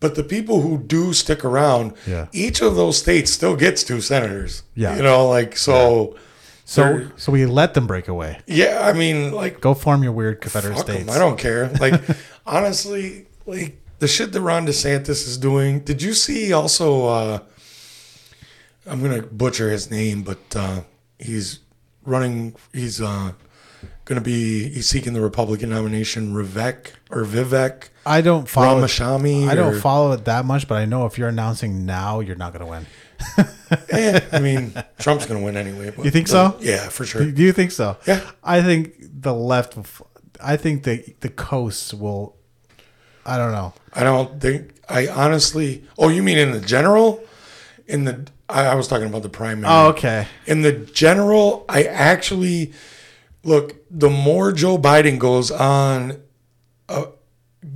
But 0.00 0.14
the 0.14 0.24
people 0.24 0.62
who 0.62 0.78
do 0.78 1.12
stick 1.12 1.44
around, 1.44 1.92
Yeah. 2.06 2.26
each 2.32 2.62
of 2.62 2.74
those 2.74 2.96
states 2.98 3.30
still 3.30 3.54
gets 3.54 3.84
two 3.84 4.00
senators. 4.00 4.62
Yeah. 4.74 4.96
you 4.96 5.02
know, 5.02 5.28
like 5.28 5.56
so. 5.56 6.16
So 6.64 7.08
so 7.16 7.32
we 7.32 7.46
let 7.46 7.74
them 7.74 7.86
break 7.86 8.06
away. 8.08 8.38
Yeah, 8.46 8.80
I 8.82 8.92
mean, 8.92 9.32
like 9.32 9.60
Go 9.60 9.74
form 9.74 10.02
your 10.04 10.12
weird 10.12 10.40
Confederate 10.40 10.78
states. 10.78 11.10
I 11.10 11.18
don't 11.18 11.38
care. 11.38 11.68
Like 11.80 12.00
honestly, 12.46 13.26
like 13.44 13.76
the 13.98 14.06
shit 14.08 14.32
that 14.32 14.40
Ron 14.40 14.66
DeSantis 14.66 15.26
is 15.28 15.36
doing. 15.36 15.80
Did 15.80 16.00
you 16.00 16.14
see 16.14 16.52
also? 16.52 17.06
uh 17.06 17.38
I'm 18.86 19.02
gonna 19.02 19.22
butcher 19.22 19.70
his 19.70 19.90
name, 19.90 20.22
but 20.22 20.38
uh 20.56 20.82
he's 21.18 21.58
running. 22.06 22.54
He's 22.72 23.00
uh 23.00 23.32
gonna 24.06 24.20
be. 24.20 24.68
He's 24.70 24.88
seeking 24.88 25.12
the 25.12 25.20
Republican 25.20 25.70
nomination. 25.70 26.32
Vivek 26.32 26.92
or 27.10 27.24
Vivek 27.24 27.89
I 28.06 28.20
don't 28.20 28.48
follow. 28.48 28.82
Ramashami. 28.82 29.48
I 29.48 29.54
don't 29.54 29.74
or- 29.74 29.78
follow 29.80 30.12
it 30.12 30.24
that 30.24 30.44
much, 30.44 30.66
but 30.68 30.76
I 30.76 30.84
know 30.84 31.06
if 31.06 31.18
you're 31.18 31.28
announcing 31.28 31.84
now, 31.86 32.20
you're 32.20 32.36
not 32.36 32.52
going 32.52 32.64
to 32.64 32.70
win. 32.70 32.86
Eh, 33.90 34.20
I 34.32 34.40
mean, 34.40 34.72
Trump's 34.98 35.26
gonna 35.26 35.42
win 35.44 35.56
anyway. 35.56 35.92
But, 35.94 36.04
You 36.04 36.10
think 36.10 36.26
so? 36.26 36.56
Yeah, 36.60 36.88
for 36.88 37.04
sure. 37.04 37.30
Do 37.30 37.42
you 37.42 37.52
think 37.52 37.70
so? 37.70 37.96
Yeah. 38.06 38.28
I 38.42 38.62
think 38.62 38.94
the 39.00 39.32
left. 39.32 39.78
I 40.42 40.56
think 40.56 40.82
the 40.82 41.14
the 41.20 41.28
coasts 41.28 41.94
will. 41.94 42.36
I 43.24 43.36
don't 43.36 43.52
know. 43.52 43.74
I 43.92 44.02
don't 44.02 44.40
think. 44.40 44.72
I 44.88 45.06
honestly. 45.06 45.84
Oh, 45.98 46.08
you 46.08 46.22
mean 46.22 46.38
in 46.38 46.50
the 46.50 46.60
general? 46.60 47.22
In 47.86 48.04
the. 48.04 48.26
I, 48.48 48.66
I 48.66 48.74
was 48.74 48.88
talking 48.88 49.06
about 49.06 49.22
the 49.22 49.28
primary. 49.28 49.72
Oh, 49.72 49.88
okay. 49.90 50.26
in 50.46 50.62
the 50.62 50.72
general, 50.72 51.64
I 51.68 51.84
actually 51.84 52.72
look. 53.44 53.76
The 53.88 54.10
more 54.10 54.50
Joe 54.50 54.78
Biden 54.78 55.18
goes 55.18 55.52
on 55.52 56.20
uh, 56.88 57.04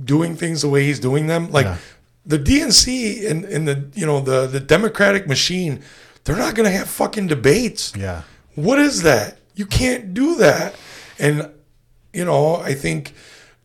doing 0.03 0.35
things 0.35 0.61
the 0.61 0.69
way 0.69 0.83
he's 0.83 0.99
doing 0.99 1.27
them, 1.27 1.51
like 1.51 1.65
Yeah. 1.65 1.77
the 2.25 2.39
DNC 2.39 3.29
and, 3.29 3.45
and 3.45 3.67
the 3.67 3.85
you 3.93 4.05
know 4.05 4.19
the 4.19 4.47
the 4.47 4.59
Democratic 4.59 5.27
machine, 5.27 5.81
they're 6.23 6.37
not 6.37 6.55
going 6.55 6.69
to 6.69 6.75
have 6.75 6.89
fucking 6.89 7.27
debates. 7.27 7.93
Yeah. 7.97 8.23
What 8.55 8.79
is 8.79 9.03
that? 9.03 9.37
You 9.55 9.65
can't 9.65 10.13
do 10.13 10.35
that. 10.37 10.75
And 11.19 11.51
you 12.13 12.25
know, 12.25 12.55
I 12.57 12.73
think 12.73 13.13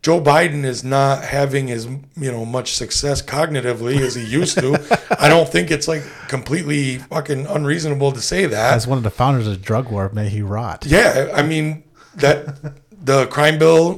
Joe 0.02 0.20
Biden 0.20 0.64
is 0.64 0.82
not 0.84 1.24
having 1.24 1.70
as 1.70 1.86
you 1.86 2.32
know 2.32 2.44
much 2.44 2.74
success 2.74 3.22
cognitively 3.22 3.98
as 4.00 4.14
he 4.14 4.24
used 4.24 4.58
to. 4.58 4.74
I 5.20 5.28
don't 5.28 5.48
think 5.48 5.70
it's 5.70 5.88
like 5.88 6.02
completely 6.28 6.98
fucking 6.98 7.46
unreasonable 7.46 8.12
to 8.12 8.20
say 8.20 8.46
that. 8.46 8.74
As 8.74 8.86
one 8.86 8.98
of 8.98 9.04
the 9.04 9.10
founders 9.10 9.46
of 9.46 9.62
drug 9.62 9.90
war, 9.90 10.10
may 10.12 10.28
he 10.28 10.42
rot. 10.42 10.84
Yeah, 10.86 11.30
I 11.34 11.42
mean 11.42 11.84
that 12.16 12.56
the 13.04 13.26
crime 13.28 13.58
bill 13.58 13.96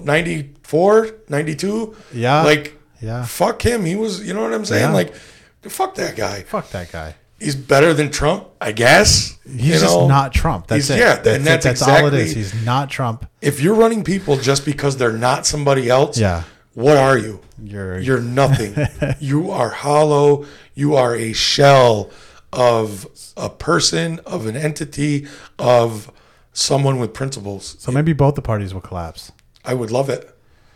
94, 0.72 1.10
92, 1.28 1.94
Yeah. 2.14 2.42
like 2.42 2.78
Yeah. 3.00 3.24
fuck 3.24 3.62
him. 3.62 3.84
He 3.84 3.96
was, 3.96 4.26
you 4.26 4.32
know 4.34 4.42
what 4.42 4.52
I'm 4.54 4.64
saying? 4.64 4.88
Yeah. 4.90 4.94
Like 4.94 5.14
fuck 5.62 5.94
that 5.96 6.16
guy. 6.16 6.42
Fuck 6.42 6.70
that 6.70 6.90
guy. 6.90 7.14
He's 7.38 7.56
better 7.56 7.92
than 7.92 8.10
Trump, 8.10 8.46
I 8.60 8.70
guess. 8.72 9.36
He's 9.44 9.66
You 9.66 9.72
just 9.72 9.84
know? 9.84 10.06
not 10.08 10.32
Trump. 10.32 10.68
That's 10.68 10.86
He's- 10.88 10.98
it. 10.98 11.02
yeah, 11.02 11.14
that's, 11.16 11.36
and 11.36 11.46
that's 11.46 11.66
it. 11.66 11.68
That's 11.70 11.82
all 11.82 12.06
it 12.06 12.14
is. 12.14 12.32
exactly- 12.32 12.42
He's 12.42 12.64
not 12.64 12.88
Trump. 12.90 13.26
If 13.40 13.60
you're 13.60 13.74
running 13.74 14.04
people 14.04 14.36
just 14.36 14.64
because 14.64 14.96
they're 14.96 15.12
not 15.12 15.44
somebody 15.46 15.88
else, 15.90 16.16
Yeah. 16.18 16.44
what 16.74 16.96
are 16.96 17.18
you? 17.18 17.40
You're 17.62 17.98
You're 17.98 18.20
nothing. 18.42 18.74
you 19.18 19.50
are 19.50 19.70
hollow. 19.70 20.46
You 20.74 20.94
are 20.96 21.14
a 21.16 21.32
shell 21.32 22.10
of 22.52 23.06
a 23.36 23.48
person, 23.50 24.20
of 24.24 24.46
an 24.46 24.56
entity, 24.56 25.26
of 25.58 26.10
someone 26.52 26.98
with 26.98 27.12
principles. 27.14 27.76
so 27.78 27.90
maybe 27.90 28.12
both 28.12 28.34
the 28.36 28.42
parties 28.42 28.72
will 28.74 28.80
collapse, 28.82 29.32
I 29.64 29.74
would 29.74 29.90
love 29.90 30.08
it. 30.10 30.31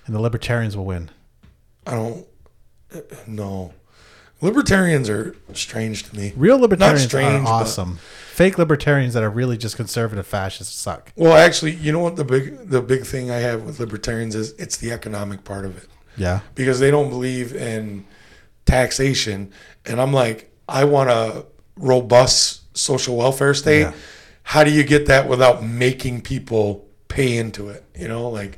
And 0.06 0.14
the 0.14 0.20
libertarians 0.20 0.76
will 0.76 0.86
win. 0.86 1.10
I 1.86 1.92
don't. 1.92 2.26
No, 3.26 3.74
libertarians 4.40 5.10
are 5.10 5.34
strange 5.52 6.04
to 6.04 6.16
me. 6.16 6.32
Real 6.36 6.58
libertarians 6.58 7.04
strange, 7.04 7.40
are 7.40 7.42
but- 7.44 7.50
awesome. 7.50 7.98
Fake 8.32 8.58
libertarians 8.58 9.14
that 9.14 9.22
are 9.22 9.30
really 9.30 9.56
just 9.56 9.76
conservative 9.76 10.26
fascists 10.26 10.78
suck. 10.78 11.10
Well, 11.16 11.32
actually, 11.34 11.72
you 11.72 11.90
know 11.90 12.00
what 12.00 12.16
the 12.16 12.24
big 12.24 12.68
the 12.68 12.82
big 12.82 13.04
thing 13.04 13.30
I 13.30 13.36
have 13.36 13.62
with 13.64 13.80
libertarians 13.80 14.34
is 14.34 14.52
it's 14.52 14.76
the 14.76 14.92
economic 14.92 15.42
part 15.44 15.64
of 15.64 15.76
it. 15.76 15.88
Yeah. 16.18 16.40
because 16.54 16.80
they 16.80 16.90
don't 16.90 17.10
believe 17.10 17.54
in 17.54 18.06
taxation. 18.64 19.52
And 19.84 20.00
I'm 20.00 20.12
like, 20.14 20.50
I 20.66 20.84
want 20.84 21.10
a 21.10 21.44
robust 21.76 22.76
social 22.76 23.16
welfare 23.16 23.52
state. 23.54 23.80
Yeah. 23.80 23.92
How 24.42 24.64
do 24.64 24.70
you 24.70 24.82
get 24.84 25.06
that 25.06 25.28
without 25.28 25.62
making 25.62 26.22
people 26.22 26.86
pay 27.08 27.36
into 27.36 27.68
it? 27.68 27.84
You 27.94 28.08
know, 28.08 28.28
like, 28.30 28.56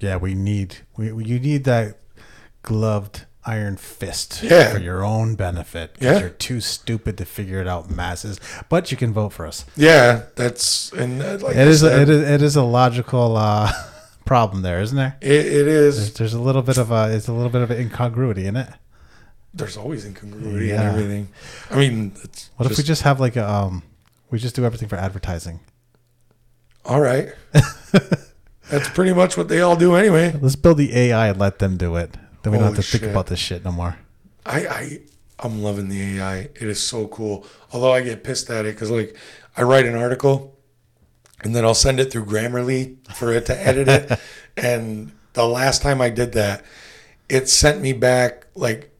Yeah, 0.00 0.16
we 0.16 0.34
need 0.34 0.78
we, 0.96 1.12
we 1.12 1.24
you 1.24 1.38
need 1.40 1.64
that 1.64 1.98
gloved 2.62 3.24
iron 3.44 3.76
fist 3.76 4.40
Yeah. 4.42 4.72
for 4.72 4.78
your 4.78 5.04
own 5.04 5.36
benefit. 5.36 5.94
'cause 5.94 6.02
Yeah. 6.04 6.18
you're 6.18 6.28
too 6.30 6.60
stupid 6.60 7.16
to 7.18 7.24
figure 7.24 7.60
it 7.60 7.68
out, 7.68 7.88
masses. 7.90 8.40
But 8.68 8.90
you 8.90 8.96
can 8.96 9.12
vote 9.12 9.32
for 9.32 9.46
us. 9.46 9.64
yeah, 9.76 10.22
that's 10.34 10.92
and 10.92 11.22
uh, 11.22 11.38
like 11.40 11.54
It 11.56 11.68
is 11.68 11.82
a, 11.82 12.02
it 12.02 12.08
is 12.08 12.28
it 12.28 12.42
is 12.42 12.56
a 12.56 12.62
logical 12.62 13.36
uh, 13.36 13.72
problem 14.24 14.62
there, 14.62 14.80
isn't 14.80 14.96
there? 14.96 15.16
it, 15.20 15.30
it 15.46 15.68
is. 15.68 16.12
There's 16.14 16.34
a 16.34 16.40
little 16.40 16.62
bit 16.62 16.76
of 16.76 16.90
a 16.90 17.14
it's 17.14 17.28
a 17.28 17.32
little 17.32 17.50
bit 17.50 17.62
of 17.62 17.70
an 17.70 17.78
incongruity 17.80 18.46
in 18.46 18.56
it. 18.56 18.68
There's 19.54 19.76
always 19.76 20.04
incongruity 20.04 20.66
Yeah. 20.66 20.80
and 20.82 20.88
everything. 20.98 21.28
I 21.70 21.76
mean, 21.76 22.12
it's 22.24 22.50
What 22.56 22.70
if 22.70 22.76
we 22.76 22.84
just 22.84 23.02
have 23.02 23.20
like 23.20 23.36
a 23.36 23.48
um, 23.48 23.82
we 24.30 24.38
just 24.40 24.56
do 24.56 24.64
everything 24.66 24.88
for 24.88 24.96
advertising? 24.96 25.60
all 26.84 27.00
right? 27.00 27.28
that's 28.70 28.88
pretty 28.88 29.12
much 29.12 29.36
what 29.36 29.48
they 29.48 29.60
all 29.60 29.76
do 29.76 29.94
anyway. 29.94 30.36
Let's 30.40 30.56
build 30.56 30.78
the 30.78 30.94
AI 30.96 31.28
and 31.28 31.38
let 31.38 31.58
them 31.58 31.76
do 31.76 31.96
it. 31.96 32.16
Then 32.42 32.52
we 32.52 32.58
don't 32.58 32.74
have 32.74 32.76
to 32.76 32.98
think 32.98 33.10
about 33.10 33.26
this 33.26 33.38
shit 33.38 33.64
no 33.64 33.72
more. 33.72 33.96
I, 34.44 34.66
I 34.66 35.00
I'm 35.40 35.62
loving 35.62 35.88
the 35.88 36.18
AI. 36.18 36.36
It 36.38 36.62
is 36.62 36.82
so 36.82 37.08
cool. 37.08 37.44
Although 37.72 37.92
I 37.92 38.02
get 38.02 38.24
pissed 38.24 38.48
at 38.50 38.64
it 38.64 38.74
because 38.74 38.90
like 38.90 39.16
I 39.56 39.62
write 39.62 39.86
an 39.86 39.96
article 39.96 40.56
and 41.42 41.54
then 41.54 41.64
I'll 41.64 41.74
send 41.74 42.00
it 42.00 42.10
through 42.10 42.24
Grammarly 42.26 42.96
for 43.14 43.32
it 43.32 43.46
to 43.46 43.66
edit 43.66 43.88
it. 43.88 44.18
and 44.56 45.12
the 45.34 45.46
last 45.46 45.82
time 45.82 46.00
I 46.00 46.08
did 46.10 46.32
that, 46.32 46.64
it 47.28 47.48
sent 47.48 47.80
me 47.82 47.92
back 47.92 48.46
like 48.54 48.90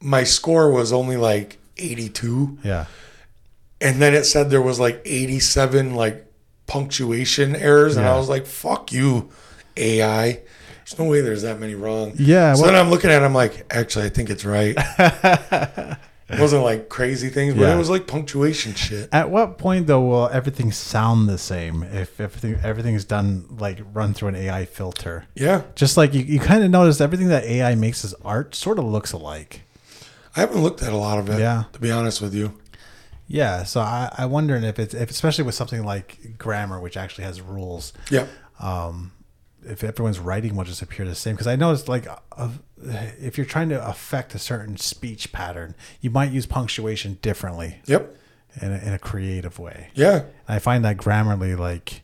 my 0.00 0.24
score 0.24 0.70
was 0.70 0.92
only 0.92 1.16
like 1.16 1.58
82 1.76 2.58
Yeah. 2.62 2.86
and 3.80 4.00
then 4.00 4.14
it 4.14 4.24
said 4.24 4.50
there 4.50 4.62
was 4.62 4.78
like 4.80 5.00
87 5.04 5.94
like 5.94 6.31
punctuation 6.72 7.54
errors 7.54 7.96
and 7.98 8.06
I 8.06 8.16
was 8.16 8.28
like 8.30 8.46
fuck 8.46 8.92
you 8.92 9.28
AI. 9.76 10.40
There's 10.84 10.98
no 10.98 11.04
way 11.04 11.20
there's 11.20 11.42
that 11.42 11.60
many 11.60 11.74
wrong. 11.74 12.12
Yeah, 12.16 12.54
So 12.54 12.62
well- 12.62 12.72
then 12.72 12.80
I'm 12.80 12.90
looking 12.90 13.10
at 13.10 13.22
it, 13.22 13.24
I'm 13.24 13.34
like, 13.34 13.66
actually, 13.72 14.06
I 14.06 14.08
think 14.08 14.30
it's 14.30 14.44
right. 14.44 14.74
it 14.98 16.38
wasn't 16.40 16.62
like 16.64 16.88
crazy 16.88 17.28
things, 17.28 17.54
but 17.54 17.62
Yeah. 17.62 17.74
it 17.74 17.78
was 17.78 17.90
like 17.90 18.06
punctuation 18.06 18.72
shit. 18.74 19.08
At 19.12 19.30
what 19.30 19.58
point 19.58 19.86
though 19.86 20.00
will 20.00 20.28
everything 20.30 20.72
sound 20.72 21.28
the 21.28 21.36
same 21.38 21.82
if 21.82 22.18
everything 22.20 22.58
everything's 22.64 23.04
done 23.04 23.44
like 23.58 23.80
run 23.92 24.14
through 24.14 24.28
an 24.28 24.36
AI 24.36 24.64
filter? 24.64 25.26
Yeah. 25.34 25.62
Just 25.74 25.96
like 25.98 26.14
you, 26.14 26.22
you 26.22 26.40
kind 26.40 26.64
of 26.64 26.70
notice 26.70 27.00
everything 27.02 27.28
that 27.28 27.44
AI 27.44 27.74
makes 27.74 28.02
as 28.04 28.14
art 28.24 28.54
sort 28.54 28.78
of 28.78 28.86
looks 28.86 29.12
alike. 29.12 29.62
I 30.34 30.40
haven't 30.40 30.62
looked 30.62 30.82
at 30.82 30.92
a 30.94 30.96
lot 30.96 31.18
of 31.18 31.28
it, 31.28 31.38
Yeah. 31.38 31.64
to 31.74 31.78
be 31.80 31.90
honest 31.90 32.22
with 32.22 32.34
you. 32.34 32.54
Yeah, 33.26 33.62
so 33.64 33.80
I, 33.80 34.12
I 34.18 34.26
wonder 34.26 34.56
if 34.56 34.78
it's 34.78 34.94
if 34.94 35.10
especially 35.10 35.44
with 35.44 35.54
something 35.54 35.84
like 35.84 36.36
grammar, 36.38 36.78
which 36.80 36.96
actually 36.96 37.24
has 37.24 37.40
rules, 37.40 37.92
Yeah. 38.10 38.26
if 39.64 39.84
everyone's 39.84 40.18
writing 40.18 40.56
will 40.56 40.64
just 40.64 40.82
appear 40.82 41.06
the 41.06 41.14
same. 41.14 41.34
Because 41.34 41.46
I 41.46 41.56
noticed 41.56 41.88
like 41.88 42.06
uh, 42.36 42.48
if 43.20 43.36
you're 43.38 43.46
trying 43.46 43.68
to 43.70 43.88
affect 43.88 44.34
a 44.34 44.38
certain 44.38 44.76
speech 44.76 45.32
pattern, 45.32 45.74
you 46.00 46.10
might 46.10 46.32
use 46.32 46.46
punctuation 46.46 47.18
differently 47.22 47.76
Yep. 47.86 48.14
in 48.60 48.72
a, 48.72 48.78
in 48.78 48.92
a 48.92 48.98
creative 48.98 49.58
way. 49.58 49.88
Yeah. 49.94 50.24
I 50.48 50.58
find 50.58 50.84
that 50.84 50.96
Grammarly 50.96 51.56
like 51.58 52.02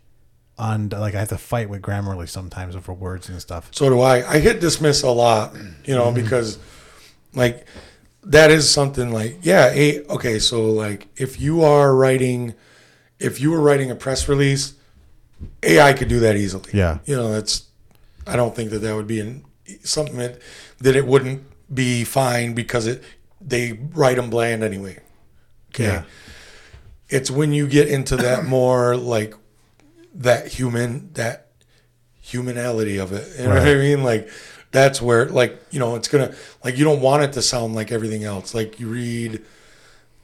on 0.56 0.88
like 0.90 1.14
I 1.14 1.18
have 1.20 1.28
to 1.30 1.38
fight 1.38 1.68
with 1.68 1.82
Grammarly 1.82 2.28
sometimes 2.28 2.74
over 2.76 2.92
words 2.92 3.28
and 3.28 3.40
stuff. 3.40 3.68
So 3.72 3.88
do 3.90 4.00
I. 4.00 4.28
I 4.28 4.38
hit 4.38 4.60
dismiss 4.60 5.02
a 5.02 5.10
lot, 5.10 5.54
you 5.84 5.94
know, 5.94 6.10
because 6.12 6.58
like 7.34 7.66
that 8.28 8.50
is 8.50 8.70
something 8.70 9.10
like, 9.10 9.38
yeah, 9.42 9.70
a, 9.72 10.04
okay, 10.06 10.38
so 10.38 10.66
like 10.66 11.08
if 11.16 11.40
you 11.40 11.64
are 11.64 11.94
writing, 11.94 12.54
if 13.18 13.40
you 13.40 13.50
were 13.50 13.60
writing 13.60 13.90
a 13.90 13.94
press 13.94 14.28
release, 14.28 14.74
AI 15.62 15.94
could 15.94 16.08
do 16.08 16.20
that 16.20 16.36
easily. 16.36 16.70
Yeah. 16.74 16.98
You 17.06 17.16
know, 17.16 17.32
that's, 17.32 17.66
I 18.26 18.36
don't 18.36 18.54
think 18.54 18.70
that 18.70 18.80
that 18.80 18.94
would 18.94 19.06
be 19.06 19.20
an, 19.20 19.44
something 19.82 20.18
that, 20.18 20.40
that 20.78 20.94
it 20.94 21.06
wouldn't 21.06 21.42
be 21.72 22.04
fine 22.04 22.52
because 22.52 22.86
it, 22.86 23.02
they 23.40 23.72
write 23.72 24.16
them 24.16 24.28
bland 24.28 24.62
anyway. 24.62 24.98
Okay. 25.70 25.84
Yeah. 25.84 26.04
It's 27.08 27.30
when 27.30 27.54
you 27.54 27.66
get 27.66 27.88
into 27.88 28.16
that 28.16 28.44
more 28.44 28.94
like 28.94 29.34
that 30.14 30.48
human, 30.48 31.12
that 31.14 31.47
humanality 32.28 33.02
of 33.02 33.12
it. 33.12 33.38
You 33.38 33.44
know 33.44 33.54
what 33.54 33.66
I 33.66 33.74
mean? 33.74 34.02
Like 34.02 34.30
that's 34.70 35.00
where 35.00 35.26
like, 35.26 35.60
you 35.70 35.78
know, 35.78 35.96
it's 35.96 36.08
gonna 36.08 36.34
like 36.62 36.76
you 36.76 36.84
don't 36.84 37.00
want 37.00 37.22
it 37.22 37.32
to 37.34 37.42
sound 37.42 37.74
like 37.74 37.90
everything 37.90 38.24
else. 38.24 38.54
Like 38.54 38.78
you 38.78 38.88
read 38.88 39.42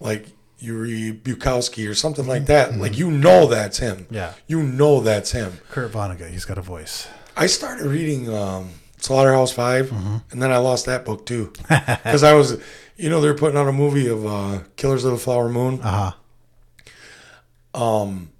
like 0.00 0.26
you 0.58 0.78
read 0.78 1.24
Bukowski 1.24 1.88
or 1.88 1.94
something 1.94 2.26
like 2.26 2.46
that. 2.46 2.76
Like 2.76 2.96
you 2.98 3.10
know 3.10 3.46
that's 3.46 3.78
him. 3.78 4.06
Yeah. 4.10 4.34
You 4.46 4.62
know 4.62 5.00
that's 5.00 5.32
him. 5.32 5.58
Kurt 5.70 5.92
Vonnegut, 5.92 6.30
he's 6.30 6.44
got 6.44 6.58
a 6.58 6.62
voice. 6.62 7.08
I 7.36 7.46
started 7.46 7.86
reading 7.86 8.32
um, 8.32 8.70
Slaughterhouse 8.98 9.50
5 9.52 9.92
and 10.30 10.42
then 10.42 10.52
I 10.52 10.58
lost 10.58 10.86
that 10.86 11.04
book 11.04 11.26
too 11.26 11.52
because 11.68 12.22
I 12.22 12.34
was, 12.34 12.62
you 12.96 13.10
know, 13.10 13.20
they're 13.20 13.34
putting 13.34 13.58
out 13.58 13.66
a 13.66 13.72
movie 13.72 14.06
of 14.08 14.24
uh, 14.24 14.60
Killers 14.76 15.04
of 15.04 15.12
the 15.12 15.18
Flower 15.18 15.48
Moon. 15.48 15.80
Uh 15.82 16.12
huh. 17.74 17.82
Um, 17.82 18.30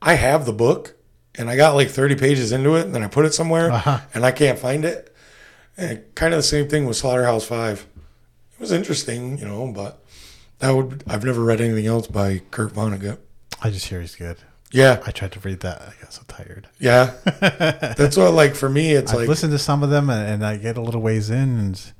I 0.00 0.14
have 0.14 0.44
the 0.44 0.52
book 0.52 0.96
and 1.36 1.48
I 1.48 1.56
got 1.56 1.74
like 1.74 1.88
30 1.88 2.16
pages 2.16 2.52
into 2.52 2.74
it 2.76 2.84
and 2.86 2.94
then 2.94 3.02
I 3.02 3.08
put 3.08 3.24
it 3.24 3.34
somewhere 3.34 3.70
Uh-huh. 3.70 4.00
and 4.14 4.24
I 4.24 4.32
can't 4.32 4.58
find 4.58 4.84
it. 4.84 5.14
And 5.76 6.02
kind 6.14 6.34
of 6.34 6.38
the 6.38 6.42
same 6.42 6.68
thing 6.68 6.84
with 6.86 6.96
Slaughterhouse 6.96 7.44
5. 7.46 7.86
It 8.54 8.60
was 8.60 8.72
interesting, 8.72 9.38
you 9.38 9.46
know, 9.46 9.72
but 9.74 10.04
that 10.58 10.70
would 10.72 11.02
I've 11.06 11.24
never 11.24 11.42
read 11.42 11.60
anything 11.60 11.86
else 11.86 12.06
by 12.06 12.42
Kurt 12.50 12.72
Vonnegut. 12.74 13.18
I 13.62 13.70
just 13.70 13.86
hear 13.86 14.00
he's 14.00 14.14
good. 14.14 14.36
Yeah. 14.70 15.02
I 15.06 15.10
tried 15.10 15.32
to 15.32 15.40
read 15.40 15.60
that. 15.60 15.80
I 15.82 15.92
got 16.02 16.12
so 16.12 16.22
tired. 16.28 16.68
Yeah. 16.78 17.12
That's 17.40 18.16
what 18.16 18.32
like 18.34 18.54
for 18.54 18.68
me 18.68 18.92
it's 18.92 19.12
I've 19.12 19.20
like 19.20 19.28
listen 19.28 19.50
to 19.50 19.58
some 19.58 19.82
of 19.82 19.90
them 19.90 20.10
and, 20.10 20.28
and 20.30 20.46
I 20.46 20.56
get 20.56 20.76
a 20.76 20.80
little 20.82 21.00
ways 21.02 21.30
in 21.30 21.58
and 21.58 21.92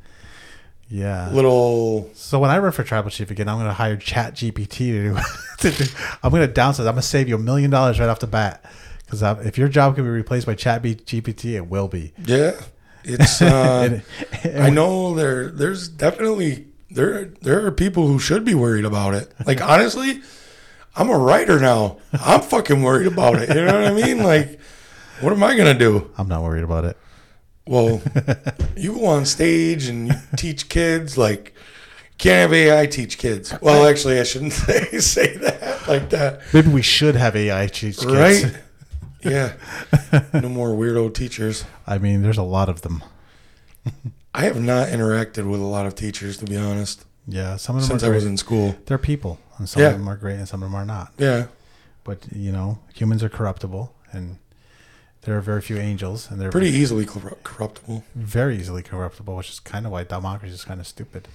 yeah. 0.88 1.30
little 1.32 2.10
So 2.14 2.38
when 2.38 2.50
I 2.50 2.58
run 2.58 2.72
for 2.72 2.84
tribal 2.84 3.10
chief 3.10 3.30
again, 3.30 3.48
I'm 3.48 3.56
going 3.56 3.66
to 3.68 3.72
hire 3.72 3.96
Chat 3.96 4.34
GPT 4.34 4.68
to 4.76 5.14
do, 5.14 5.18
to 5.58 5.70
do 5.70 5.90
I'm 6.22 6.30
going 6.30 6.46
to 6.46 6.52
downsize. 6.60 6.80
I'm 6.80 6.84
going 6.86 6.96
to 6.96 7.02
save 7.02 7.28
you 7.28 7.36
a 7.36 7.38
million 7.38 7.70
dollars 7.70 7.98
right 7.98 8.08
off 8.10 8.18
the 8.20 8.26
bat. 8.26 8.62
Because 9.12 9.46
if 9.46 9.58
your 9.58 9.68
job 9.68 9.94
can 9.94 10.04
be 10.04 10.10
replaced 10.10 10.46
by 10.46 10.54
Chat 10.54 10.82
GPT, 10.82 11.52
it 11.54 11.66
will 11.68 11.86
be. 11.88 12.12
yeah. 12.24 12.52
It's 13.04 13.42
uh 13.42 14.00
And- 14.44 14.62
I 14.62 14.70
know 14.70 15.14
there 15.14 15.50
there's 15.50 15.88
definitely 15.88 16.66
there 16.90 17.26
there 17.42 17.66
are 17.66 17.72
people 17.72 18.06
who 18.06 18.18
should 18.18 18.44
be 18.44 18.54
worried 18.54 18.84
about 18.84 19.12
it. 19.14 19.30
Like 19.44 19.60
honestly, 19.72 20.22
I'm 20.96 21.10
a 21.10 21.18
writer 21.18 21.58
now. 21.58 21.98
I'm 22.12 22.40
fucking 22.40 22.80
worried 22.82 23.08
about 23.08 23.36
it. 23.36 23.48
You 23.48 23.64
know 23.66 23.74
what 23.80 23.84
I 23.84 23.92
mean? 23.92 24.22
Like, 24.22 24.60
what 25.20 25.32
am 25.32 25.42
I 25.42 25.56
gonna 25.56 25.74
do? 25.78 26.10
I'm 26.16 26.28
not 26.28 26.42
worried 26.42 26.64
about 26.64 26.84
it. 26.86 26.96
Well, 27.66 28.00
you 28.76 28.94
go 28.94 29.06
on 29.06 29.26
stage 29.26 29.88
and 29.88 30.08
you 30.08 30.14
teach 30.36 30.68
kids 30.68 31.18
like 31.18 31.54
can't 32.18 32.50
have 32.50 32.52
AI 32.54 32.86
teach 32.86 33.18
kids. 33.18 33.52
Well, 33.60 33.84
actually, 33.84 34.20
I 34.20 34.22
shouldn't 34.22 34.52
say 34.52 34.98
say 35.00 35.36
that 35.38 35.88
like 35.88 36.08
that. 36.10 36.40
Maybe 36.54 36.68
we 36.70 36.82
should 36.82 37.16
have 37.16 37.34
AI 37.36 37.66
teach 37.66 37.98
kids. 37.98 38.06
Right? 38.06 38.62
Yeah. 39.22 39.52
No 40.34 40.48
more 40.48 40.68
weirdo 40.70 41.14
teachers. 41.14 41.64
I 41.86 41.98
mean, 41.98 42.22
there's 42.22 42.38
a 42.38 42.42
lot 42.42 42.68
of 42.68 42.82
them. 42.82 43.02
I 44.34 44.42
have 44.44 44.60
not 44.60 44.88
interacted 44.88 45.48
with 45.50 45.60
a 45.60 45.64
lot 45.64 45.86
of 45.86 45.94
teachers 45.94 46.36
to 46.38 46.44
be 46.46 46.56
honest 46.56 47.04
Yeah, 47.26 47.56
some 47.56 47.76
of 47.76 47.82
them 47.82 47.90
since 47.90 48.02
are 48.02 48.12
I 48.12 48.14
was 48.14 48.24
in 48.26 48.36
school. 48.36 48.76
They're 48.86 48.98
people, 48.98 49.38
and 49.58 49.68
some 49.68 49.82
Yeah. 49.82 49.88
of 49.90 49.94
them 49.98 50.08
are 50.08 50.16
great, 50.16 50.36
and 50.36 50.48
some 50.48 50.62
of 50.62 50.70
them 50.70 50.74
are 50.74 50.84
not. 50.86 51.12
Yeah. 51.18 51.46
But 52.04 52.18
you 52.32 52.50
know, 52.52 52.78
humans 52.94 53.22
are 53.22 53.28
corruptible, 53.28 53.92
and 54.10 54.38
there 55.22 55.36
are 55.36 55.40
very 55.40 55.60
few 55.60 55.76
angels, 55.78 56.30
and 56.30 56.40
they're 56.40 56.50
Pretty 56.50 56.70
easily 56.70 57.06
corruptible. 57.06 58.04
very 58.14 58.56
easily 58.58 58.82
corruptible, 58.82 59.36
which 59.36 59.50
is 59.50 59.60
kind 59.60 59.86
of 59.86 59.92
why 59.92 60.02
democracy 60.04 60.54
is 60.54 60.64
kind 60.64 60.80
of 60.80 60.86
stupid. 60.86 61.28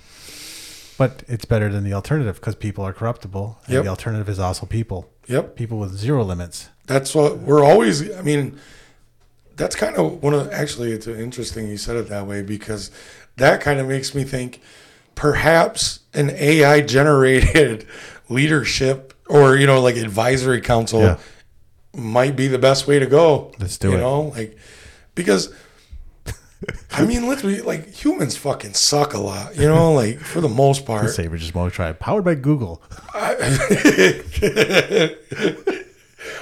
But 0.98 1.24
it's 1.28 1.46
better 1.46 1.70
than 1.70 1.84
the 1.84 1.94
alternative 1.94 2.36
because 2.36 2.56
people 2.56 2.84
are 2.84 2.94
corruptible, 2.94 3.60
and 3.66 3.74
Yep. 3.76 3.84
the 3.84 3.90
alternative 3.90 4.30
is 4.30 4.40
also 4.40 4.66
people, 4.66 5.10
Yep. 5.28 5.56
people 5.56 5.78
with 5.78 5.96
zero 5.96 6.24
limits. 6.24 6.70
That's 6.88 7.14
what 7.14 7.40
we're 7.40 7.64
always. 7.64 8.10
I 8.16 8.22
mean, 8.22 8.58
that's 9.56 9.76
kind 9.76 9.96
of 9.96 10.24
one 10.24 10.34
of. 10.34 10.52
Actually, 10.52 10.92
it's 10.94 11.06
interesting 11.08 11.68
you 11.68 11.78
said 11.78 11.96
it 11.98 12.10
that 12.10 12.26
way 12.26 12.42
because 12.42 12.90
that 13.38 13.62
kind 13.62 13.80
of 13.80 13.88
makes 13.88 14.16
me 14.16 14.24
think 14.24 14.62
perhaps 15.16 16.00
an 16.14 16.30
AI 16.32 16.82
generated 16.82 17.86
leadership 18.30 19.14
or 19.28 19.56
you 19.56 19.68
know 19.68 19.82
like 19.82 19.96
advisory 19.98 20.62
council 20.62 21.02
Yeah. 21.02 21.18
might 21.96 22.36
be 22.36 22.48
the 22.48 22.60
best 22.60 22.88
way 22.88 22.98
to 23.00 23.06
go. 23.06 23.52
Let's 23.60 23.78
do 23.78 23.90
you 23.90 23.94
it. 23.94 23.98
You 23.98 24.02
know, 24.04 24.22
like 24.36 24.58
because. 25.16 25.54
I 26.92 27.06
mean, 27.06 27.28
let's 27.28 27.44
be 27.44 27.62
like 27.62 27.88
humans 27.94 28.36
fucking 28.36 28.74
suck 28.74 29.14
a 29.14 29.20
lot, 29.20 29.56
you 29.56 29.68
know, 29.68 29.94
like 29.94 30.20
for 30.20 30.42
the 30.42 30.50
most 30.50 30.86
part. 30.86 31.10
Saber 31.12 31.38
just 31.38 31.54
Mo 31.54 31.70
Tribe, 31.70 32.00
powered 32.00 32.24
by 32.24 32.36
Google. 32.36 32.82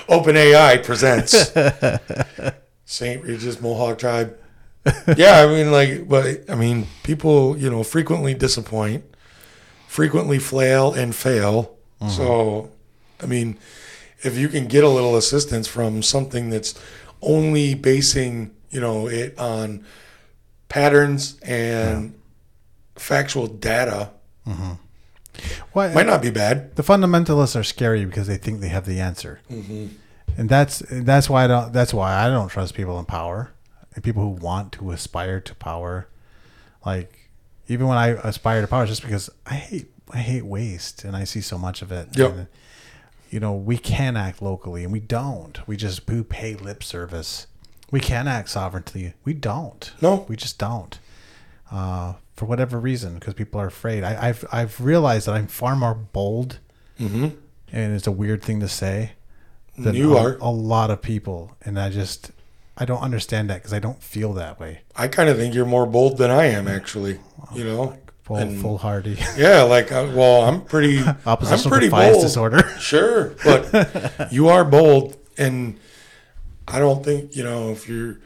OpenAI 0.08 0.84
presents 0.84 1.52
St. 2.86 3.24
Regis 3.24 3.60
Mohawk 3.60 3.98
Tribe. 3.98 4.38
Yeah, 5.18 5.42
I 5.42 5.48
mean, 5.48 5.72
like, 5.72 6.08
but 6.08 6.50
I 6.50 6.56
mean, 6.56 6.88
people, 7.04 7.58
you 7.58 7.70
know, 7.70 7.84
frequently 7.84 8.34
disappoint, 8.34 9.04
frequently 9.88 10.40
flail 10.40 10.94
and 10.94 11.14
fail. 11.16 11.76
Mm-hmm. 12.00 12.10
So, 12.10 12.72
I 13.22 13.26
mean, 13.26 13.58
if 14.22 14.38
you 14.38 14.48
can 14.48 14.68
get 14.68 14.84
a 14.84 14.90
little 14.90 15.18
assistance 15.18 15.68
from 15.68 16.04
something 16.04 16.50
that's 16.52 16.80
only 17.22 17.74
basing, 17.74 18.52
you 18.70 18.80
know, 18.80 19.08
it 19.08 19.38
on 19.40 19.84
patterns 20.70 21.40
and 21.42 22.14
factual 22.96 23.48
data, 23.48 24.12
Why? 25.74 25.94
might 25.94 26.06
not 26.06 26.22
be 26.22 26.30
bad. 26.32 26.76
the 26.76 26.84
fundamentalists 26.84 27.56
are 27.60 27.64
scary 27.64 28.06
because 28.06 28.28
they 28.28 28.38
think 28.38 28.62
they 28.62 28.70
have 28.70 28.86
the 28.86 29.00
answer, 29.00 29.42
Mm-hmm. 29.52 29.88
and 30.38 30.50
that's 30.50 30.80
that's 30.90 31.30
why 31.30 31.44
I 31.44 31.48
don't. 31.48 31.74
That's 31.74 31.94
why 31.94 32.14
I 32.26 32.30
don't 32.30 32.50
trust 32.50 32.74
people 32.74 32.98
in 33.00 33.06
power 33.06 33.52
and 33.94 34.04
people 34.04 34.22
who 34.24 34.30
want 34.30 34.72
to 34.74 34.92
aspire 34.92 35.40
to 35.42 35.56
power. 35.56 36.08
Like 36.86 37.30
even 37.68 37.88
when 37.88 37.98
I 37.98 38.10
aspire 38.10 38.62
to 38.62 38.68
power, 38.68 38.86
just 38.86 39.02
because 39.02 39.30
I 39.46 39.56
hate 39.56 39.92
I 40.14 40.18
hate 40.20 40.46
waste 40.46 41.04
and 41.04 41.16
I 41.16 41.24
see 41.24 41.42
so 41.42 41.58
much 41.58 41.82
of 41.82 41.92
it. 41.92 42.10
Yep. 42.18 42.32
And, 42.32 42.48
you 43.32 43.40
know, 43.40 43.54
we 43.54 43.78
can 43.78 44.16
act 44.16 44.42
locally 44.42 44.84
and 44.84 44.94
we 44.94 45.00
don't. 45.00 45.68
We 45.68 45.76
just 45.76 46.08
we 46.08 46.22
pay 46.24 46.54
lip 46.56 46.84
service. 46.84 47.48
We 47.92 48.00
can 48.00 48.28
act 48.28 48.50
sovereignty. 48.50 49.14
We 49.24 49.34
don't. 49.34 49.92
No. 50.02 50.26
we 50.28 50.36
just 50.36 50.58
don't. 50.60 50.98
Uh, 51.72 52.14
for 52.36 52.46
whatever 52.46 52.80
reason, 52.80 53.16
because 53.16 53.34
people 53.34 53.60
are 53.62 53.68
afraid. 53.68 54.04
I, 54.04 54.28
I've 54.30 54.46
I've 54.52 54.82
realized 54.82 55.28
that 55.28 55.36
I'm 55.36 55.48
far 55.48 55.76
more 55.76 55.94
bold 55.96 56.60
Mm-hmm. 57.00 57.28
and 57.74 57.94
it's 57.96 58.08
a 58.08 58.12
weird 58.12 58.42
thing 58.42 58.60
to 58.62 58.68
say. 58.70 59.12
than 59.78 59.96
You 59.96 60.16
a, 60.18 60.22
are. 60.22 60.38
a 60.40 60.50
lot 60.50 60.90
of 60.92 61.02
people, 61.02 61.56
and 61.64 61.78
I 61.80 61.90
just 61.90 62.32
I 62.78 62.86
don't 62.86 63.02
understand 63.02 63.50
that 63.50 63.56
because 63.56 63.74
I 63.74 63.80
don't 63.80 64.02
feel 64.02 64.34
that 64.34 64.60
way. 64.60 64.82
I 64.96 65.08
kind 65.10 65.28
of 65.30 65.38
think 65.38 65.54
you're 65.54 65.66
more 65.66 65.86
bold 65.86 66.18
than 66.18 66.32
I 66.32 66.46
am, 66.46 66.68
actually. 66.68 67.20
You 67.54 67.64
know, 67.66 67.98
Full 68.24 68.38
And- 68.38 68.60
foolhardy 68.62 69.18
yeah, 69.38 69.62
like 69.64 69.92
uh, 69.92 70.10
well, 70.14 70.42
I'm 70.44 70.62
pretty, 70.62 71.00
I'm 71.04 71.18
oppositional 71.26 71.70
pretty 71.72 71.88
defiance 71.88 72.16
bold. 72.16 72.26
disorder. 72.26 72.64
Sure, 72.80 73.36
but 73.44 74.28
you 74.32 74.48
are 74.48 74.64
bold, 74.66 75.18
and 75.38 75.78
I 76.68 76.80
don't 76.80 77.04
think 77.04 77.36
you 77.36 77.44
know 77.44 77.70
if 77.72 77.88
you're 77.88 78.20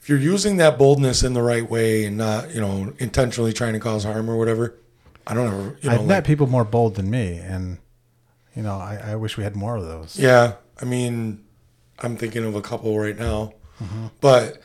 if 0.00 0.08
you're 0.08 0.18
using 0.18 0.56
that 0.58 0.78
boldness 0.78 1.22
in 1.22 1.32
the 1.34 1.42
right 1.42 1.68
way 1.68 2.04
and 2.06 2.16
not 2.16 2.54
you 2.54 2.60
know 2.60 2.92
intentionally 2.98 3.52
trying 3.52 3.72
to 3.74 3.80
cause 3.80 4.04
harm 4.04 4.28
or 4.30 4.36
whatever. 4.36 4.74
I 5.26 5.32
don't 5.32 5.46
ever, 5.46 5.78
you 5.80 5.88
know, 5.88 5.94
I've 5.96 6.06
met 6.06 6.16
like, 6.16 6.24
people 6.24 6.46
more 6.46 6.64
bold 6.66 6.96
than 6.96 7.08
me, 7.10 7.38
and 7.38 7.78
you 8.54 8.62
know 8.62 8.74
I, 8.76 9.00
I 9.12 9.16
wish 9.16 9.36
we 9.38 9.44
had 9.44 9.56
more 9.56 9.76
of 9.76 9.84
those. 9.84 10.18
yeah. 10.18 10.54
I 10.80 10.84
mean, 10.84 11.42
I'm 12.00 12.16
thinking 12.16 12.44
of 12.44 12.54
a 12.54 12.60
couple 12.62 12.98
right 12.98 13.16
now, 13.18 13.54
Mm-hmm. 13.82 14.06
but 14.20 14.60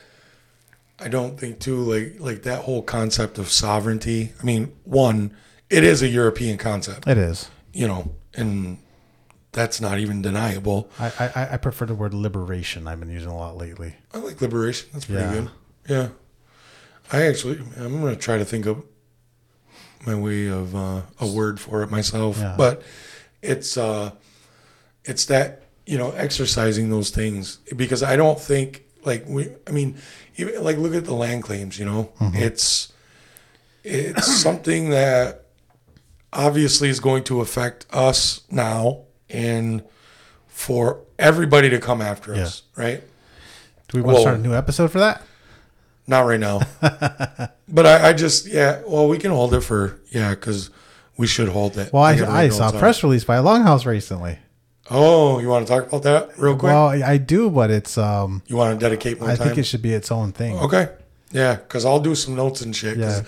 I 0.98 1.08
don't 1.08 1.38
think 1.40 1.60
too 1.60 1.78
like 1.78 2.16
like 2.20 2.42
that 2.42 2.64
whole 2.64 2.82
concept 2.82 3.38
of 3.38 3.48
sovereignty. 3.50 4.32
I 4.40 4.44
mean, 4.44 4.72
one, 4.84 5.34
it 5.70 5.82
is 5.82 6.02
a 6.02 6.08
European 6.08 6.58
concept, 6.58 7.08
It 7.08 7.16
is. 7.16 7.48
you 7.72 7.88
know, 7.88 8.12
and 8.34 8.76
that's 9.52 9.80
not 9.80 9.98
even 9.98 10.22
deniable. 10.22 10.90
I, 10.98 11.12
I 11.34 11.48
I 11.52 11.56
prefer 11.56 11.86
the 11.86 11.94
word 11.94 12.14
liberation. 12.14 12.86
I've 12.86 13.00
been 13.00 13.10
using 13.10 13.30
a 13.30 13.36
lot 13.36 13.56
lately. 13.56 13.94
I 14.14 14.18
like 14.18 14.40
liberation. 14.40 14.88
That's 14.92 15.04
pretty 15.06 15.22
Yeah. 15.22 15.32
good. 15.32 15.50
Yeah. 15.88 16.08
I 17.12 17.22
actually, 17.26 17.58
I'm 17.76 18.00
going 18.00 18.14
to 18.14 18.20
try 18.20 18.38
to 18.38 18.44
think 18.44 18.66
of 18.66 18.84
my 20.06 20.14
way 20.14 20.46
of 20.46 20.76
uh, 20.76 21.02
a 21.18 21.26
word 21.26 21.58
for 21.58 21.82
it 21.82 21.90
myself. 21.90 22.38
Yeah. 22.38 22.54
But 22.56 22.82
it's 23.42 23.76
uh, 23.76 24.12
it's 25.04 25.24
that 25.26 25.64
you 25.86 25.98
know 25.98 26.12
exercising 26.12 26.90
those 26.90 27.10
things 27.10 27.56
because 27.76 28.02
I 28.04 28.14
don't 28.16 28.38
think 28.40 28.84
like 29.04 29.24
we. 29.26 29.48
I 29.66 29.72
mean, 29.72 29.96
even 30.36 30.62
like 30.62 30.76
look 30.76 30.94
at 30.94 31.04
the 31.04 31.14
land 31.14 31.42
claims. 31.42 31.78
You 31.78 31.86
know, 31.86 32.12
it's 32.20 32.92
it's 33.82 34.32
something 34.42 34.90
that 34.90 35.46
obviously 36.32 36.88
is 36.88 37.00
going 37.00 37.24
to 37.24 37.40
affect 37.40 37.86
us 37.90 38.42
now 38.52 39.02
and 39.32 39.82
for 40.48 41.00
everybody 41.18 41.70
to 41.70 41.78
come 41.78 42.00
after 42.02 42.34
Yeah. 42.34 42.42
us, 42.42 42.62
right? 42.76 43.02
Do 43.88 43.98
we 43.98 44.02
want 44.02 44.18
to 44.18 44.20
start 44.22 44.36
a 44.36 44.40
new 44.40 44.54
episode 44.54 44.90
for 44.92 44.98
that? 45.00 45.22
Not 46.06 46.20
right 46.22 46.40
now. 46.40 46.60
but 46.80 47.86
I, 47.86 48.08
I 48.08 48.12
just, 48.12 48.46
yeah, 48.46 48.82
well, 48.86 49.08
we 49.08 49.18
can 49.18 49.30
hold 49.30 49.54
it 49.54 49.60
for, 49.60 49.98
yeah, 50.10 50.30
because 50.30 50.70
we 51.16 51.26
should 51.26 51.48
hold 51.48 51.76
it. 51.78 51.92
Well, 51.92 52.02
I, 52.02 52.12
I 52.14 52.48
saw 52.48 52.70
a 52.74 52.78
press 52.78 53.02
release 53.02 53.24
by 53.24 53.36
Longhouse 53.36 53.86
recently. 53.86 54.38
Oh, 54.90 55.38
you 55.38 55.48
want 55.48 55.66
to 55.68 55.72
talk 55.72 55.86
about 55.86 56.02
that 56.02 56.36
real 56.38 56.54
quick? 56.54 56.64
Well, 56.72 56.88
I 56.88 57.16
do, 57.16 57.48
but 57.48 57.70
it's 57.70 57.96
um 57.96 58.42
you 58.48 58.56
want 58.56 58.78
to 58.78 58.84
dedicate 58.84 59.20
more 59.20 59.30
I 59.30 59.36
time? 59.36 59.46
think 59.48 59.58
it 59.58 59.62
should 59.62 59.82
be 59.82 59.92
its 59.92 60.10
own 60.10 60.32
thing. 60.32 60.58
okay. 60.58 60.88
Yeah, 61.32 61.54
because 61.54 61.84
I'll 61.84 62.00
do 62.00 62.14
some 62.14 62.34
notes 62.34 62.60
and 62.60 62.74
shit. 62.74 62.98
Yeah. 62.98 63.22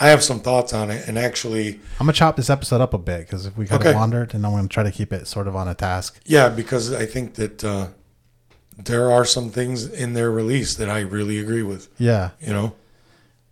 I 0.00 0.08
have 0.08 0.22
some 0.22 0.38
thoughts 0.40 0.72
on 0.72 0.90
it, 0.92 1.08
and 1.08 1.18
actually, 1.18 1.74
I'm 1.98 2.06
gonna 2.06 2.12
chop 2.12 2.36
this 2.36 2.50
episode 2.50 2.80
up 2.80 2.94
a 2.94 2.98
bit 2.98 3.20
because 3.26 3.46
if 3.46 3.56
we 3.56 3.66
kind 3.66 3.80
of 3.80 3.86
Okay. 3.88 3.96
wandered, 3.96 4.32
and 4.34 4.46
I'm 4.46 4.52
gonna 4.52 4.68
try 4.68 4.84
to 4.84 4.92
keep 4.92 5.12
it 5.12 5.26
sort 5.26 5.48
of 5.48 5.56
on 5.56 5.66
a 5.66 5.74
task. 5.74 6.20
yeah, 6.24 6.48
because 6.48 6.92
I 6.92 7.04
think 7.04 7.34
that 7.34 7.64
uh, 7.64 7.88
there 8.76 9.10
are 9.10 9.24
some 9.24 9.50
things 9.50 9.86
in 9.86 10.12
their 10.12 10.30
release 10.30 10.76
that 10.76 10.88
I 10.88 11.00
really 11.00 11.38
agree 11.40 11.62
with. 11.64 11.88
Yeah, 11.98 12.30
You 12.40 12.52
know, 12.52 12.74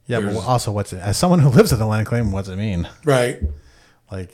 yeah. 0.07 0.21
But 0.21 0.37
also, 0.37 0.71
what's 0.71 0.92
it? 0.92 1.01
As 1.01 1.16
someone 1.16 1.40
who 1.40 1.49
lives 1.49 1.73
in 1.73 1.81
the 1.81 1.87
land 1.87 2.07
claim, 2.07 2.31
what's 2.31 2.49
it 2.49 2.57
mean? 2.57 2.88
right? 3.05 3.40
Like, 4.12 4.33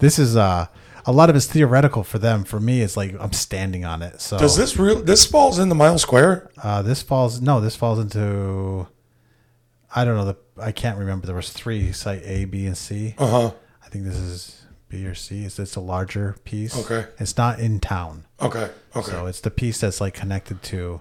this 0.00 0.18
is 0.18 0.36
uh, 0.36 0.66
a 1.04 1.12
lot 1.12 1.30
of 1.30 1.36
it's 1.36 1.46
theoretical 1.46 2.02
for 2.02 2.18
them. 2.18 2.42
For 2.42 2.58
me, 2.58 2.80
it's 2.82 2.96
like 2.96 3.14
I'm 3.20 3.32
standing 3.32 3.84
on 3.84 4.02
it. 4.02 4.20
So 4.20 4.36
Does 4.36 4.56
this 4.56 4.76
real? 4.76 5.00
This 5.00 5.24
falls 5.24 5.60
in 5.60 5.68
the 5.68 5.76
mile 5.76 5.96
square? 6.00 6.50
Uh, 6.60 6.82
this 6.82 7.02
falls 7.02 7.40
no. 7.40 7.60
This 7.60 7.76
falls 7.76 8.00
into. 8.00 8.88
I 9.96 10.04
don't 10.04 10.16
know. 10.16 10.24
The 10.26 10.36
I 10.62 10.70
can't 10.72 10.98
remember. 10.98 11.26
There 11.26 11.34
was 11.34 11.50
three 11.52 11.90
site 11.92 12.22
A, 12.24 12.44
B, 12.44 12.66
and 12.66 12.76
C. 12.78 13.14
Uh 13.18 13.26
huh. 13.26 13.50
I 13.84 13.88
think 13.88 14.04
this 14.04 14.16
is 14.16 14.62
B 14.88 15.04
or 15.06 15.14
C. 15.14 15.44
It's 15.44 15.58
it's 15.58 15.74
a 15.76 15.80
larger 15.80 16.36
piece. 16.44 16.78
Okay. 16.78 17.06
It's 17.18 17.36
not 17.36 17.58
in 17.58 17.80
town, 17.80 18.24
Okay. 18.40 18.70
Okay. 18.94 19.10
so 19.10 19.26
it's 19.26 19.40
the 19.40 19.50
piece 19.50 19.80
that's 19.80 20.00
like 20.00 20.14
connected 20.14 20.62
to. 20.64 21.00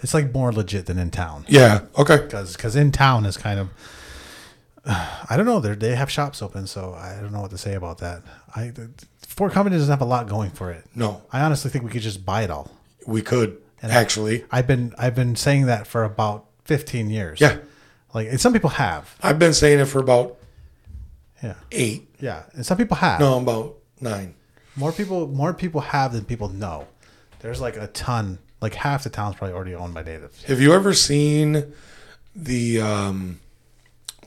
It's 0.00 0.14
like 0.14 0.32
more 0.32 0.50
legit 0.50 0.86
than 0.86 0.98
in 0.98 1.10
town 1.10 1.44
yeah. 1.46 1.82
Okay. 1.98 2.16
because 2.16 2.56
because 2.56 2.74
in 2.74 2.90
town 2.90 3.26
is 3.26 3.36
kind 3.36 3.60
of. 3.60 3.68
I 4.86 5.34
don't 5.36 5.46
know. 5.46 5.60
They 5.60 5.74
they 5.74 5.94
have 5.94 6.10
shops 6.10 6.40
open, 6.42 6.66
so 6.66 6.94
I 6.94 7.18
don't 7.20 7.32
know 7.32 7.42
what 7.42 7.50
to 7.50 7.58
say 7.58 7.74
about 7.74 7.98
that. 7.98 8.22
I 8.56 8.72
Fort 9.26 9.52
Covington 9.52 9.78
doesn't 9.78 9.92
have 9.92 10.00
a 10.00 10.06
lot 10.06 10.26
going 10.28 10.50
for 10.50 10.70
it. 10.70 10.84
No, 10.94 11.22
I 11.32 11.42
honestly 11.42 11.70
think 11.70 11.84
we 11.84 11.90
could 11.90 12.02
just 12.02 12.24
buy 12.24 12.42
it 12.42 12.50
all. 12.50 12.70
we 13.06 13.20
could 13.22 13.58
and 13.82 13.92
actually. 13.92 14.44
I've 14.50 14.66
been 14.66 14.94
I've 14.98 15.14
been 15.14 15.36
saying 15.36 15.66
that 15.66 15.86
for 15.86 16.02
about 16.04 16.46
15 16.64 17.10
years. 17.10 17.40
Yeah. 17.40 17.58
Like 18.14 18.38
some 18.38 18.52
people 18.52 18.70
have. 18.70 19.14
I've 19.22 19.38
been 19.38 19.54
saying 19.54 19.78
it 19.80 19.86
for 19.86 20.00
about 20.00 20.36
Yeah. 21.42 21.54
eight. 21.72 22.08
Yeah. 22.20 22.42
And 22.54 22.64
some 22.66 22.76
people 22.76 22.96
have. 22.96 23.20
No, 23.20 23.38
about 23.38 23.76
nine. 24.00 24.34
More 24.76 24.92
people 24.92 25.26
more 25.28 25.52
people 25.54 25.80
have 25.80 26.12
than 26.12 26.24
people 26.24 26.48
know. 26.48 26.86
There's 27.40 27.60
like 27.60 27.76
a 27.76 27.86
ton. 27.88 28.38
Like 28.60 28.74
half 28.74 29.04
the 29.04 29.10
town's 29.10 29.36
probably 29.36 29.54
already 29.54 29.74
owned 29.74 29.94
by 29.94 30.02
natives. 30.02 30.42
Have 30.44 30.60
you 30.60 30.72
ever 30.74 30.92
seen 30.92 31.72
the 32.36 32.80
um 32.80 33.40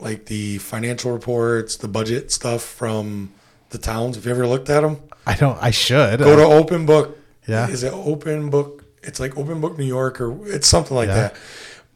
like 0.00 0.26
the 0.26 0.58
financial 0.58 1.12
reports, 1.12 1.76
the 1.76 1.88
budget 1.88 2.32
stuff 2.32 2.62
from 2.62 3.32
the 3.70 3.78
towns? 3.78 4.16
Have 4.16 4.24
you 4.26 4.32
ever 4.32 4.46
looked 4.46 4.68
at 4.70 4.80
them? 4.80 4.98
I 5.26 5.34
don't 5.34 5.58
I 5.62 5.70
should. 5.70 6.18
Go 6.20 6.36
to 6.36 6.42
Open 6.42 6.84
Book. 6.86 7.18
Yeah. 7.46 7.68
Is 7.68 7.82
it 7.82 7.92
Open 7.92 8.50
Book? 8.50 8.84
It's 9.02 9.20
like 9.20 9.36
Open 9.36 9.60
Book 9.60 9.78
New 9.78 9.84
York 9.84 10.20
or 10.20 10.46
it's 10.48 10.66
something 10.66 10.96
like 10.96 11.08
Yeah. 11.08 11.14
that. 11.14 11.36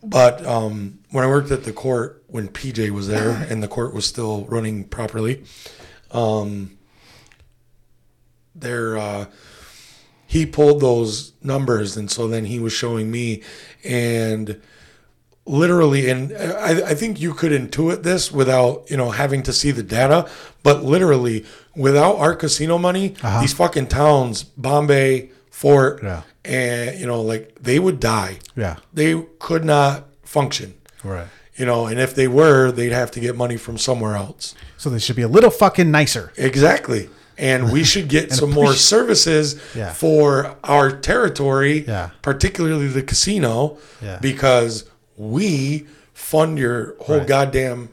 But 0.03 0.46
um, 0.46 0.97
when 1.11 1.25
I 1.25 1.27
worked 1.27 1.51
at 1.51 1.64
the 1.64 1.73
court, 1.73 2.23
when 2.27 2.49
PJ 2.49 2.90
was 2.90 3.09
there 3.09 3.31
and 3.51 3.62
the 3.62 3.68
court 3.68 3.94
was 3.94 4.07
still 4.07 4.44
running 4.47 4.85
properly, 4.85 5.44
um, 6.11 6.77
there 8.55 8.97
uh, 8.99 9.27
he 10.27 10.44
pulled 10.47 10.81
those 10.81 11.33
numbers, 11.42 11.97
and 11.97 12.11
so 12.11 12.29
then 12.29 12.44
he 12.44 12.59
was 12.59 12.73
showing 12.73 13.11
me, 13.11 13.42
and 13.85 14.61
literally, 15.47 16.11
and 16.11 16.33
I, 16.37 16.90
I 16.90 16.94
think 16.94 17.21
you 17.21 17.33
could 17.35 17.53
intuit 17.53 18.03
this 18.03 18.31
without 18.33 18.90
you 18.90 18.97
know 18.97 19.11
having 19.11 19.42
to 19.44 19.53
see 19.53 19.71
the 19.71 19.83
data, 19.83 20.29
but 20.62 20.83
literally, 20.85 21.47
without 21.77 22.16
our 22.16 22.35
casino 22.35 22.79
money, 22.79 23.14
Uh-huh. 23.23 23.40
these 23.40 23.53
fucking 23.55 23.87
towns, 23.87 24.42
Bombay, 24.42 25.31
Fort, 25.51 26.01
Yeah. 26.03 26.23
and 26.44 26.99
you 26.99 27.07
know, 27.07 27.23
like 27.23 27.57
they 27.61 27.79
would 27.79 28.01
die. 28.01 28.38
Yeah. 28.57 28.77
They 28.92 29.23
could 29.38 29.64
not 29.64 30.09
function. 30.25 30.75
Right. 31.09 31.27
You 31.57 31.66
know, 31.66 31.87
and 31.87 31.99
if 31.99 32.14
they 32.14 32.29
were, 32.29 32.71
they'd 32.71 32.92
have 32.92 33.11
to 33.12 33.21
get 33.21 33.37
money 33.37 33.57
from 33.57 33.79
somewhere 33.79 34.14
else. 34.14 34.55
So 34.77 34.90
they 34.90 35.01
should 35.01 35.16
be 35.16 35.23
a 35.23 35.29
little 35.29 35.51
fucking 35.51 35.90
nicer. 35.90 36.33
Exactly. 36.37 37.11
And 37.37 37.73
we 37.73 37.83
should 37.85 38.09
get 38.09 38.33
some 38.40 38.51
more 38.51 38.75
services 38.75 39.61
Yeah. 39.75 39.92
for 39.92 40.57
our 40.62 40.90
territory, 40.92 41.85
Yeah. 41.87 42.11
particularly 42.23 42.87
the 42.88 43.03
casino, 43.03 43.79
Yeah. 44.01 44.18
because 44.21 44.85
we 45.16 45.87
fund 46.14 46.59
your 46.59 46.94
whole 47.01 47.18
Right. 47.18 47.27
goddamn 47.27 47.88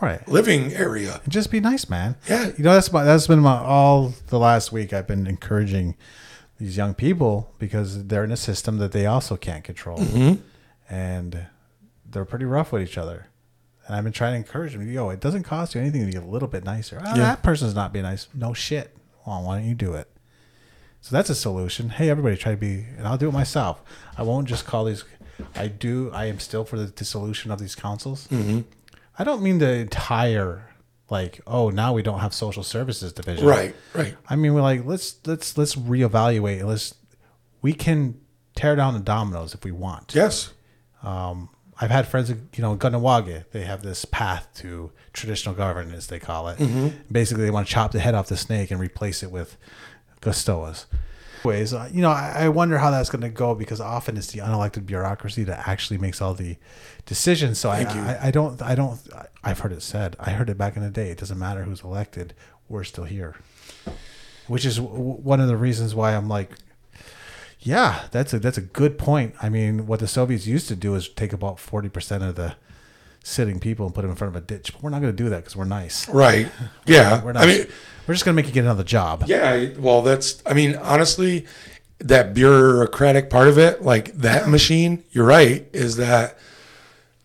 Right. 0.00 0.26
living 0.28 0.74
area. 0.74 1.20
And 1.24 1.32
just 1.32 1.50
be 1.50 1.60
nice, 1.60 1.88
man. 1.88 2.16
Yeah. 2.28 2.50
You 2.56 2.64
know, 2.64 2.74
that's 2.74 2.92
my, 2.92 3.02
that's 3.04 3.26
been 3.26 3.40
my 3.40 3.58
all 3.58 4.12
the 4.28 4.38
last 4.38 4.72
week. 4.72 4.92
I've 4.92 5.06
been 5.06 5.26
encouraging 5.26 5.94
these 6.60 6.76
young 6.76 6.92
people 6.92 7.54
because 7.58 8.04
they're 8.06 8.24
in 8.24 8.32
a 8.32 8.36
system 8.36 8.76
that 8.78 8.92
they 8.92 9.06
also 9.06 9.36
can't 9.36 9.64
control, 9.64 9.98
mm-hmm. 9.98 10.34
and 10.90 11.46
they're 12.10 12.24
pretty 12.24 12.44
rough 12.44 12.72
with 12.72 12.82
each 12.82 12.98
other. 12.98 13.26
And 13.86 13.94
I've 13.94 14.04
been 14.04 14.12
trying 14.12 14.32
to 14.32 14.38
encourage 14.38 14.72
them. 14.72 14.90
Yo, 14.90 15.10
it 15.10 15.20
doesn't 15.20 15.44
cost 15.44 15.74
you 15.74 15.80
anything 15.80 16.04
to 16.06 16.10
get 16.10 16.22
a 16.22 16.26
little 16.26 16.48
bit 16.48 16.64
nicer. 16.64 17.00
Oh, 17.04 17.08
Yeah. 17.10 17.16
That 17.22 17.42
person's 17.42 17.74
not 17.74 17.92
being 17.92 18.02
nice. 18.04 18.26
No 18.34 18.52
shit. 18.52 18.96
Well, 19.26 19.42
why 19.44 19.58
don't 19.58 19.68
you 19.68 19.74
do 19.74 19.94
it? 19.94 20.10
So 21.00 21.14
that's 21.14 21.30
a 21.30 21.34
solution. 21.36 21.90
Hey, 21.90 22.10
everybody, 22.10 22.36
try 22.36 22.52
to 22.52 22.56
be, 22.58 22.84
and 22.96 23.06
I'll 23.06 23.16
do 23.18 23.28
it 23.28 23.32
myself. 23.32 23.80
I 24.18 24.22
won't 24.24 24.48
just 24.48 24.66
call 24.66 24.84
these. 24.86 25.04
I 25.54 25.68
do. 25.68 26.10
I 26.12 26.24
am 26.24 26.40
still 26.40 26.64
for 26.64 26.78
the 26.78 26.86
dissolution 26.86 27.52
of 27.52 27.60
these 27.60 27.76
councils. 27.76 28.26
Mm-hmm. 28.28 28.62
I 29.18 29.22
don't 29.24 29.40
mean 29.42 29.58
the 29.58 29.70
entire 29.70 30.74
like. 31.08 31.40
Oh, 31.46 31.70
now 31.70 31.92
we 31.92 32.02
don't 32.02 32.18
have 32.20 32.34
social 32.34 32.64
services 32.64 33.12
division. 33.12 33.46
Right, 33.46 33.76
right. 33.94 34.16
I 34.28 34.34
mean, 34.34 34.52
we're 34.54 34.62
like 34.62 34.84
let's 34.84 35.16
let's 35.26 35.56
let's 35.56 35.76
reevaluate. 35.76 36.64
Let's 36.64 36.94
we 37.62 37.72
can 37.72 38.20
tear 38.56 38.74
down 38.74 38.94
the 38.94 39.00
dominoes 39.00 39.54
if 39.54 39.62
we 39.64 39.70
want. 39.70 40.12
Yes. 40.14 40.52
Um, 41.04 41.50
I've 41.80 41.90
had 41.90 42.06
friends, 42.08 42.30
you 42.30 42.36
know, 42.62 42.72
in 42.72 42.78
Kahnawake, 42.78 43.44
they 43.52 43.62
have 43.64 43.82
this 43.82 44.04
path 44.06 44.48
to 44.56 44.92
traditional 45.12 45.54
governance, 45.54 46.06
they 46.06 46.18
call 46.18 46.48
it. 46.48 46.58
Basically, 47.12 47.44
they 47.44 47.50
want 47.50 47.66
to 47.66 47.72
chop 47.72 47.92
the 47.92 48.00
head 48.00 48.14
off 48.14 48.28
the 48.28 48.36
snake 48.36 48.70
and 48.70 48.80
replace 48.80 49.22
it 49.22 49.30
with 49.30 49.56
Gustoas. 50.22 50.86
Anyways, 51.44 51.74
uh, 51.74 51.88
you 51.92 52.00
know, 52.02 52.10
I, 52.10 52.32
I 52.44 52.48
wonder 52.48 52.78
how 52.78 52.90
that's 52.90 53.08
going 53.10 53.20
to 53.22 53.28
go 53.28 53.54
because 53.54 53.80
often 53.80 54.16
it's 54.16 54.32
the 54.32 54.40
unelected 54.40 54.84
bureaucracy 54.86 55.44
that 55.44 55.68
actually 55.68 55.98
makes 55.98 56.20
all 56.20 56.34
the 56.34 56.56
decisions. 57.04 57.58
So 57.60 57.70
I. 57.70 57.82
I, 58.00 58.18
I 58.28 58.30
don't, 58.32 58.60
I 58.62 58.74
don't, 58.74 58.98
I've 59.44 59.60
heard 59.60 59.72
it 59.72 59.82
said, 59.82 60.16
I 60.18 60.30
heard 60.30 60.50
it 60.50 60.58
back 60.58 60.76
in 60.76 60.82
the 60.82 60.90
day. 60.90 61.10
It 61.10 61.18
doesn't 61.18 61.38
matter 61.38 61.62
who's 61.62 61.82
elected, 61.84 62.34
we're 62.68 62.82
still 62.84 63.04
here. 63.04 63.36
Which 64.48 64.64
is 64.64 64.76
w- 64.78 64.98
one 64.98 65.40
of 65.40 65.46
the 65.46 65.56
reasons 65.56 65.94
why 65.94 66.16
I'm 66.16 66.28
like, 66.28 66.50
yeah, 67.60 68.04
that's 68.10 68.32
a 68.32 68.38
that's 68.38 68.58
a 68.58 68.62
good 68.62 68.98
point. 68.98 69.34
I 69.42 69.48
mean, 69.48 69.86
what 69.86 70.00
the 70.00 70.08
Soviets 70.08 70.46
used 70.46 70.68
to 70.68 70.76
do 70.76 70.94
is 70.94 71.08
take 71.08 71.32
about 71.32 71.58
forty 71.58 71.88
percent 71.88 72.22
of 72.22 72.34
the 72.36 72.56
sitting 73.22 73.58
people 73.58 73.86
and 73.86 73.94
put 73.94 74.02
them 74.02 74.10
in 74.10 74.16
front 74.16 74.36
of 74.36 74.40
a 74.40 74.46
ditch. 74.46 74.72
But 74.72 74.82
we're 74.82 74.90
not 74.90 75.00
going 75.02 75.14
to 75.14 75.22
do 75.22 75.28
that 75.30 75.38
because 75.38 75.56
we're 75.56 75.64
nice. 75.64 76.08
Right. 76.08 76.48
Yeah. 76.86 77.24
We're 77.24 77.32
not. 77.32 77.42
I 77.42 77.46
mean, 77.46 77.66
we're 78.06 78.14
just 78.14 78.24
going 78.24 78.36
to 78.36 78.40
make 78.40 78.46
you 78.46 78.52
get 78.52 78.60
another 78.60 78.84
job. 78.84 79.24
yeah. 79.26 79.70
Well, 79.76 80.02
that's, 80.02 80.40
I 80.46 80.54
mean, 80.54 80.76
honestly, 80.76 81.44
that 81.98 82.32
bureaucratic 82.34 83.28
part 83.28 83.48
of 83.48 83.58
it, 83.58 83.82
like 83.82 84.12
that 84.12 84.48
machine, 84.48 85.02
you're 85.10 85.26
right, 85.26 85.66
is 85.72 85.96
that 85.96 86.38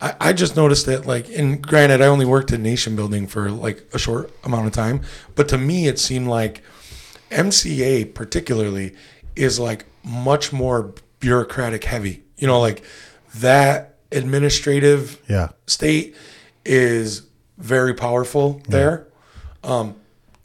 I, 0.02 0.16
I 0.20 0.34
just 0.34 0.56
noticed 0.56 0.88
that, 0.88 1.06
like, 1.06 1.30
and 1.30 1.62
granted, 1.62 2.02
I 2.02 2.08
only 2.08 2.26
worked 2.26 2.52
in 2.52 2.64
nation 2.64 2.96
building 2.96 3.28
for 3.28 3.52
like 3.52 3.88
a 3.94 4.00
short 4.00 4.32
amount 4.44 4.66
of 4.66 4.74
time, 4.74 5.02
but 5.36 5.48
to 5.50 5.58
me, 5.60 5.88
it 5.88 6.00
seemed 6.00 6.28
like 6.28 6.64
MCA 7.30 8.14
particularly 8.16 8.96
is 9.36 9.60
like 9.60 9.86
much 10.04 10.52
more 10.54 10.94
bureaucratic 11.20 11.84
heavy. 11.84 12.24
You 12.38 12.48
know, 12.48 12.60
like 12.60 12.84
that 13.36 13.96
administrative 14.12 15.22
Yeah. 15.28 15.50
state 15.68 16.16
is 16.66 17.24
very 17.58 17.94
powerful 17.94 18.62
there. 18.68 19.08
Um, 19.64 19.96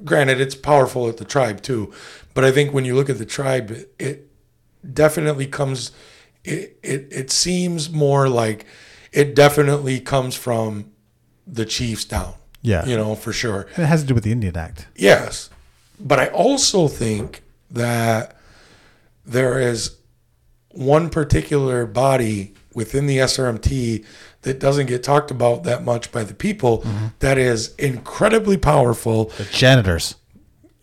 granted, 0.05 0.40
it's 0.40 0.55
powerful 0.55 1.09
at 1.09 1.16
the 1.16 1.25
tribe 1.25 1.62
too, 1.62 1.92
but 2.35 2.44
I 2.44 2.53
think 2.53 2.72
when 2.75 2.85
you 2.85 2.94
look 2.94 3.09
at 3.11 3.18
the 3.18 3.25
tribe, 3.27 3.70
it, 3.70 3.94
it 3.99 4.31
definitely 4.94 5.46
comes. 5.46 5.90
It, 6.44 6.79
it 6.83 7.09
it 7.11 7.31
seems 7.33 7.90
more 7.90 8.29
like 8.29 8.66
it 9.12 9.35
definitely 9.35 9.99
comes 10.01 10.35
from 10.37 10.90
the 11.46 11.64
chiefs 11.64 12.05
down. 12.05 12.35
Yeah. 12.62 12.85
you 12.85 12.96
know 12.96 13.14
for 13.14 13.33
sure. 13.33 13.68
And 13.77 13.85
it 13.85 13.87
has 13.87 14.01
to 14.03 14.07
do 14.09 14.14
with 14.14 14.25
the 14.25 14.33
Indian 14.33 14.57
Act. 14.57 14.88
Yes. 14.96 15.51
But 16.01 16.18
I 16.18 16.27
also 16.29 16.88
think 16.88 17.42
that 17.70 18.36
there 19.27 19.59
is 19.59 19.97
one 20.71 21.11
particular 21.11 21.87
body 21.87 22.55
within 22.75 23.07
the 23.07 23.19
SRMT 23.19 24.05
that 24.43 24.61
doesn't 24.61 24.87
get 24.87 25.03
talked 25.03 25.31
about 25.31 25.65
that 25.65 25.83
much 25.83 26.12
by 26.12 26.23
the 26.23 26.35
people 26.35 26.79
mm-hmm. 26.83 27.07
that 27.19 27.39
is 27.39 27.75
incredibly 27.77 28.57
powerful. 28.57 29.27
The 29.37 29.45
janitors. 29.45 30.15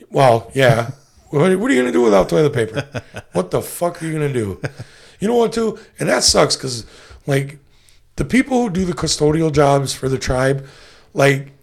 Well, 0.10 0.52
yeah. 0.54 0.92
what, 1.30 1.58
what 1.58 1.72
are 1.72 1.74
you 1.74 1.82
going 1.82 1.92
to 1.92 1.98
do 1.98 2.02
without 2.02 2.30
toilet 2.30 2.54
paper? 2.54 2.88
What 3.32 3.50
the 3.50 3.64
fuck 3.64 4.02
are 4.02 4.06
you 4.06 4.14
going 4.14 4.32
to 4.32 4.40
do? 4.40 4.62
You 5.20 5.28
know 5.28 5.36
what, 5.36 5.54
too? 5.54 5.80
And 6.00 6.08
that 6.08 6.22
sucks 6.22 6.56
because, 6.56 6.86
like, 7.26 7.58
the 8.16 8.26
people 8.26 8.62
who 8.62 8.70
do 8.70 8.86
the 8.86 8.94
custodial 8.94 9.52
jobs 9.52 9.92
for 9.92 10.08
the 10.08 10.20
tribe, 10.20 10.68
like, 11.16 11.54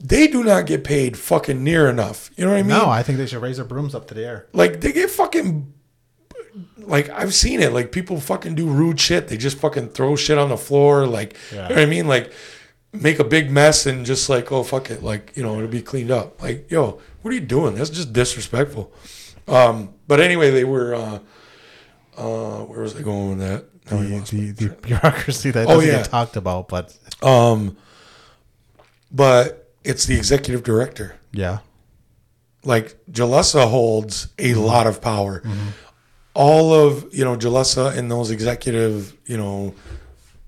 they 0.00 0.28
do 0.28 0.44
not 0.44 0.66
get 0.66 0.84
paid 0.84 1.18
fucking 1.18 1.62
near 1.64 1.88
enough. 1.88 2.30
You 2.36 2.44
know 2.44 2.52
what 2.52 2.58
I 2.58 2.62
mean? 2.62 2.78
No, 2.78 2.88
I 2.88 3.02
think 3.02 3.18
they 3.18 3.26
should 3.26 3.42
raise 3.42 3.56
their 3.56 3.66
brooms 3.66 3.94
up 3.94 4.06
to 4.08 4.14
the 4.14 4.24
air. 4.24 4.46
Like 4.52 4.80
they 4.80 4.92
get 4.92 5.10
fucking 5.10 5.72
like 6.78 7.08
I've 7.10 7.34
seen 7.34 7.60
it. 7.60 7.72
Like 7.72 7.92
people 7.92 8.20
fucking 8.20 8.54
do 8.54 8.68
rude 8.68 8.98
shit. 9.00 9.28
They 9.28 9.36
just 9.36 9.58
fucking 9.58 9.90
throw 9.90 10.16
shit 10.16 10.38
on 10.38 10.48
the 10.48 10.56
floor. 10.56 11.06
Like 11.06 11.36
Yeah. 11.52 11.64
you 11.64 11.68
know 11.70 11.74
what 11.76 11.82
I 11.82 11.86
mean? 11.86 12.08
Like 12.08 12.32
make 12.92 13.18
a 13.18 13.24
big 13.24 13.50
mess 13.50 13.84
and 13.86 14.06
just 14.06 14.28
like 14.28 14.50
oh 14.52 14.62
fuck 14.62 14.90
it. 14.90 15.02
Like 15.02 15.32
you 15.36 15.42
know 15.42 15.56
it'll 15.56 15.68
be 15.68 15.82
cleaned 15.82 16.10
up. 16.10 16.40
Like 16.42 16.70
yo, 16.70 17.00
what 17.22 17.30
are 17.30 17.34
you 17.34 17.40
doing? 17.40 17.74
That's 17.74 17.90
just 17.90 18.12
disrespectful. 18.12 18.92
Um, 19.46 19.94
but 20.06 20.20
anyway, 20.20 20.50
they 20.50 20.64
were. 20.64 20.94
Uh, 20.94 21.18
uh, 22.16 22.64
where 22.64 22.80
was 22.80 22.96
I 22.96 23.02
going 23.02 23.38
with 23.38 23.38
that? 23.48 23.64
Now 23.90 23.98
I 24.00 24.02
The, 24.20 24.50
the, 24.50 24.66
the 24.66 24.68
bureaucracy 24.74 25.50
that 25.52 25.66
Oh, 25.68 25.74
doesn't 25.76 25.88
yeah. 25.88 25.96
get 25.98 26.10
talked 26.10 26.36
about, 26.36 26.68
but 26.68 26.96
Um, 27.22 27.76
but 29.10 29.70
it's 29.84 30.04
the 30.06 30.16
executive 30.16 30.62
director. 30.62 31.14
yeah, 31.32 31.58
Like 32.64 32.98
Jalessa 33.10 33.68
holds 33.70 34.28
a 34.38 34.54
lot 34.54 34.86
of 34.86 35.00
power. 35.00 35.42
All 36.38 36.72
of 36.72 37.12
you 37.12 37.24
know 37.24 37.36
Jalessa 37.36 37.96
and 37.96 38.08
those 38.08 38.30
executive, 38.30 39.16
you 39.26 39.36
know, 39.36 39.74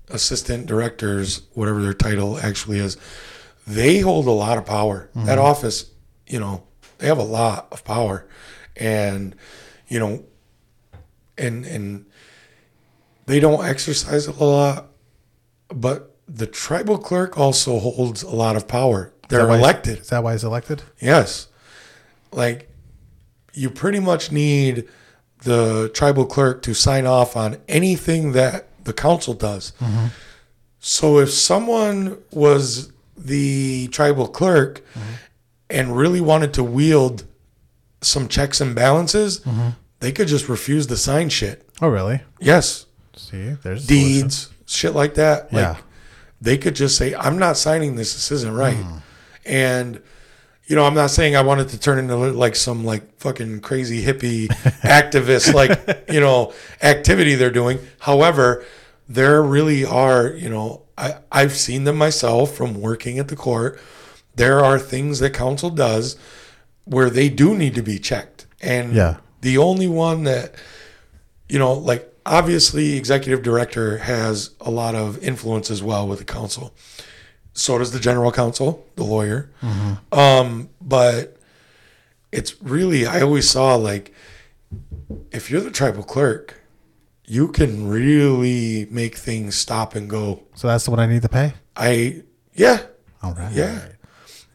assistant 0.09 0.65
directors, 0.65 1.41
whatever 1.53 1.81
their 1.81 1.93
title 1.93 2.37
actually 2.39 2.79
is, 2.79 2.95
they 3.67 3.99
hold 3.99 4.27
a 4.27 4.31
lot 4.31 4.57
of 4.57 4.65
power. 4.65 5.09
That 5.13 5.37
mm-hmm. 5.37 5.41
office, 5.41 5.91
you 6.27 6.39
know, 6.39 6.63
they 6.99 7.07
have 7.07 7.17
a 7.17 7.23
lot 7.23 7.67
of 7.73 7.83
power, 7.83 8.25
and 8.77 9.35
you 9.87 9.99
know, 9.99 10.23
and 11.37 11.65
and 11.65 12.05
they 13.25 13.39
don't 13.39 13.65
exercise 13.65 14.27
it 14.27 14.37
a 14.37 14.43
lot, 14.43 14.87
but 15.67 16.15
the 16.27 16.47
tribal 16.47 16.97
clerk 16.97 17.37
also 17.37 17.79
holds 17.79 18.23
a 18.23 18.29
lot 18.29 18.55
of 18.55 18.67
power. 18.67 19.13
They're 19.29 19.47
he's- 19.47 19.59
elected. 19.59 19.99
Is 19.99 20.09
that 20.09 20.23
why 20.23 20.33
he's 20.33 20.43
elected? 20.43 20.83
Yes. 20.99 21.47
Like 22.31 22.69
you 23.53 23.69
pretty 23.69 23.99
much 23.99 24.31
need 24.31 24.87
the 25.41 25.89
tribal 25.93 26.25
clerk 26.25 26.61
to 26.63 26.73
sign 26.73 27.05
off 27.05 27.35
on 27.35 27.57
anything 27.67 28.31
that 28.33 28.67
the 28.83 28.93
council 28.93 29.33
does. 29.33 29.73
Mm-hmm. 29.79 30.07
So 30.79 31.19
if 31.19 31.31
someone 31.31 32.17
was 32.31 32.91
the 33.17 33.87
tribal 33.89 34.27
clerk 34.27 34.81
mm-hmm. 34.93 35.13
and 35.69 35.95
really 35.95 36.21
wanted 36.21 36.53
to 36.55 36.63
wield 36.63 37.25
some 38.01 38.27
checks 38.27 38.61
and 38.61 38.73
balances, 38.75 39.41
mm-hmm. 39.41 39.69
they 39.99 40.11
could 40.11 40.27
just 40.27 40.49
refuse 40.49 40.87
to 40.87 40.97
sign 40.97 41.29
shit. 41.29 41.67
Oh, 41.81 41.89
really? 41.89 42.21
Yes. 42.39 42.87
See, 43.15 43.49
there's 43.61 43.83
a 43.83 43.87
solution. 43.87 44.21
Deeds, 44.21 44.49
shit 44.65 44.95
like 44.95 45.15
that. 45.15 45.53
Like 45.53 45.61
Yeah. 45.61 45.77
they 46.39 46.57
could 46.57 46.75
just 46.75 46.97
say, 46.97 47.13
I'm 47.13 47.37
not 47.37 47.57
signing 47.57 47.95
this. 47.95 48.13
This 48.13 48.31
isn't 48.31 48.55
right. 48.55 48.77
Mm. 48.77 49.01
And, 49.45 50.01
you 50.71 50.77
know, 50.77 50.85
I'm 50.85 50.93
not 50.93 51.09
saying 51.11 51.35
I 51.35 51.41
wanted 51.41 51.67
to 51.69 51.77
turn 51.79 51.99
into 51.99 52.15
like 52.15 52.55
some 52.55 52.85
like 52.85 53.19
fucking 53.19 53.59
crazy 53.59 54.01
hippie 54.01 54.47
activist, 54.83 55.53
like, 55.53 56.09
you 56.09 56.21
know, 56.21 56.53
activity 56.81 57.35
they're 57.35 57.51
doing. 57.51 57.77
However, 57.99 58.63
there 59.09 59.43
really 59.43 59.83
are, 59.83 60.27
you 60.29 60.47
know, 60.47 60.83
I, 60.97 61.15
I've 61.29 61.51
seen 61.57 61.83
them 61.83 61.97
myself 61.97 62.55
from 62.55 62.79
working 62.79 63.19
at 63.19 63.27
the 63.27 63.35
court. 63.35 63.81
There 64.35 64.63
are 64.63 64.79
things 64.79 65.19
that 65.19 65.31
council 65.33 65.69
does 65.69 66.15
where 66.85 67.09
they 67.09 67.27
do 67.27 67.53
need 67.53 67.75
to 67.75 67.81
be 67.83 67.99
checked. 67.99 68.45
And 68.61 68.93
Yeah. 68.93 69.17
the 69.41 69.57
only 69.57 69.89
one 69.89 70.23
that, 70.23 70.55
you 71.49 71.59
know, 71.59 71.73
like 71.73 72.07
obviously 72.25 72.93
executive 72.95 73.43
director 73.43 73.97
has 73.97 74.51
a 74.61 74.71
lot 74.71 74.95
of 74.95 75.21
influence 75.21 75.69
as 75.69 75.83
well 75.83 76.07
with 76.07 76.19
the 76.19 76.25
council. 76.25 76.73
So 77.61 77.77
does 77.77 77.91
the 77.91 77.99
general 77.99 78.31
counsel, 78.31 78.85
the 78.95 79.03
lawyer. 79.03 79.49
Um, 80.11 80.69
but 80.81 81.37
it's 82.31 82.61
really 82.61 83.05
I 83.05 83.21
always 83.21 83.49
saw 83.49 83.75
like 83.75 84.13
if 85.31 85.51
you're 85.51 85.61
the 85.61 85.71
tribal 85.71 86.03
clerk, 86.03 86.55
you 87.25 87.49
can 87.49 87.87
really 87.87 88.87
make 88.89 89.15
things 89.15 89.55
stop 89.55 89.95
and 89.95 90.09
go. 90.09 90.43
So 90.55 90.67
that's 90.67 90.85
the 90.85 90.91
one 90.91 90.99
I 90.99 91.05
need 91.05 91.21
to 91.21 91.29
pay. 91.29 91.53
I 91.75 92.23
yeah, 92.53 92.81
All 93.21 93.33
right. 93.33 93.51
yeah. 93.53 93.87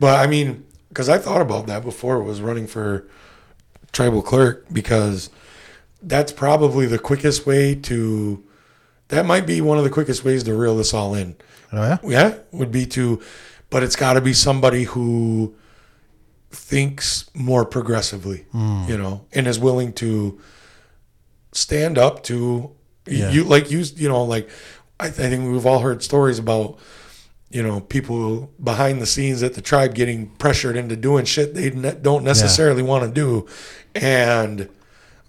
But 0.01 0.19
I 0.19 0.27
mean, 0.27 0.67
because 0.89 1.09
I 1.09 1.19
thought 1.19 1.41
about 1.41 1.67
that 1.69 1.83
before 1.83 2.23
was 2.23 2.41
running 2.41 2.67
for 2.67 3.09
tribal 3.93 4.21
clerk 4.23 4.67
because 4.73 5.31
that's 6.03 6.33
probably 6.33 6.87
the 6.87 6.99
quickest 6.99 7.47
way 7.47 7.75
to. 7.75 8.43
That 9.09 9.25
might 9.25 9.47
be 9.47 9.61
one 9.61 9.79
of 9.79 9.85
the 9.85 9.91
quickest 9.91 10.25
ways 10.25 10.43
to 10.45 10.55
reel 10.55 10.77
this 10.77 10.93
all 10.93 11.15
in. 11.15 11.37
Oh 11.77 11.83
yeah. 11.83 11.99
Yeah, 12.05 12.35
would 12.53 12.71
be 12.71 12.87
to, 12.87 13.23
but 13.71 13.83
it's 13.83 13.97
got 13.97 14.15
to 14.15 14.21
be 14.21 14.33
somebody 14.33 14.85
who 14.85 15.55
thinks 16.51 17.29
more 17.35 17.65
progressively, 17.65 18.47
hmm. 18.53 18.85
you 18.89 18.97
know, 18.97 19.27
and 19.33 19.47
is 19.47 19.59
willing 19.59 19.93
to 19.95 20.41
stand 21.53 21.99
up 21.99 22.23
to 22.25 22.71
Yeah. 23.07 23.31
you. 23.31 23.45
Like 23.45 23.71
you, 23.71 23.81
you 23.97 24.09
know, 24.09 24.25
like 24.25 24.49
I, 24.99 25.07
I 25.07 25.11
think 25.11 25.51
we've 25.53 25.67
all 25.67 25.81
heard 25.81 26.03
stories 26.03 26.39
about, 26.39 26.79
you 27.51 27.63
know, 27.63 27.81
people 27.81 28.51
behind 28.63 29.01
the 29.01 29.07
scenes 29.07 29.43
at 29.43 29.55
the 29.55 29.63
tribe 29.63 29.95
getting 29.95 30.29
pressured 30.37 30.77
into 30.77 30.97
doing 30.97 31.25
shit 31.25 31.55
they 31.55 31.71
ne- 31.71 31.99
don't 32.01 32.25
necessarily 32.25 32.83
want 32.83 33.05
to 33.05 33.11
do, 33.11 33.47
and 33.95 34.69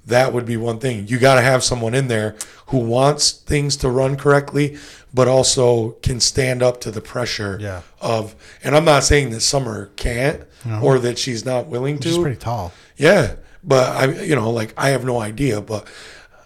that 0.07 0.33
would 0.33 0.45
be 0.45 0.57
one 0.57 0.79
thing. 0.79 1.07
You 1.07 1.19
got 1.19 1.35
to 1.35 1.41
have 1.41 1.63
someone 1.63 1.93
in 1.93 2.07
there 2.07 2.35
who 2.67 2.79
wants 2.79 3.31
things 3.31 3.77
to 3.77 3.89
run 3.89 4.15
correctly, 4.17 4.77
but 5.13 5.27
also 5.27 5.91
can 6.01 6.19
stand 6.19 6.63
up 6.63 6.81
to 6.81 6.91
the 6.91 7.01
pressure 7.01 7.57
Yeah. 7.61 7.81
of. 8.01 8.35
And 8.63 8.75
I'm 8.75 8.85
not 8.85 9.03
saying 9.03 9.29
that 9.31 9.41
Summer 9.41 9.91
can't 9.95 10.43
or 10.81 10.99
that 10.99 11.17
she's 11.17 11.45
not 11.45 11.67
willing 11.67 11.97
She's 12.01 12.15
to. 12.15 12.21
pretty 12.21 12.35
tall. 12.37 12.73
Yeah, 12.97 13.35
but 13.63 13.89
I, 13.95 14.05
you 14.23 14.35
know, 14.35 14.49
like 14.49 14.73
I 14.75 14.89
have 14.89 15.05
no 15.05 15.19
idea, 15.21 15.61
but 15.61 15.87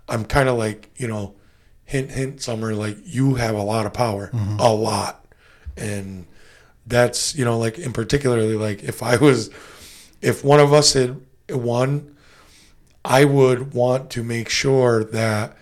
I'm 0.08 0.26
kind 0.26 0.47
of 0.47 0.58
like, 0.60 0.89
you 0.97 1.08
know, 1.08 1.34
hint, 1.86 2.12
hint, 2.12 2.41
Summer, 2.41 2.76
like 2.76 2.97
you 3.04 3.36
have 3.36 3.56
a 3.56 3.63
lot 3.63 3.86
of 3.88 3.93
power, 3.93 4.28
mm-hmm. 4.32 4.60
a 4.60 4.71
lot, 4.74 5.26
and 5.76 6.26
that's, 6.86 7.34
you 7.36 7.45
know, 7.45 7.58
like 7.58 7.80
in 7.80 7.93
particularly, 7.93 8.56
like 8.56 8.84
if 8.84 9.02
I 9.02 9.17
was, 9.17 9.50
if 10.21 10.43
one 10.43 10.60
of 10.60 10.71
us 10.71 10.93
had 10.93 11.19
won, 11.50 12.11
I 13.04 13.26
would 13.26 13.74
want 13.74 14.10
to 14.12 14.24
make 14.24 14.50
sure 14.50 15.04
that 15.06 15.58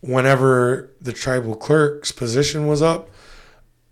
whenever 0.00 0.90
the 1.00 1.12
tribal 1.12 1.54
clerk's 1.54 2.12
position 2.12 2.66
was 2.66 2.80
up, 2.82 3.10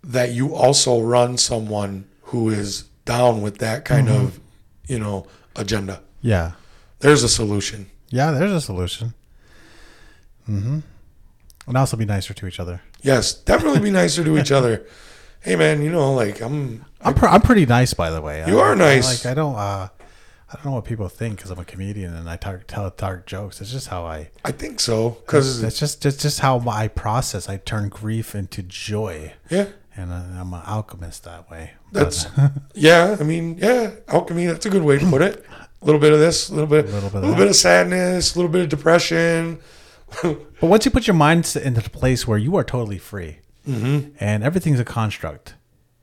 that 0.03 0.33
you 0.33 0.55
also 0.55 1.01
run 1.01 1.37
someone 1.37 2.09
who 2.23 2.49
is 2.49 2.83
down 3.05 3.43
with 3.43 3.59
that 3.59 3.85
kind 3.85 4.09
of, 4.09 4.39
you 4.87 4.99
know, 4.99 5.27
agenda. 5.57 6.03
Yeah. 6.23 6.53
There's 7.01 7.23
a 7.23 7.29
solution. 7.29 7.91
Yeah. 8.11 8.31
There's 8.31 8.53
a 8.53 8.61
solution. 8.61 9.15
Mm-hmm. 10.49 10.79
And 11.67 11.77
also 11.77 11.97
be 11.97 12.07
nicer 12.07 12.33
to 12.33 12.47
each 12.47 12.59
other. 12.61 12.81
Yes, 13.03 13.35
definitely 13.35 13.81
be 13.81 13.91
nicer 13.91 14.25
to 14.25 14.39
each 14.39 14.53
other. 14.53 14.87
Hey 15.41 15.55
man, 15.55 15.83
you 15.83 15.91
know, 15.91 16.15
like 16.15 16.41
I'm 16.43 16.85
I'm 17.01 17.15
pr- 17.15 17.29
I'm 17.29 17.41
pretty 17.41 17.65
nice, 17.65 17.95
by 17.95 18.11
the 18.11 18.21
way. 18.21 18.45
You 18.49 18.59
I- 18.59 18.63
are 18.63 18.73
I- 18.73 18.75
nice. 18.75 19.25
like 19.25 19.31
I 19.31 19.35
don't 19.35 19.55
uh, 19.55 19.87
I 20.51 20.55
don't 20.57 20.65
know 20.67 20.73
what 20.73 20.85
people 20.87 21.09
think 21.09 21.37
because 21.37 21.51
I'm 21.51 21.59
a 21.59 21.65
comedian 21.65 22.15
and 22.15 22.29
I 22.29 22.37
talk, 22.37 22.61
tell 22.67 22.89
dark 22.97 23.27
jokes. 23.27 23.61
It's 23.61 23.71
just 23.71 23.89
how 23.89 24.07
I. 24.07 24.31
I 24.45 24.51
think 24.53 24.81
so 24.81 25.11
cuz 25.27 25.61
That's 25.61 25.79
just 25.79 26.03
that's 26.03 26.17
just 26.17 26.41
how 26.41 26.59
I 26.67 26.89
process. 26.89 27.49
I 27.49 27.59
turn 27.59 27.89
grief 27.91 28.35
into 28.35 28.63
joy, 28.63 29.35
yeah, 29.51 29.67
and 29.97 30.13
I, 30.13 30.21
I'm 30.41 30.55
an 30.55 30.63
alchemist 30.67 31.25
that 31.25 31.51
way. 31.51 31.73
that's 31.93 32.27
yeah, 32.75 33.17
I 33.21 33.25
mean, 33.25 33.59
yeah, 33.59 33.91
alchemy, 34.09 34.47
that's 34.47 34.65
a 34.67 34.71
good 34.71 34.83
way 34.83 34.99
to 34.99 35.07
put 35.07 35.21
it. 35.23 35.45
A 35.81 35.85
little 35.85 36.01
bit 36.01 36.13
of 36.13 36.19
this, 36.19 36.49
a 36.49 36.53
little 36.55 36.67
bit, 36.67 36.87
a 36.87 36.89
Little 36.93 37.11
bit, 37.11 37.21
little 37.21 37.37
bit 37.37 37.47
of 37.49 37.55
sadness, 37.57 38.35
a 38.35 38.39
little 38.39 38.51
bit 38.51 38.63
of 38.63 38.69
depression. 38.69 39.59
But 40.23 40.63
once 40.63 40.85
you 40.87 40.91
put 40.91 41.07
your 41.07 41.15
mind 41.15 41.55
into 41.63 41.81
the 41.83 41.91
place 41.91 42.27
where 42.27 42.39
you 42.39 42.57
are 42.57 42.65
totally 42.65 42.99
free 42.99 43.39
Mm-hmm. 43.69 44.17
and 44.19 44.43
everything's 44.43 44.81
a 44.81 44.85
construct, 44.85 45.53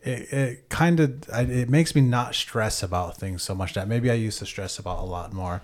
it, 0.06 0.34
it 0.34 0.70
kind 0.70 1.00
of 1.00 1.28
it 1.30 1.70
makes 1.70 1.96
me 1.96 2.02
not 2.02 2.36
stress 2.36 2.84
about 2.84 3.18
things 3.18 3.44
so 3.44 3.56
much 3.56 3.74
that 3.74 3.88
maybe 3.88 4.10
I 4.12 4.14
used 4.14 4.40
to 4.40 4.46
stress 4.46 4.78
about 4.80 5.00
a 5.00 5.06
lot 5.06 5.34
more, 5.34 5.62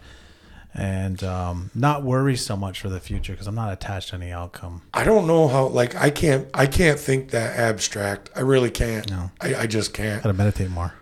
and 0.73 1.23
um, 1.23 1.69
not 1.75 2.03
worry 2.03 2.35
so 2.35 2.55
much 2.57 2.81
for 2.81 2.89
the 2.89 2.99
future 2.99 3.33
because 3.33 3.47
I'm 3.47 3.55
not 3.55 3.71
attached 3.71 4.09
to 4.09 4.15
any 4.15 4.31
outcome. 4.31 4.81
I 4.93 5.03
don't 5.03 5.27
know 5.27 5.47
how 5.47 5.67
like 5.67 5.95
I 5.95 6.09
can't 6.09 6.47
I 6.53 6.65
can't 6.65 6.99
think 6.99 7.29
that 7.31 7.57
abstract. 7.57 8.29
I 8.35 8.41
really 8.41 8.71
can't. 8.71 9.09
No. 9.09 9.31
I, 9.39 9.55
I 9.55 9.67
just 9.67 9.93
can't. 9.93 10.23
Gotta 10.23 10.33
meditate 10.37 10.69
more. 10.71 10.93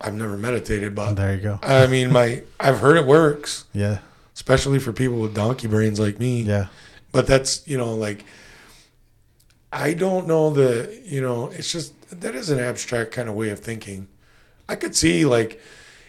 I've 0.00 0.14
never 0.14 0.36
meditated, 0.36 0.94
but 0.94 1.14
There 1.14 1.34
you 1.34 1.40
go. 1.40 1.58
I 1.62 1.86
mean 1.86 2.12
my 2.12 2.42
I've 2.60 2.80
heard 2.80 2.96
it 2.98 3.06
works, 3.06 3.64
Yeah, 3.72 3.98
especially 4.34 4.78
for 4.78 4.92
people 4.92 5.18
with 5.18 5.34
donkey 5.34 5.68
brains 5.68 5.98
like 5.98 6.18
me. 6.18 6.42
yeah, 6.42 6.66
but 7.12 7.26
that's 7.26 7.66
you 7.66 7.78
know 7.78 7.94
like 7.94 8.24
i 9.72 9.92
don't 9.92 10.28
know 10.28 10.50
the 10.50 11.00
you 11.04 11.20
know 11.20 11.48
it's 11.48 11.72
just 11.72 11.92
that 12.20 12.34
is 12.34 12.50
an 12.50 12.58
abstract 12.58 13.12
kind 13.12 13.28
of 13.28 13.34
way 13.34 13.50
of 13.50 13.60
thinking. 13.60 14.08
I 14.68 14.76
could 14.76 14.96
see 14.96 15.24
like 15.24 15.60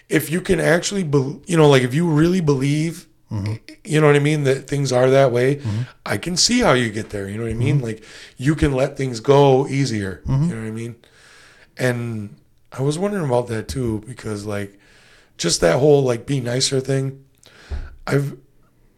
if 0.09 0.29
you 0.29 0.41
can 0.41 0.59
actually 0.59 1.03
be, 1.03 1.41
you 1.47 1.57
know 1.57 1.69
like 1.69 1.83
if 1.83 1.93
you 1.93 2.09
really 2.09 2.41
believe 2.41 3.07
mm-hmm. 3.31 3.55
you 3.83 3.99
know 3.99 4.07
what 4.07 4.15
i 4.15 4.19
mean 4.19 4.43
that 4.43 4.67
things 4.67 4.91
are 4.91 5.09
that 5.09 5.31
way 5.31 5.55
mm-hmm. 5.55 5.81
i 6.05 6.15
can 6.15 6.37
see 6.37 6.59
how 6.59 6.73
you 6.73 6.91
get 6.91 7.09
there 7.09 7.27
you 7.27 7.37
know 7.37 7.43
what 7.43 7.51
i 7.51 7.55
mean? 7.55 7.77
Mm-hmm. 7.77 7.85
Like 7.85 8.03
you 8.37 8.53
can 8.53 8.71
let 8.71 8.97
things 8.97 9.19
go 9.19 9.67
easier 9.67 10.21
you 10.27 10.33
know 10.33 10.61
what 10.61 10.67
i 10.67 10.71
mean? 10.71 10.95
And 11.77 12.35
i 12.71 12.81
was 12.81 12.99
wondering 12.99 13.25
about 13.25 13.47
that 13.47 13.67
too 13.67 14.03
because 14.05 14.45
like 14.45 14.79
just 15.37 15.59
that 15.61 15.79
whole 15.79 16.03
like 16.03 16.25
be 16.25 16.39
nicer 16.39 16.79
thing 16.79 17.25
i've 18.07 18.37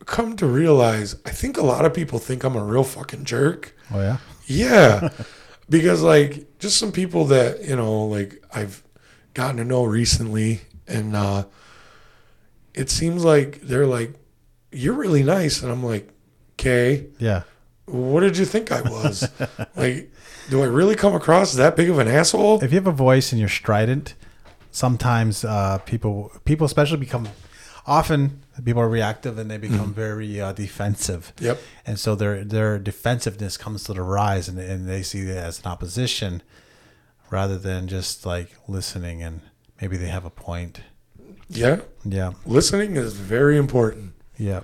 come 0.08 0.36
to 0.38 0.47
realize, 0.47 1.16
I 1.26 1.30
think 1.30 1.58
a 1.58 1.66
lot 1.66 1.86
of 1.86 1.93
people 1.93 2.18
think 2.18 2.43
I'm 2.43 2.55
a 2.55 2.64
real 2.64 2.84
fucking 2.84 3.26
jerk. 3.26 3.76
Oh 3.91 3.99
yeah. 3.99 4.18
Yeah. 4.47 5.10
because 5.70 6.01
like 6.01 6.59
just 6.59 6.78
some 6.78 6.91
people 6.91 7.26
that, 7.26 7.63
you 7.63 7.76
know, 7.76 8.05
like 8.05 8.43
I've 8.53 8.84
gotten 9.34 9.57
to 9.57 9.65
know 9.65 9.84
recently 9.84 10.61
and 10.88 11.15
uh 11.15 11.45
it 12.74 12.89
seems 12.89 13.24
like 13.26 13.61
they're 13.61 13.88
like, 13.88 14.13
You're 14.72 14.93
really 14.93 15.24
nice 15.24 15.61
and 15.61 15.72
I'm 15.72 15.84
like, 15.84 16.09
Okay, 16.59 17.07
Yeah. 17.20 17.43
what 17.86 18.22
did 18.22 18.38
you 18.38 18.45
think 18.45 18.72
I 18.72 18.82
was? 18.82 19.30
like, 19.76 20.11
do 20.49 20.61
I 20.63 20.65
really 20.65 20.95
come 20.95 21.13
across 21.13 21.53
that 21.53 21.76
big 21.76 21.89
of 21.89 21.99
an 21.99 22.07
asshole? 22.07 22.63
If 22.63 22.72
you 22.72 22.78
have 22.78 22.88
a 22.88 22.91
voice 22.91 23.32
and 23.32 23.39
you're 23.39 23.49
strident, 23.49 24.15
sometimes 24.72 25.43
uh, 25.43 25.80
people 25.80 26.32
people 26.45 26.65
especially 26.65 26.97
become 26.97 27.28
often 27.88 28.43
people 28.63 28.81
are 28.81 28.89
reactive 28.89 29.38
and 29.38 29.49
they 29.49 29.57
become 29.57 29.93
very 29.93 30.39
uh, 30.39 30.51
defensive. 30.51 31.33
Yep. 31.39 31.59
And 31.85 31.99
so 31.99 32.15
their 32.15 32.43
their 32.43 32.77
defensiveness 32.77 33.57
comes 33.57 33.83
to 33.85 33.93
the 33.93 34.01
rise, 34.01 34.47
and, 34.47 34.59
and 34.59 34.88
they 34.88 35.01
see 35.03 35.21
it 35.21 35.38
as 35.38 35.59
an 35.61 35.67
opposition 35.67 36.43
rather 37.31 37.57
than 37.57 37.88
just 37.88 38.25
like 38.25 38.55
listening 38.67 39.21
and 39.21 39.41
maybe 39.81 39.97
they 39.97 40.07
have 40.07 40.25
a 40.25 40.29
point. 40.29 40.81
Yeah. 41.49 41.81
Yeah. 42.05 42.33
Listening 42.45 42.95
is 42.95 43.13
very 43.13 43.57
important. 43.57 44.13
Yeah. 44.38 44.61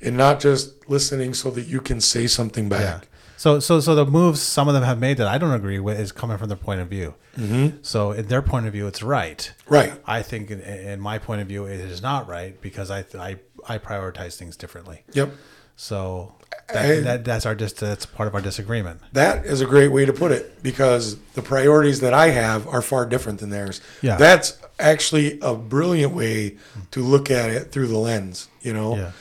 And 0.00 0.16
not 0.16 0.40
just 0.40 0.88
listening 0.88 1.34
so 1.34 1.50
that 1.50 1.66
you 1.66 1.80
can 1.80 2.00
say 2.00 2.26
something 2.26 2.68
Yeah. 2.70 3.00
So 3.36 3.60
so 3.60 3.80
so 3.80 3.94
the 3.94 4.06
moves 4.06 4.40
some 4.40 4.66
of 4.68 4.74
them 4.74 4.82
have 4.82 4.98
made 4.98 5.16
that 5.18 5.26
I 5.26 5.38
don't 5.38 5.52
agree 5.52 5.78
with 5.78 6.00
is 6.00 6.12
coming 6.12 6.38
from 6.38 6.48
their 6.48 6.56
point 6.56 6.80
of 6.80 6.88
view. 6.88 7.14
Mm-hmm. 7.36 7.78
So 7.82 8.12
in 8.12 8.26
their 8.28 8.42
point 8.42 8.66
of 8.66 8.72
view, 8.72 8.86
it's 8.86 9.02
right. 9.02 9.52
Right. 9.68 9.92
I 10.06 10.22
think 10.22 10.50
in, 10.50 10.60
in 10.60 11.00
my 11.00 11.18
point 11.18 11.42
of 11.42 11.46
view, 11.48 11.66
it 11.66 11.80
is 11.80 12.00
not 12.00 12.28
right 12.28 12.60
because 12.60 12.90
I 12.90 13.04
I 13.18 13.36
I 13.68 13.78
prioritize 13.78 14.36
things 14.36 14.56
differently. 14.56 15.02
Yep. 15.12 15.32
So 15.76 16.34
that, 16.68 16.84
I- 16.86 17.00
that 17.00 17.24
that's 17.24 17.44
our 17.44 17.54
just 17.54 17.78
that's 17.78 18.06
part 18.06 18.26
of 18.26 18.34
our 18.34 18.40
disagreement. 18.40 19.00
That 19.12 19.44
is 19.44 19.60
a 19.60 19.66
great 19.66 19.88
way 19.88 20.06
to 20.06 20.12
put 20.12 20.32
it 20.32 20.62
because 20.62 21.16
the 21.34 21.42
priorities 21.42 22.00
that 22.00 22.14
I 22.14 22.28
have 22.30 22.66
are 22.68 22.80
far 22.82 23.04
different 23.04 23.40
than 23.40 23.50
theirs. 23.50 23.80
Yeah. 24.00 24.16
That's 24.16 24.58
actually 24.78 25.38
a 25.42 25.54
brilliant 25.54 26.14
way 26.14 26.56
to 26.92 27.02
look 27.02 27.30
at 27.30 27.50
it 27.50 27.72
through 27.72 27.88
the 27.88 27.98
lens, 27.98 28.48
you 28.62 28.72
know? 28.72 28.96
Yeah. 28.96 29.12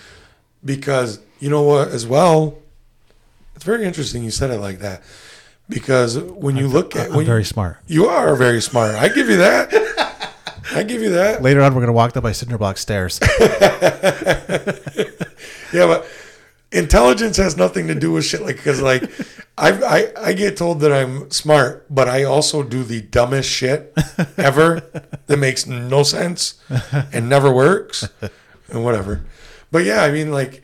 Because 0.63 1.19
you 1.39 1.49
know 1.49 1.61
what, 1.63 1.89
as 1.89 2.07
well, 2.07 2.57
it's 3.55 3.63
very 3.63 3.85
interesting 3.85 4.23
you 4.23 4.31
said 4.31 4.51
it 4.51 4.59
like 4.59 4.79
that. 4.79 5.01
Because 5.67 6.17
when 6.19 6.55
you 6.57 6.67
look 6.67 6.95
at 6.95 7.07
I'm 7.09 7.15
when 7.17 7.25
very 7.25 7.39
you, 7.41 7.45
smart. 7.45 7.77
you 7.87 8.05
are 8.05 8.35
very 8.35 8.61
smart, 8.61 8.93
I 8.95 9.07
give 9.09 9.29
you 9.29 9.37
that. 9.37 9.73
I 10.73 10.83
give 10.83 11.01
you 11.01 11.09
that. 11.11 11.41
Later 11.41 11.61
on, 11.61 11.73
we're 11.73 11.81
gonna 11.81 11.93
walk 11.93 12.15
up 12.15 12.23
by 12.23 12.31
cinder 12.33 12.57
block 12.57 12.77
stairs. 12.77 13.19
Yeah, 15.73 15.87
but 15.87 16.07
intelligence 16.71 17.35
has 17.37 17.57
nothing 17.57 17.87
to 17.87 17.95
do 17.95 18.11
with 18.13 18.23
shit 18.23 18.41
like 18.41 18.55
because 18.55 18.81
like 18.81 19.03
I, 19.57 19.71
I 19.71 20.27
I 20.29 20.33
get 20.33 20.55
told 20.55 20.79
that 20.81 20.93
I'm 20.93 21.29
smart, 21.31 21.85
but 21.93 22.07
I 22.07 22.23
also 22.23 22.63
do 22.63 22.83
the 22.83 23.01
dumbest 23.01 23.49
shit 23.49 23.93
ever 24.37 24.81
that 25.25 25.37
makes 25.37 25.65
no 25.67 26.03
sense 26.03 26.61
and 27.11 27.27
never 27.27 27.51
works 27.53 28.07
and 28.69 28.85
whatever. 28.85 29.25
But 29.71 29.83
yeah, 29.83 30.03
I 30.03 30.11
mean 30.11 30.31
like 30.31 30.63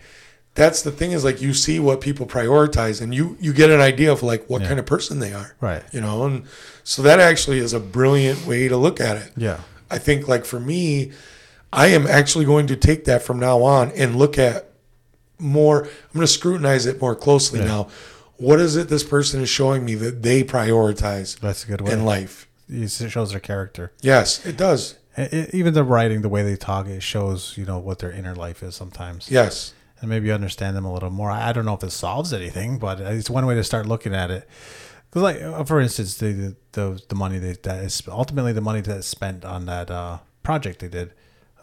that's 0.53 0.81
the 0.81 0.91
thing 0.91 1.11
is 1.13 1.23
like 1.23 1.41
you 1.41 1.53
see 1.53 1.79
what 1.79 2.01
people 2.01 2.25
prioritize 2.25 3.01
and 3.01 3.15
you 3.15 3.37
you 3.39 3.53
get 3.53 3.69
an 3.69 3.79
idea 3.79 4.11
of 4.11 4.21
like 4.23 4.49
what 4.49 4.61
kind 4.63 4.79
of 4.79 4.85
person 4.85 5.19
they 5.19 5.33
are. 5.33 5.55
Right. 5.61 5.83
You 5.93 6.01
know, 6.01 6.25
and 6.25 6.45
so 6.83 7.01
that 7.03 7.19
actually 7.19 7.59
is 7.59 7.73
a 7.73 7.79
brilliant 7.79 8.45
way 8.45 8.67
to 8.67 8.75
look 8.77 8.99
at 8.99 9.15
it. 9.17 9.31
Yeah. 9.37 9.61
I 9.89 9.97
think 9.97 10.27
like 10.27 10.45
for 10.45 10.59
me, 10.59 11.11
I 11.71 11.87
am 11.87 12.05
actually 12.05 12.45
going 12.45 12.67
to 12.67 12.75
take 12.75 13.05
that 13.05 13.23
from 13.23 13.39
now 13.39 13.61
on 13.63 13.91
and 13.91 14.15
look 14.17 14.37
at 14.37 14.69
more. 15.39 15.83
I'm 15.85 15.89
going 16.13 16.21
to 16.21 16.27
scrutinize 16.27 16.85
it 16.85 16.99
more 17.01 17.15
closely 17.15 17.59
now. 17.61 17.87
What 18.37 18.59
is 18.59 18.75
it 18.75 18.89
this 18.89 19.03
person 19.03 19.41
is 19.41 19.49
showing 19.49 19.85
me 19.85 19.95
that 19.95 20.23
they 20.23 20.43
prioritize 20.43 21.39
That's 21.39 21.63
a 21.63 21.67
good 21.67 21.81
way. 21.81 21.91
in 21.93 22.03
life? 22.05 22.47
It 22.67 22.89
shows 22.89 23.31
their 23.31 23.39
character. 23.39 23.91
Yes, 24.01 24.45
it 24.45 24.57
does. 24.57 24.97
E- 25.17 25.45
Even 25.53 25.73
the 25.73 25.83
writing, 25.83 26.21
the 26.21 26.29
way 26.29 26.41
they 26.41 26.55
talk, 26.55 26.87
it 26.87 27.03
shows 27.03 27.55
you 27.57 27.65
know 27.65 27.77
what 27.79 27.99
their 27.99 28.11
inner 28.11 28.33
life 28.35 28.63
is 28.63 28.75
sometimes. 28.75 29.29
Yes. 29.29 29.73
And 30.01 30.09
maybe 30.09 30.27
you 30.27 30.33
understand 30.33 30.75
them 30.75 30.83
a 30.85 30.93
little 30.93 31.09
more. 31.11 31.31
I 31.31 31.53
don't 31.53 31.65
know 31.65 31.75
if 31.75 31.83
it 31.83 31.91
solves 31.91 32.33
anything, 32.33 32.79
but 32.79 32.99
it's 32.99 33.29
one 33.29 33.45
way 33.45 33.55
to 33.55 33.63
start 33.63 33.85
looking 33.85 34.13
at 34.13 34.29
it. 34.31 34.47
Because, 35.09 35.21
like, 35.23 35.41
uh, 35.41 35.63
for 35.63 35.79
instance, 35.79 36.17
the 36.17 36.55
the 36.73 37.01
the 37.09 37.15
money 37.15 37.37
that, 37.39 37.63
that 37.63 37.83
is 37.83 38.01
ultimately 38.07 38.53
the 38.53 38.61
money 38.61 38.81
that's 38.81 39.07
spent 39.07 39.45
on 39.45 39.65
that 39.67 39.89
uh, 39.91 40.19
project 40.43 40.79
they 40.79 40.87
did 40.87 41.13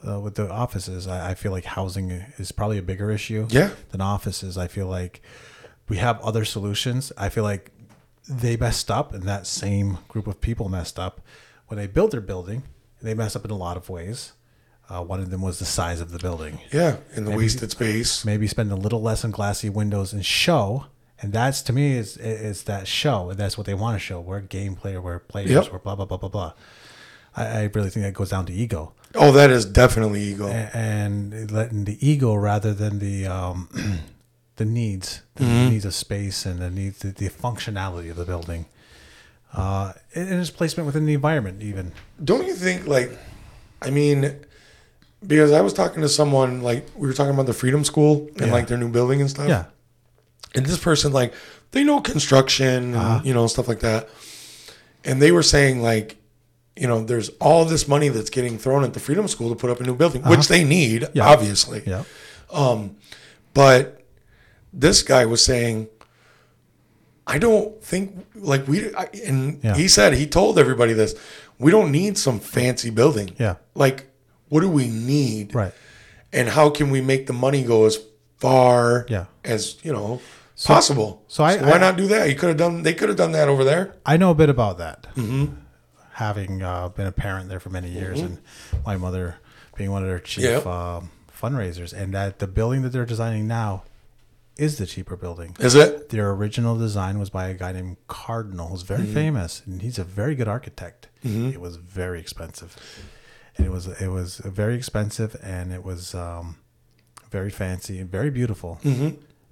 uh, 0.09 0.21
with 0.21 0.35
the 0.37 0.51
offices. 0.51 1.07
I, 1.09 1.31
I 1.31 1.35
feel 1.35 1.53
like 1.53 1.65
housing 1.65 2.11
is 2.39 2.53
probably 2.53 2.79
a 2.79 2.83
bigger 2.83 3.11
issue 3.11 3.47
Yeah. 3.51 3.71
than 3.91 4.01
offices. 4.01 4.57
I 4.59 4.69
feel 4.69 4.87
like 4.87 5.23
we 5.89 5.97
have 5.97 6.21
other 6.21 6.45
solutions. 6.45 7.11
I 7.17 7.31
feel 7.31 7.45
like 7.45 7.71
they 8.29 8.57
messed 8.59 8.91
up, 8.91 9.15
and 9.15 9.23
that 9.25 9.47
same 9.47 9.99
group 10.09 10.27
of 10.27 10.41
people 10.43 10.69
messed 10.69 10.99
up 10.99 11.23
when 11.69 11.79
they 11.79 11.87
built 11.87 12.11
their 12.11 12.21
building. 12.21 12.63
They 13.01 13.15
messed 13.15 13.35
up 13.37 13.45
in 13.47 13.51
a 13.51 13.57
lot 13.57 13.77
of 13.79 13.89
ways. 13.89 14.33
Uh, 14.91 15.03
one 15.05 15.21
of 15.21 15.29
them 15.31 15.43
was 15.43 15.59
the 15.59 15.65
size 15.67 16.01
of 16.01 16.13
the 16.13 16.19
building 16.19 16.61
Yeah. 16.73 16.97
In 17.15 17.25
the 17.27 17.31
wasted 17.37 17.71
space. 17.71 18.25
maybe 18.25 18.47
spend 18.47 18.73
a 18.73 18.75
little 18.75 19.03
less 19.03 19.23
on 19.25 19.31
glassy 19.33 19.69
windows 19.69 20.13
and 20.15 20.25
show. 20.25 20.87
And 21.21 21.33
that's 21.33 21.63
to 21.63 21.73
me 21.73 21.93
is 21.97 22.17
is 22.17 22.63
that 22.65 22.87
show, 22.87 23.31
and 23.31 23.39
that's 23.39 23.59
what 23.59 23.67
they 23.67 23.75
want 23.75 23.97
to 23.97 23.99
show. 23.99 24.21
We're 24.21 24.41
gameplay, 24.41 24.95
or 24.95 25.01
we're 25.03 25.19
players, 25.19 25.51
Yep. 25.51 25.73
we're 25.73 25.79
blah 25.81 25.97
blah 25.97 26.05
blah 26.07 26.17
blah 26.17 26.29
blah. 26.29 26.53
I, 27.37 27.45
I 27.45 27.71
really 27.75 27.91
think 27.91 28.05
that 28.07 28.15
goes 28.15 28.31
down 28.31 28.47
to 28.47 28.53
ego 28.53 28.93
Oh, 29.15 29.33
that 29.33 29.51
is 29.51 29.65
definitely 29.65 30.23
ego. 30.23 30.47
A- 30.47 30.71
and 30.77 31.51
letting 31.51 31.85
the 31.87 31.99
ego 32.07 32.35
rather 32.35 32.73
than 32.73 32.99
the 33.01 33.27
um, 33.27 33.69
the 34.57 34.65
needs, 34.65 35.23
the 35.35 35.45
needs 35.45 35.85
of 35.85 35.95
space 35.95 36.47
and 36.47 36.61
the 36.61 36.71
needs, 36.71 37.01
the, 37.01 37.09
the 37.11 37.29
functionality 37.29 38.11
of 38.11 38.17
the 38.17 38.25
building, 38.25 38.67
uh, 39.55 39.93
and 40.15 40.29
and 40.31 40.41
its 40.41 40.51
placement 40.51 40.87
within 40.87 41.05
the 41.05 41.15
environment, 41.15 41.63
even. 41.63 41.93
Don't 42.23 42.47
you 42.47 42.55
think 42.55 42.87
like 42.87 43.11
I 43.83 43.91
mean 43.91 44.37
because 45.27 45.53
I 45.53 45.61
was 45.61 45.73
talking 45.73 46.03
to 46.03 46.09
someone 46.09 46.63
like 46.63 46.87
we 46.97 47.07
were 47.07 47.13
talking 47.15 47.35
about 47.35 47.47
the 47.47 47.53
Freedom 47.53 47.85
School 47.85 48.29
and 48.37 48.47
Yeah. 48.47 48.53
like 48.53 48.69
their 48.69 48.79
new 48.79 48.89
building 48.89 49.21
and 49.21 49.29
stuff. 49.31 49.49
Yeah, 49.49 49.65
and 50.55 50.65
this 50.67 50.79
person 50.79 51.13
like 51.13 51.33
they 51.73 51.85
know 51.85 52.01
construction 52.01 52.95
Uh-huh. 52.95 53.21
you 53.25 53.35
know 53.35 53.47
stuff 53.47 53.69
like 53.69 53.81
that 53.81 54.09
and 55.05 55.21
they 55.21 55.31
were 55.33 55.43
saying 55.43 55.83
like 55.83 56.17
you 56.77 56.87
know 56.87 57.03
there's 57.05 57.29
all 57.41 57.65
this 57.65 57.87
money 57.89 58.09
that's 58.09 58.31
getting 58.31 58.59
thrown 58.59 58.85
at 58.85 58.95
the 58.95 59.01
freedom 59.01 59.29
school 59.29 59.49
to 59.51 59.55
put 59.57 59.69
up 59.71 59.81
a 59.81 59.85
new 59.85 59.95
building 59.95 60.23
which 60.23 60.49
they 60.49 60.65
need 60.65 61.03
Uh-huh. 61.05 61.13
Yeah. 61.15 61.29
obviously 61.29 61.83
yeah, 61.87 62.05
but 63.55 64.01
this 64.73 65.03
guy 65.03 65.25
was 65.27 65.45
saying 65.45 65.89
i 67.27 67.39
don't 67.39 67.83
think 67.83 68.27
like 68.35 68.67
we 68.69 68.95
I, 68.95 69.09
and 69.27 69.61
Yeah. 69.63 69.75
he 69.77 69.89
said 69.89 70.15
he 70.15 70.27
told 70.27 70.59
everybody 70.59 70.93
this 70.95 71.15
we 71.59 71.71
don't 71.71 71.91
need 71.91 72.17
some 72.17 72.41
fancy 72.41 72.91
building 72.91 73.35
yeah, 73.39 73.57
like 73.75 74.08
what 74.49 74.61
do 74.61 74.69
we 74.69 74.89
need 74.89 75.55
right. 75.55 75.73
and 76.33 76.49
how 76.49 76.71
can 76.71 76.91
we 76.91 77.01
make 77.01 77.27
the 77.27 77.33
money 77.33 77.63
go 77.63 77.85
as 77.87 77.99
far 78.39 79.07
Yeah. 79.09 79.27
as 79.45 79.77
you 79.83 79.93
know 79.93 80.21
possible. 80.65 81.23
so 81.29 81.45
I- 81.45 81.57
why 81.57 81.73
I- 81.73 81.79
not 81.79 81.97
do 81.97 82.07
that? 82.09 82.29
You 82.29 82.35
could 82.37 82.49
have 82.49 82.59
done. 82.59 82.83
They 82.83 82.95
could 82.95 83.09
have 83.09 83.19
done 83.19 83.33
that 83.33 83.49
over 83.49 83.65
there. 83.65 83.95
I 84.07 84.17
know 84.17 84.31
a 84.31 84.35
bit 84.35 84.49
about 84.49 84.79
that. 84.79 85.07
Having 86.15 86.63
uh, 86.63 86.89
been 86.89 87.07
a 87.07 87.13
parent 87.13 87.49
there 87.49 87.61
for 87.61 87.71
many 87.71 87.91
years, 87.91 88.21
and 88.21 88.39
my 88.85 88.97
mother 88.97 89.37
being 89.77 89.93
one 89.93 90.03
of 90.03 90.09
their 90.09 90.19
chief 90.19 90.43
Yep. 90.45 90.67
um, 90.67 91.11
fundraisers, 91.41 91.93
and 91.93 92.13
that 92.13 92.41
the 92.41 92.49
building 92.49 92.83
that 92.83 92.89
they're 92.91 93.07
designing 93.07 93.47
now 93.47 93.85
is 94.57 94.79
the 94.79 94.87
cheaper 94.87 95.15
building. 95.17 95.55
Is 95.61 95.77
it? 95.77 96.09
Their 96.09 96.31
original 96.33 96.77
design 96.77 97.21
was 97.21 97.31
by 97.31 97.47
a 97.47 97.55
guy 97.55 97.71
named 97.71 97.99
Cardinal, 98.09 98.67
who's 98.71 98.83
very 98.83 99.07
famous, 99.07 99.63
and 99.65 99.81
he's 99.81 99.97
a 100.01 100.03
very 100.05 100.35
good 100.35 100.49
architect. 100.49 101.07
It 101.23 101.61
was 101.61 101.77
very 101.77 102.19
expensive, 102.19 102.77
and 103.59 103.67
it 103.67 103.71
was 103.71 103.87
it 103.87 104.09
was 104.09 104.39
very 104.39 104.75
expensive, 104.77 105.37
and 105.43 105.73
it 105.73 105.85
was 105.85 106.15
um, 106.15 106.57
very 107.31 107.51
fancy 107.51 107.99
and 107.99 108.11
very 108.11 108.31
beautiful, 108.31 108.79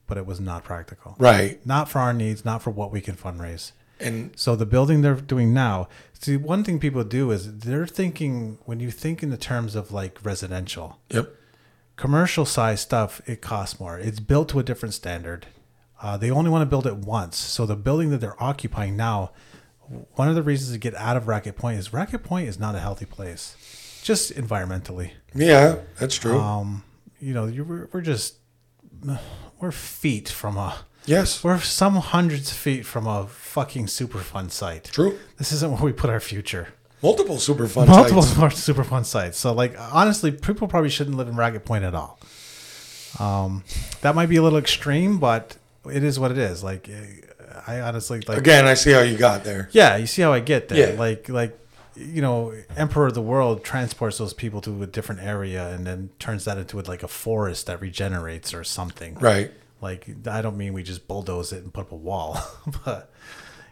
but 0.06 0.16
it 0.16 0.24
was 0.24 0.40
not 0.40 0.64
practical. 0.64 1.16
Right. 1.18 1.64
Not 1.66 1.88
for 1.88 1.98
our 1.98 2.12
needs, 2.12 2.44
not 2.44 2.62
for 2.62 2.70
what 2.70 2.90
we 2.92 3.00
can 3.00 3.16
fundraise. 3.16 3.72
And 3.98 4.32
So 4.36 4.56
the 4.56 4.66
building 4.66 5.00
they're 5.02 5.14
doing 5.14 5.52
now, 5.54 5.88
see, 6.12 6.36
one 6.36 6.64
thing 6.64 6.78
people 6.78 7.02
do 7.02 7.30
is 7.30 7.58
they're 7.60 7.86
thinking 7.86 8.58
when 8.66 8.78
you 8.78 8.90
think 8.90 9.22
in 9.22 9.30
the 9.30 9.36
terms 9.38 9.74
of 9.74 9.90
like 9.90 10.18
residential, 10.22 10.98
yep. 11.10 11.34
commercial 11.96 12.44
size 12.44 12.80
stuff, 12.82 13.22
it 13.26 13.40
costs 13.40 13.80
more. 13.80 13.98
It's 13.98 14.20
built 14.20 14.50
to 14.50 14.58
a 14.58 14.62
different 14.62 14.94
standard. 14.94 15.46
Uh, 16.02 16.18
they 16.18 16.30
only 16.30 16.50
want 16.50 16.60
to 16.60 16.66
build 16.66 16.86
it 16.86 16.96
once. 16.96 17.38
So 17.38 17.64
the 17.64 17.74
building 17.74 18.10
that 18.10 18.18
they're 18.18 18.40
occupying 18.42 18.96
now, 18.96 19.30
one 20.14 20.28
of 20.28 20.34
the 20.34 20.42
reasons 20.42 20.72
to 20.72 20.78
get 20.78 20.94
out 20.94 21.16
of 21.16 21.26
Raquette 21.26 21.56
Point 21.56 21.78
is 21.78 21.92
Raquette 21.94 22.22
Point 22.22 22.48
is 22.48 22.58
not 22.58 22.74
a 22.74 22.80
healthy 22.80 23.06
place, 23.06 23.56
just 24.06 24.32
environmentally. 24.34 25.10
Yeah, 25.34 25.78
that's 25.98 26.16
true. 26.16 26.38
Um, 26.38 26.84
you 27.18 27.34
know, 27.34 27.46
you 27.46 27.64
we're, 27.64 27.88
we're 27.92 28.00
just 28.00 28.36
we're 29.58 29.72
feet 29.72 30.28
from 30.28 30.56
a 30.56 30.76
yes. 31.06 31.42
we're 31.42 31.58
some 31.58 31.96
hundreds 31.96 32.52
of 32.52 32.56
feet 32.56 32.86
from 32.86 33.08
a 33.08 33.26
fucking 33.26 33.86
Superfund 33.86 34.52
site. 34.52 34.84
True. 34.84 35.18
This 35.38 35.50
isn't 35.50 35.72
where 35.72 35.82
we 35.82 35.92
put 35.92 36.08
our 36.08 36.20
future. 36.20 36.68
Multiple 37.02 37.36
Superfund 37.36 37.88
Multiple 37.88 38.22
sites. 38.22 38.38
more 38.38 38.48
Superfund 38.48 39.06
sites. 39.06 39.38
So, 39.38 39.52
like, 39.52 39.74
honestly, 39.78 40.30
people 40.30 40.68
probably 40.68 40.90
shouldn't 40.90 41.16
live 41.16 41.28
in 41.28 41.34
Raquette 41.34 41.64
Point 41.64 41.84
at 41.84 41.94
all. 41.94 42.20
Um, 43.18 43.64
that 44.02 44.14
might 44.14 44.28
be 44.28 44.36
a 44.36 44.42
little 44.42 44.58
extreme, 44.58 45.18
but 45.18 45.56
it 45.92 46.04
is 46.04 46.18
what 46.20 46.30
it 46.30 46.38
is. 46.38 46.62
Like, 46.62 46.88
I 47.66 47.80
honestly 47.80 48.20
like. 48.20 48.38
Again, 48.38 48.66
I 48.66 48.74
see 48.74 48.92
how 48.92 49.00
you 49.00 49.18
got 49.18 49.42
there. 49.42 49.68
Yeah, 49.72 49.96
you 49.96 50.06
see 50.06 50.22
how 50.22 50.32
I 50.32 50.38
get 50.38 50.68
there. 50.68 50.92
Yeah. 50.92 50.98
Like, 50.98 51.28
like 51.28 51.58
you 51.96 52.22
know, 52.22 52.54
Emperor 52.76 53.06
of 53.06 53.14
the 53.14 53.22
World 53.22 53.64
transports 53.64 54.18
those 54.18 54.34
people 54.34 54.60
to 54.62 54.82
a 54.82 54.86
different 54.86 55.22
area 55.22 55.68
and 55.70 55.86
then 55.86 56.10
turns 56.18 56.44
that 56.44 56.58
into 56.58 56.80
like 56.80 57.02
a 57.02 57.08
forest 57.08 57.66
that 57.66 57.80
regenerates 57.80 58.52
or 58.54 58.64
something. 58.64 59.14
Right. 59.16 59.50
Like, 59.80 60.08
I 60.26 60.42
don't 60.42 60.56
mean 60.56 60.72
we 60.72 60.82
just 60.82 61.06
bulldoze 61.06 61.52
it 61.52 61.62
and 61.62 61.72
put 61.72 61.82
up 61.82 61.92
a 61.92 61.96
wall, 61.96 62.38
but 62.84 63.10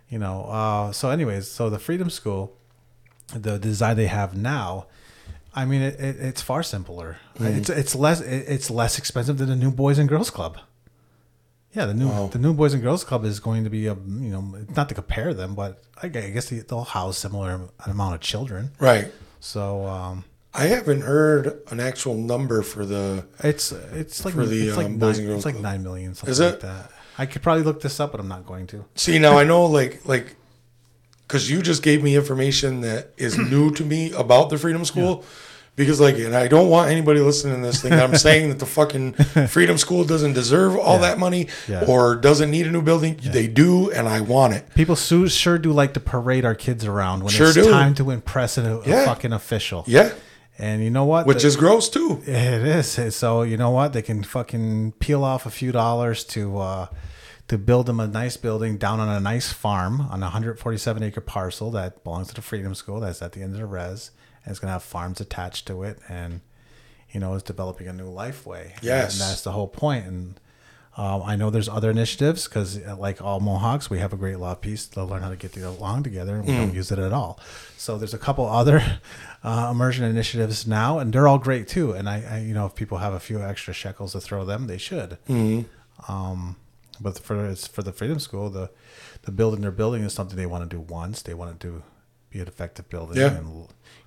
you 0.09 0.19
know. 0.19 0.45
Uh, 0.45 0.93
so, 0.93 1.11
anyways, 1.11 1.51
so 1.51 1.71
the 1.71 1.79
Freedom 1.79 2.11
School, 2.11 2.57
the 3.35 3.59
design 3.59 3.97
they 3.97 4.07
have 4.07 4.37
now. 4.37 4.87
I 5.55 5.65
mean, 5.65 5.83
it, 5.83 5.99
it, 6.01 6.17
it's 6.21 6.43
far 6.43 6.63
simpler. 6.63 7.19
It's 7.39 7.71
it's 7.71 7.95
less 7.95 8.21
it, 8.21 8.45
it's 8.49 8.71
less 8.71 8.99
expensive 8.99 9.39
than 9.39 9.49
the 9.49 9.57
new 9.57 9.71
Boys 9.71 9.99
and 9.99 10.09
Girls 10.09 10.31
Club. 10.31 10.59
Yeah, 11.75 11.87
the 11.87 11.95
new 11.95 12.09
Wow. 12.09 12.29
the 12.33 12.39
new 12.39 12.55
Boys 12.55 12.73
and 12.73 12.83
Girls 12.83 13.03
Club 13.05 13.25
is 13.25 13.41
going 13.41 13.65
to 13.65 13.71
be 13.71 13.87
a 13.87 13.95
you 13.95 14.31
know 14.31 14.41
not 14.77 14.89
to 14.91 14.95
compare 14.95 15.35
them, 15.35 15.55
but 15.55 15.83
I 16.03 16.09
guess 16.09 16.49
they- 16.51 16.61
they'll 16.61 16.85
house 16.85 17.19
similar 17.19 17.69
amount 17.87 18.15
of 18.15 18.21
children. 18.21 18.71
Right. 18.79 19.13
So 19.41 19.87
um, 19.87 20.25
I 20.55 20.67
haven't 20.67 21.03
heard 21.03 21.61
an 21.71 21.81
actual 21.81 22.15
number 22.15 22.63
for 22.63 22.87
the. 22.87 23.27
it's 23.41 23.73
it's 23.73 24.25
like 24.25 24.35
For 24.35 24.47
the, 24.47 24.69
it's 24.69 24.77
like 24.77 24.87
um, 24.87 24.99
Boys 24.99 25.19
nine, 25.19 25.25
and 25.27 25.29
Girls 25.29 25.39
it's 25.39 25.47
like 25.47 25.55
Club. 25.57 25.65
nine 25.65 25.83
million 25.83 26.15
something 26.15 26.31
Is 26.33 26.41
like 26.41 26.61
that. 26.61 26.91
I 27.19 27.27
could 27.27 27.43
probably 27.43 27.63
look 27.65 27.81
this 27.81 27.99
up, 28.01 28.11
but 28.13 28.21
I'm 28.21 28.29
not 28.29 28.47
going 28.47 28.67
to. 28.69 28.85
See 28.95 29.19
now, 29.19 29.37
I 29.39 29.45
know 29.45 29.67
like 29.67 30.07
like 30.07 30.37
because 31.27 31.51
you 31.51 31.63
just 31.63 31.83
gave 31.83 32.03
me 32.03 32.15
information 32.17 32.83
that 32.83 33.11
is 33.17 33.37
new 33.39 33.71
to 33.75 33.85
me 33.85 34.13
about 34.13 34.51
the 34.51 34.59
Freedom 34.59 34.85
School. 34.85 35.25
Because 35.77 35.99
like, 36.01 36.17
and 36.19 36.37
I 36.37 36.47
don't 36.47 36.69
want 36.71 36.91
anybody 36.91 37.19
listening 37.21 37.57
to 37.61 37.67
this 37.67 37.83
thing. 37.83 37.93
I'm 37.93 38.15
saying 38.17 38.49
that 38.51 38.59
the 38.61 38.67
fucking 38.67 39.13
Freedom 39.49 39.77
School 39.77 40.05
doesn't 40.05 40.35
deserve 40.35 40.77
all 40.77 40.99
that 41.01 41.19
money 41.19 41.49
Yeah. 41.69 41.85
or 41.89 42.15
doesn't 42.15 42.51
need 42.51 42.67
a 42.69 42.71
new 42.71 42.83
building. 42.83 43.19
They 43.23 43.49
do, 43.49 43.91
and 43.91 44.09
I 44.09 44.21
want 44.21 44.55
it. 44.55 44.73
People 44.77 44.95
su- 44.95 45.29
sure 45.29 45.59
do 45.59 45.73
like 45.73 45.93
to 45.95 46.01
parade 46.01 46.45
our 46.45 46.55
kids 46.55 46.85
around 46.85 47.25
when 47.25 47.33
Sure 47.33 47.47
it's 47.49 47.55
do. 47.57 47.71
time 47.71 47.95
to 47.97 48.11
impress 48.13 48.57
a, 48.57 48.63
a 48.83 48.89
Yeah. 48.89 49.05
fucking 49.05 49.33
official. 49.33 49.83
Yeah, 49.89 50.13
And 50.61 50.81
you 50.85 50.91
know 50.91 51.05
what? 51.07 51.27
which 51.27 51.43
The- 51.43 51.49
is 51.49 51.57
gross 51.57 51.89
too. 51.89 52.23
It 52.25 52.63
is. 52.63 53.17
So 53.17 53.43
you 53.43 53.57
know 53.57 53.71
what? 53.71 53.93
They 53.95 54.03
can 54.03 54.23
fucking 54.23 54.93
peel 55.01 55.25
off 55.25 55.45
a 55.45 55.51
few 55.51 55.73
dollars 55.73 56.23
to 56.27 56.59
uh, 56.59 56.87
to 57.49 57.59
build 57.59 57.87
them 57.87 57.99
a 57.99 58.07
nice 58.07 58.37
building 58.37 58.79
down 58.79 59.01
on 59.01 59.09
a 59.09 59.19
nice 59.19 59.53
farm 59.53 60.03
on 60.03 60.21
a 60.23 60.27
147 60.27 61.03
acre 61.03 61.21
parcel 61.21 61.73
that 61.73 62.05
belongs 62.05 62.29
to 62.29 62.35
the 62.35 62.43
Freedom 62.43 62.75
School. 62.77 63.01
That's 63.01 63.21
at 63.21 63.33
the 63.33 63.43
end 63.43 63.55
of 63.55 63.59
the 63.59 63.67
res, 63.67 64.13
and 64.45 64.51
it's 64.51 64.61
gonna 64.61 64.73
have 64.73 64.83
farms 64.83 65.21
attached 65.21 65.67
to 65.69 65.83
it, 65.83 65.99
and 66.09 66.41
you 67.11 67.21
know, 67.21 67.35
it's 67.35 67.45
developing 67.45 67.87
a 67.89 67.93
new 67.93 68.09
life 68.09 68.45
way 68.47 68.75
Yes. 68.83 69.13
and 69.21 69.31
that's 69.31 69.43
the 69.43 69.53
whole 69.53 69.69
point. 69.69 70.05
And 70.07 70.41
um, 70.97 71.23
I 71.25 71.35
know 71.37 71.51
there's 71.51 71.69
other 71.69 71.91
initiatives 71.91 72.45
because, 72.49 72.79
like 72.99 73.21
all 73.23 73.41
Mohawks, 73.41 73.91
we 73.91 73.99
have 73.99 74.13
a 74.13 74.17
great 74.17 74.39
law 74.39 74.55
peace 74.55 74.87
to 74.89 75.03
learn 75.05 75.23
how 75.23 75.29
to 75.31 75.37
get 75.37 75.57
along 75.57 76.05
together, 76.05 76.37
and 76.37 76.47
we 76.47 76.53
don't 76.55 76.75
use 76.75 76.93
it 76.93 76.99
at 77.01 77.13
all. 77.13 77.39
So 77.77 77.99
there's 77.99 78.15
a 78.15 78.19
couple 78.19 78.47
other 78.49 78.81
uh, 79.45 79.69
immersion 79.73 80.05
initiatives 80.05 80.67
now, 80.69 80.99
and 81.01 81.13
they're 81.13 81.27
all 81.27 81.39
great 81.39 81.67
too. 81.69 81.93
And 81.93 82.09
I, 82.09 82.23
I, 82.31 82.39
you 82.41 82.55
know, 82.55 82.67
if 82.67 82.75
people 82.77 82.99
have 82.99 83.13
a 83.13 83.19
few 83.21 83.43
extra 83.43 83.75
shekels 83.75 84.13
to 84.13 84.21
throw 84.21 84.45
them, 84.45 84.67
they 84.69 84.79
should. 84.79 85.19
Um, 86.09 86.57
but 87.01 87.19
for 87.19 87.45
it's 87.47 87.67
for 87.67 87.83
the 87.83 87.93
Freedom 87.93 88.19
School, 88.21 88.51
the 88.51 88.71
the 89.23 89.33
building 89.33 89.63
they're 89.63 89.71
building 89.73 90.03
is 90.03 90.13
something 90.13 90.37
they 90.37 90.47
want 90.47 90.69
to 90.69 90.77
do 90.77 90.81
once. 90.81 91.23
They 91.23 91.35
want 91.35 91.59
to 91.59 91.67
do 91.67 91.83
be 92.35 92.41
an 92.41 92.49
effective 92.49 92.89
building 92.91 93.17
Yeah. 93.17 93.29
and 93.39 93.47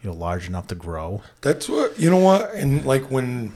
you 0.01 0.09
know 0.09 0.13
large 0.13 0.47
enough 0.47 0.67
to 0.67 0.75
grow. 0.75 1.21
That's 1.41 1.67
what 1.69 1.97
you 1.97 2.09
know. 2.11 2.17
What 2.17 2.53
and 2.53 2.86
like 2.86 3.09
when 3.09 3.53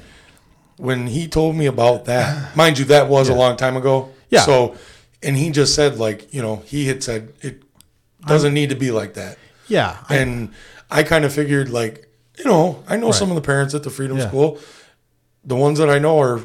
when 0.78 1.08
he 1.08 1.28
told 1.28 1.56
me 1.58 1.66
about 1.68 2.06
that, 2.06 2.56
mind 2.56 2.80
you, 2.80 2.86
that 2.86 3.08
was 3.10 3.30
a 3.30 3.36
long 3.36 3.58
time 3.58 3.76
ago. 3.78 4.10
Yeah. 4.30 4.42
So, 4.42 4.76
and 5.22 5.36
he 5.36 5.52
just 5.52 5.76
said 5.76 5.98
like 6.00 6.34
you 6.34 6.42
know 6.42 6.56
he 6.66 6.88
had 6.88 7.04
said 7.04 7.34
it 7.42 7.62
doesn't 8.26 8.54
need 8.54 8.70
to 8.70 8.76
be 8.76 8.92
like 8.92 9.14
that. 9.16 9.38
Yeah, 9.68 9.98
I- 10.10 10.16
and 10.18 10.52
I 10.90 11.04
kind 11.04 11.26
of 11.26 11.34
figured 11.34 11.70
like 11.70 12.08
you 12.40 12.46
know 12.46 12.82
I 12.88 12.96
know 12.96 13.12
some 13.12 13.30
of 13.30 13.36
the 13.36 13.42
parents 13.42 13.76
at 13.76 13.84
the 13.84 13.90
Freedom 13.90 14.18
Yeah. 14.18 14.30
School, 14.30 14.58
the 15.44 15.56
ones 15.58 15.80
that 15.80 15.90
I 15.90 16.00
know 16.00 16.18
are 16.20 16.42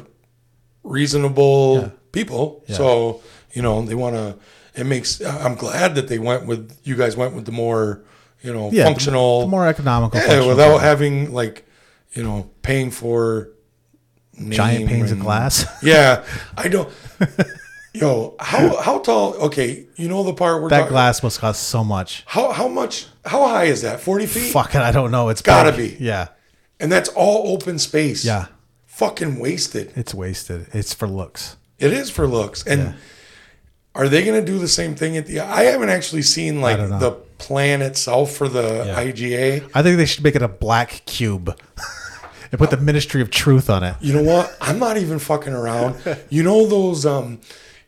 reasonable 0.83 1.79
Yeah. 1.81 1.89
people. 2.11 2.63
Yeah. 2.67 2.75
So 2.75 3.21
you 3.53 3.61
know 3.61 3.81
they 3.83 3.95
want 3.95 4.15
to. 4.15 4.35
It 4.79 4.85
makes. 4.85 5.21
I'm 5.21 5.55
glad 5.55 5.95
that 5.95 6.07
they 6.07 6.19
went 6.19 6.45
with 6.45 6.77
you 6.83 6.95
guys 6.95 7.15
went 7.17 7.33
with 7.33 7.45
the 7.45 7.51
more 7.51 8.03
you 8.41 8.53
know 8.53 8.69
yeah, 8.71 8.83
functional, 8.85 9.41
the 9.41 9.47
more 9.47 9.67
economical, 9.67 10.19
yeah, 10.19 10.45
without 10.45 10.79
having 10.79 11.33
like 11.33 11.65
you 12.13 12.23
know 12.23 12.49
paying 12.61 12.91
for 12.91 13.49
giant 14.49 14.87
panes 14.87 15.11
of 15.11 15.19
glass. 15.19 15.65
Yeah, 15.83 16.23
I 16.57 16.67
don't. 16.67 16.89
Yo, 17.93 18.35
how 18.39 18.79
how 18.81 18.99
tall? 18.99 19.33
Okay, 19.35 19.87
you 19.95 20.07
know 20.07 20.21
the 20.23 20.33
part 20.33 20.61
where 20.61 20.69
that 20.69 20.87
glass 20.89 21.23
must 21.23 21.39
cost 21.39 21.63
so 21.63 21.83
much. 21.83 22.23
How 22.27 22.51
how 22.51 22.67
much? 22.67 23.07
How 23.25 23.47
high 23.47 23.63
is 23.65 23.81
that? 23.81 23.99
Forty 24.01 24.27
feet. 24.27 24.51
Fuck 24.51 24.75
it, 24.75 24.81
I 24.81 24.91
don't 24.91 25.09
know. 25.09 25.29
It's 25.29 25.41
Gotta 25.41 25.71
big. 25.75 25.97
be. 25.97 26.03
Yeah, 26.05 26.27
And 26.79 26.91
that's 26.91 27.09
all 27.09 27.51
open 27.53 27.79
space. 27.79 28.23
yeah. 28.23 28.47
Fucking 28.85 29.39
wasted. 29.39 29.93
It's 29.95 30.13
wasted. 30.13 30.67
It's 30.73 30.93
for 30.93 31.07
looks. 31.07 31.57
It 31.79 31.91
is 31.93 32.09
for 32.11 32.27
looks. 32.27 32.65
And 32.65 32.81
Yeah. 32.81 32.93
are 33.95 34.09
they 34.09 34.23
going 34.25 34.43
to 34.43 34.45
do 34.45 34.57
the 34.57 34.67
same 34.67 34.95
thing 34.95 35.17
at 35.17 35.27
the? 35.27 35.39
I 35.39 35.63
haven't 35.65 35.89
actually 35.89 36.23
seen 36.23 36.61
like 36.61 36.77
the 36.77 37.17
plan 37.37 37.81
itself 37.81 38.31
for 38.31 38.47
the 38.49 38.83
Yeah. 38.85 38.99
IGA. 39.03 39.69
I 39.73 39.83
think 39.83 39.97
they 39.97 40.05
should 40.05 40.23
make 40.23 40.35
it 40.35 40.41
a 40.41 40.47
black 40.47 41.03
cube 41.05 41.55
and 42.51 42.59
put 42.59 42.69
the 42.71 42.77
Ministry 42.77 43.21
of 43.21 43.29
Truth 43.29 43.69
on 43.69 43.83
it. 43.83 43.95
You 44.01 44.13
know 44.13 44.23
what? 44.23 44.55
I'm 44.61 44.79
not 44.79 44.97
even 44.97 45.19
fucking 45.19 45.53
around. 45.53 45.95
You 46.29 46.43
know 46.43 46.65
those 46.67 47.05
um 47.05 47.39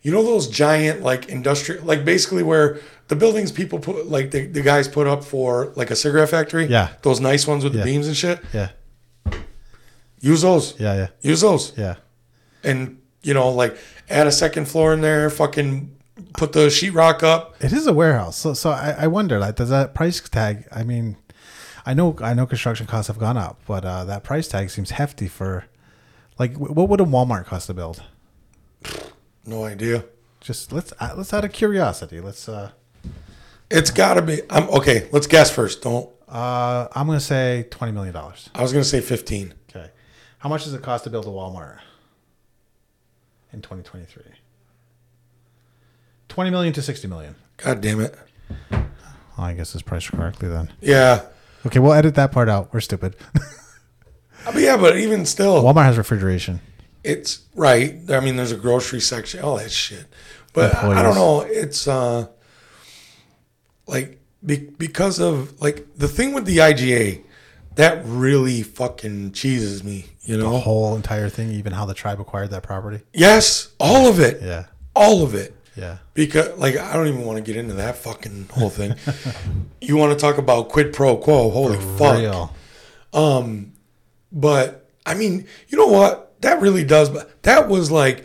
you 0.01 0.11
know 0.11 0.23
those 0.23 0.47
giant 0.47 1.01
like 1.01 1.27
industrial 1.29 1.83
like 1.83 2.05
basically 2.05 2.43
where 2.43 2.79
the 3.09 3.15
buildings 3.15 3.51
people 3.51 3.79
put 3.79 4.07
like 4.07 4.31
the, 4.31 4.45
the 4.45 4.61
guys 4.61 4.87
put 4.87 5.07
up 5.07 5.23
for 5.23 5.73
like 5.75 5.89
a 5.91 5.95
cigarette 5.95 6.29
factory? 6.29 6.65
Yeah. 6.67 6.89
Those 7.01 7.19
nice 7.19 7.47
ones 7.47 7.63
with 7.63 7.73
Yeah. 7.73 7.79
the 7.81 7.85
beams 7.85 8.07
and 8.07 8.15
shit. 8.15 8.39
Yeah, 8.53 8.69
Use 10.21 10.41
those. 10.41 10.79
yeah, 10.79 10.95
yeah, 10.95 11.07
Use 11.21 11.41
those. 11.41 11.73
yeah. 11.77 11.95
And 12.63 13.01
you 13.23 13.33
know, 13.33 13.49
like 13.49 13.77
add 14.09 14.27
a 14.27 14.31
second 14.31 14.65
floor 14.67 14.93
in 14.93 15.01
there, 15.01 15.29
fucking 15.29 15.95
put 16.33 16.53
the 16.53 16.67
sheetrock 16.67 17.23
up. 17.23 17.55
It 17.59 17.73
is 17.73 17.87
a 17.87 17.93
warehouse, 17.93 18.37
so 18.37 18.53
so 18.53 18.71
I, 18.71 18.95
I 18.99 19.07
wonder 19.07 19.39
like 19.39 19.55
does 19.55 19.69
that 19.69 19.93
price 19.93 20.19
tag? 20.27 20.67
I 20.71 20.83
mean, 20.83 21.17
I 21.85 21.93
know 21.93 22.15
I 22.21 22.33
know 22.33 22.45
construction 22.45 22.87
costs 22.87 23.07
have 23.07 23.19
gone 23.19 23.37
up, 23.37 23.59
but 23.67 23.85
uh, 23.85 24.03
that 24.05 24.23
price 24.23 24.47
tag 24.47 24.69
seems 24.69 24.91
hefty 24.91 25.27
for 25.27 25.65
like 26.37 26.55
what 26.57 26.89
would 26.89 27.01
a 27.01 27.05
Walmart 27.05 27.45
cost 27.45 27.67
to 27.67 27.73
build? 27.73 28.03
No 29.45 29.63
idea. 29.65 30.05
Just 30.41 30.71
let's 30.71 30.93
uh, 30.99 31.13
let's 31.17 31.33
out 31.33 31.43
of 31.45 31.51
curiosity, 31.51 32.21
let's. 32.21 32.47
uh 32.47 32.71
It's 33.69 33.91
gotta 33.91 34.21
be 34.21 34.41
I'm 34.49 34.69
okay, 34.69 35.09
let's 35.11 35.27
guess 35.27 35.51
first. 35.51 35.81
Don't 35.81 36.09
uh 36.27 36.87
I'm 36.93 37.07
gonna 37.07 37.19
say 37.19 37.67
twenty 37.69 37.91
million 37.91 38.13
dollars. 38.13 38.49
I 38.55 38.61
was 38.61 38.71
gonna 38.71 38.83
say 38.85 39.01
fifteen. 39.01 39.53
Okay, 39.69 39.89
how 40.39 40.49
much 40.49 40.63
does 40.63 40.73
it 40.73 40.81
cost 40.81 41.03
to 41.03 41.09
build 41.09 41.25
a 41.25 41.29
Walmart 41.29 41.79
in 43.51 43.61
2023? 43.61 44.23
Twenty 46.29 46.49
million 46.51 46.71
to 46.73 46.81
sixty 46.81 47.07
million. 47.07 47.35
God 47.57 47.81
damn 47.81 47.99
it. 47.99 48.15
Oh, 48.71 48.85
I 49.37 49.53
guess 49.53 49.73
it's 49.75 49.81
priced 49.81 50.11
correctly 50.11 50.47
then. 50.47 50.71
Yeah. 50.79 51.23
Okay, 51.65 51.79
we'll 51.79 51.93
edit 51.93 52.15
that 52.15 52.31
part 52.31 52.47
out. 52.49 52.73
We're 52.73 52.79
stupid. 52.79 53.15
But 54.45 54.55
yeah, 54.55 54.77
but 54.77 54.95
even 54.97 55.25
still 55.25 55.61
Walmart 55.61 55.83
has 55.83 55.97
refrigeration. 55.97 56.61
it's 57.03 57.41
right. 57.55 57.95
I 58.09 58.21
mean, 58.21 58.37
there's 58.37 58.53
a 58.53 58.57
grocery 58.57 59.01
section, 59.01 59.41
all 59.41 59.57
that 59.57 59.69
shit. 59.71 60.05
But 60.53 60.73
I- 60.75 60.99
I 60.99 61.03
don't 61.03 61.15
know. 61.15 61.41
It's 61.41 61.87
uh, 61.87 62.27
like 63.87 64.19
be, 64.45 64.57
because 64.57 65.19
of 65.19 65.59
like 65.61 65.85
the 65.97 66.07
thing 66.07 66.33
with 66.33 66.45
the 66.45 66.57
IGA, 66.57 67.23
that 67.75 68.01
really 68.05 68.61
fucking 68.63 69.33
cheeses 69.33 69.83
me. 69.83 70.05
You 70.21 70.37
know, 70.37 70.51
The 70.51 70.59
whole 70.59 70.95
entire 70.95 71.27
thing, 71.29 71.51
even 71.51 71.73
how 71.73 71.85
the 71.85 71.93
tribe 71.93 72.19
acquired 72.21 72.51
that 72.51 72.63
property. 72.63 73.01
Yes, 73.13 73.73
all 73.79 74.07
of 74.07 74.19
it, 74.19 74.41
Yeah, 74.41 74.65
all 74.95 75.23
of 75.23 75.33
it. 75.35 75.55
Yeah. 75.79 75.97
Because 76.13 76.57
like 76.59 76.75
I 76.77 76.93
don't 76.93 77.07
even 77.07 77.23
want 77.25 77.37
to 77.37 77.43
get 77.43 77.55
into 77.55 77.73
that 77.75 77.95
fucking 77.97 78.49
whole 78.51 78.69
thing. 78.69 78.95
you 79.81 79.95
want 79.97 80.11
to 80.13 80.19
talk 80.19 80.37
about 80.37 80.69
quid 80.69 80.93
pro 80.93 81.15
quo? 81.17 81.49
Holy 81.49 81.79
fuck! 81.97 82.17
Real. 82.19 82.53
But 84.31 84.89
I 85.05 85.13
mean, 85.15 85.45
you 85.69 85.77
know 85.77 85.87
what? 85.87 86.39
That 86.41 86.61
really 86.61 86.83
does. 86.83 87.09
But 87.09 87.41
that 87.43 87.67
was 87.67 87.89
like 87.91 88.23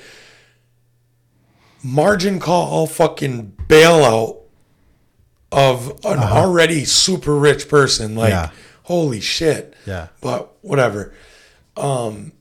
margin 1.82 2.40
call 2.40 2.86
fucking 2.86 3.56
bailout 3.68 4.40
of 5.52 5.88
an 6.04 6.18
already 6.18 6.84
super 6.84 7.34
rich 7.36 7.68
person. 7.68 8.14
Like, 8.16 8.32
Uh-huh. 8.32 8.48
Yeah. 8.52 8.58
holy 8.84 9.20
shit. 9.20 9.74
Yeah. 9.86 10.08
But 10.20 10.52
whatever. 10.62 11.14
Um, 11.76 12.32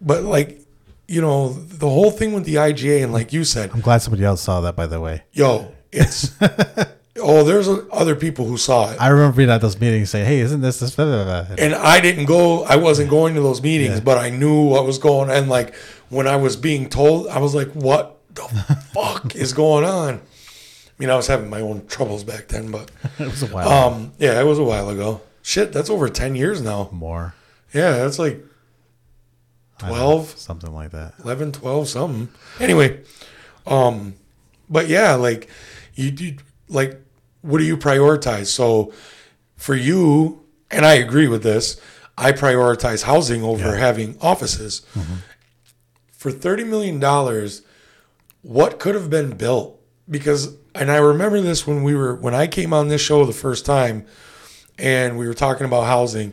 but 0.00 0.24
like, 0.24 0.60
you 1.08 1.20
know, 1.20 1.48
the 1.52 1.88
whole 1.88 2.10
thing 2.12 2.32
with 2.34 2.44
the 2.44 2.56
IGA 2.56 3.02
and 3.02 3.12
like 3.12 3.32
you 3.32 3.42
said, 3.44 3.70
I'm 3.72 3.80
glad 3.80 3.98
somebody 3.98 4.24
else 4.24 4.42
saw 4.42 4.60
that. 4.60 4.76
By 4.76 4.86
the 4.86 5.00
way, 5.00 5.22
yo, 5.32 5.72
it's 5.90 6.32
Oh, 7.20 7.42
there's 7.42 7.68
other 7.90 8.14
people 8.14 8.44
who 8.46 8.56
saw 8.56 8.92
it. 8.92 8.96
I 9.00 9.08
remember 9.08 9.36
being 9.36 9.50
at 9.50 9.60
those 9.60 9.80
meetings 9.80 10.08
saying, 10.10 10.26
"Hey, 10.26 10.38
isn't 10.38 10.60
this 10.60 10.78
this?" 10.78 10.94
Blah, 10.94 11.06
blah, 11.06 11.24
blah. 11.42 11.54
and 11.58 11.74
I 11.74 11.98
didn't 12.00 12.26
go. 12.26 12.62
I 12.62 12.76
wasn't 12.76 13.10
going 13.10 13.34
to 13.34 13.40
those 13.40 13.60
meetings, 13.60 13.94
Yeah. 13.96 14.00
but 14.04 14.18
I 14.18 14.30
knew 14.30 14.68
what 14.68 14.86
was 14.86 14.98
going. 14.98 15.28
on. 15.28 15.36
And 15.36 15.48
like 15.48 15.74
when 16.10 16.28
I 16.28 16.36
was 16.36 16.54
being 16.56 16.88
told, 16.88 17.26
I 17.26 17.38
was 17.40 17.56
like, 17.56 17.72
"What 17.72 18.18
the 18.34 18.42
fuck 18.94 19.34
is 19.34 19.52
going 19.52 19.84
on?" 19.84 20.14
I 20.14 20.20
mean, 21.00 21.10
I 21.10 21.16
was 21.16 21.26
having 21.26 21.50
my 21.50 21.60
own 21.60 21.86
troubles 21.88 22.22
back 22.22 22.46
then, 22.48 22.70
but 22.70 22.88
it 23.18 23.26
was 23.26 23.42
a 23.42 23.46
while 23.46 23.68
um, 23.68 24.12
yeah, 24.18 24.38
it 24.40 24.44
was 24.44 24.60
a 24.60 24.64
while 24.64 24.88
ago. 24.88 25.20
Shit, 25.42 25.72
that's 25.72 25.90
over 25.90 26.08
ten 26.08 26.36
years 26.36 26.62
now. 26.62 26.88
more, 26.92 27.34
Yeah, 27.74 27.92
that's 27.98 28.20
like 28.20 28.34
I 28.34 28.36
don't 28.36 28.36
know, 28.36 28.47
12? 29.78 30.38
something 30.38 30.72
like 30.72 30.90
that. 30.90 31.14
11, 31.24 31.52
12, 31.52 31.88
something. 31.88 32.28
Anyway, 32.60 33.02
um, 33.66 34.14
but 34.68 34.88
yeah, 34.88 35.14
like 35.14 35.48
you, 35.94 36.10
you 36.10 36.36
like, 36.68 37.00
what 37.42 37.58
do 37.58 37.64
you 37.64 37.76
prioritize? 37.76 38.46
So 38.46 38.92
for 39.56 39.74
you, 39.74 40.44
and 40.70 40.84
I 40.84 40.94
agree 40.94 41.28
with 41.28 41.42
this, 41.42 41.80
I 42.16 42.32
prioritize 42.32 43.02
housing 43.04 43.42
over 43.42 43.70
Yeah. 43.74 43.76
having 43.76 44.16
offices. 44.20 44.82
For 46.12 46.32
$30 46.32 46.66
million, 46.66 47.00
what 48.42 48.78
could 48.80 48.94
have 48.96 49.08
been 49.08 49.36
built? 49.36 49.80
Because, 50.10 50.54
and 50.74 50.90
I 50.90 50.96
remember 50.96 51.40
this 51.40 51.66
when 51.66 51.82
we 51.84 51.94
were, 51.94 52.14
when 52.16 52.34
I 52.34 52.46
came 52.48 52.72
on 52.72 52.88
this 52.88 53.00
show 53.00 53.24
the 53.24 53.32
first 53.32 53.64
time 53.64 54.04
and 54.78 55.16
we 55.18 55.26
were 55.28 55.34
talking 55.34 55.64
about 55.64 55.82
housing 55.84 56.32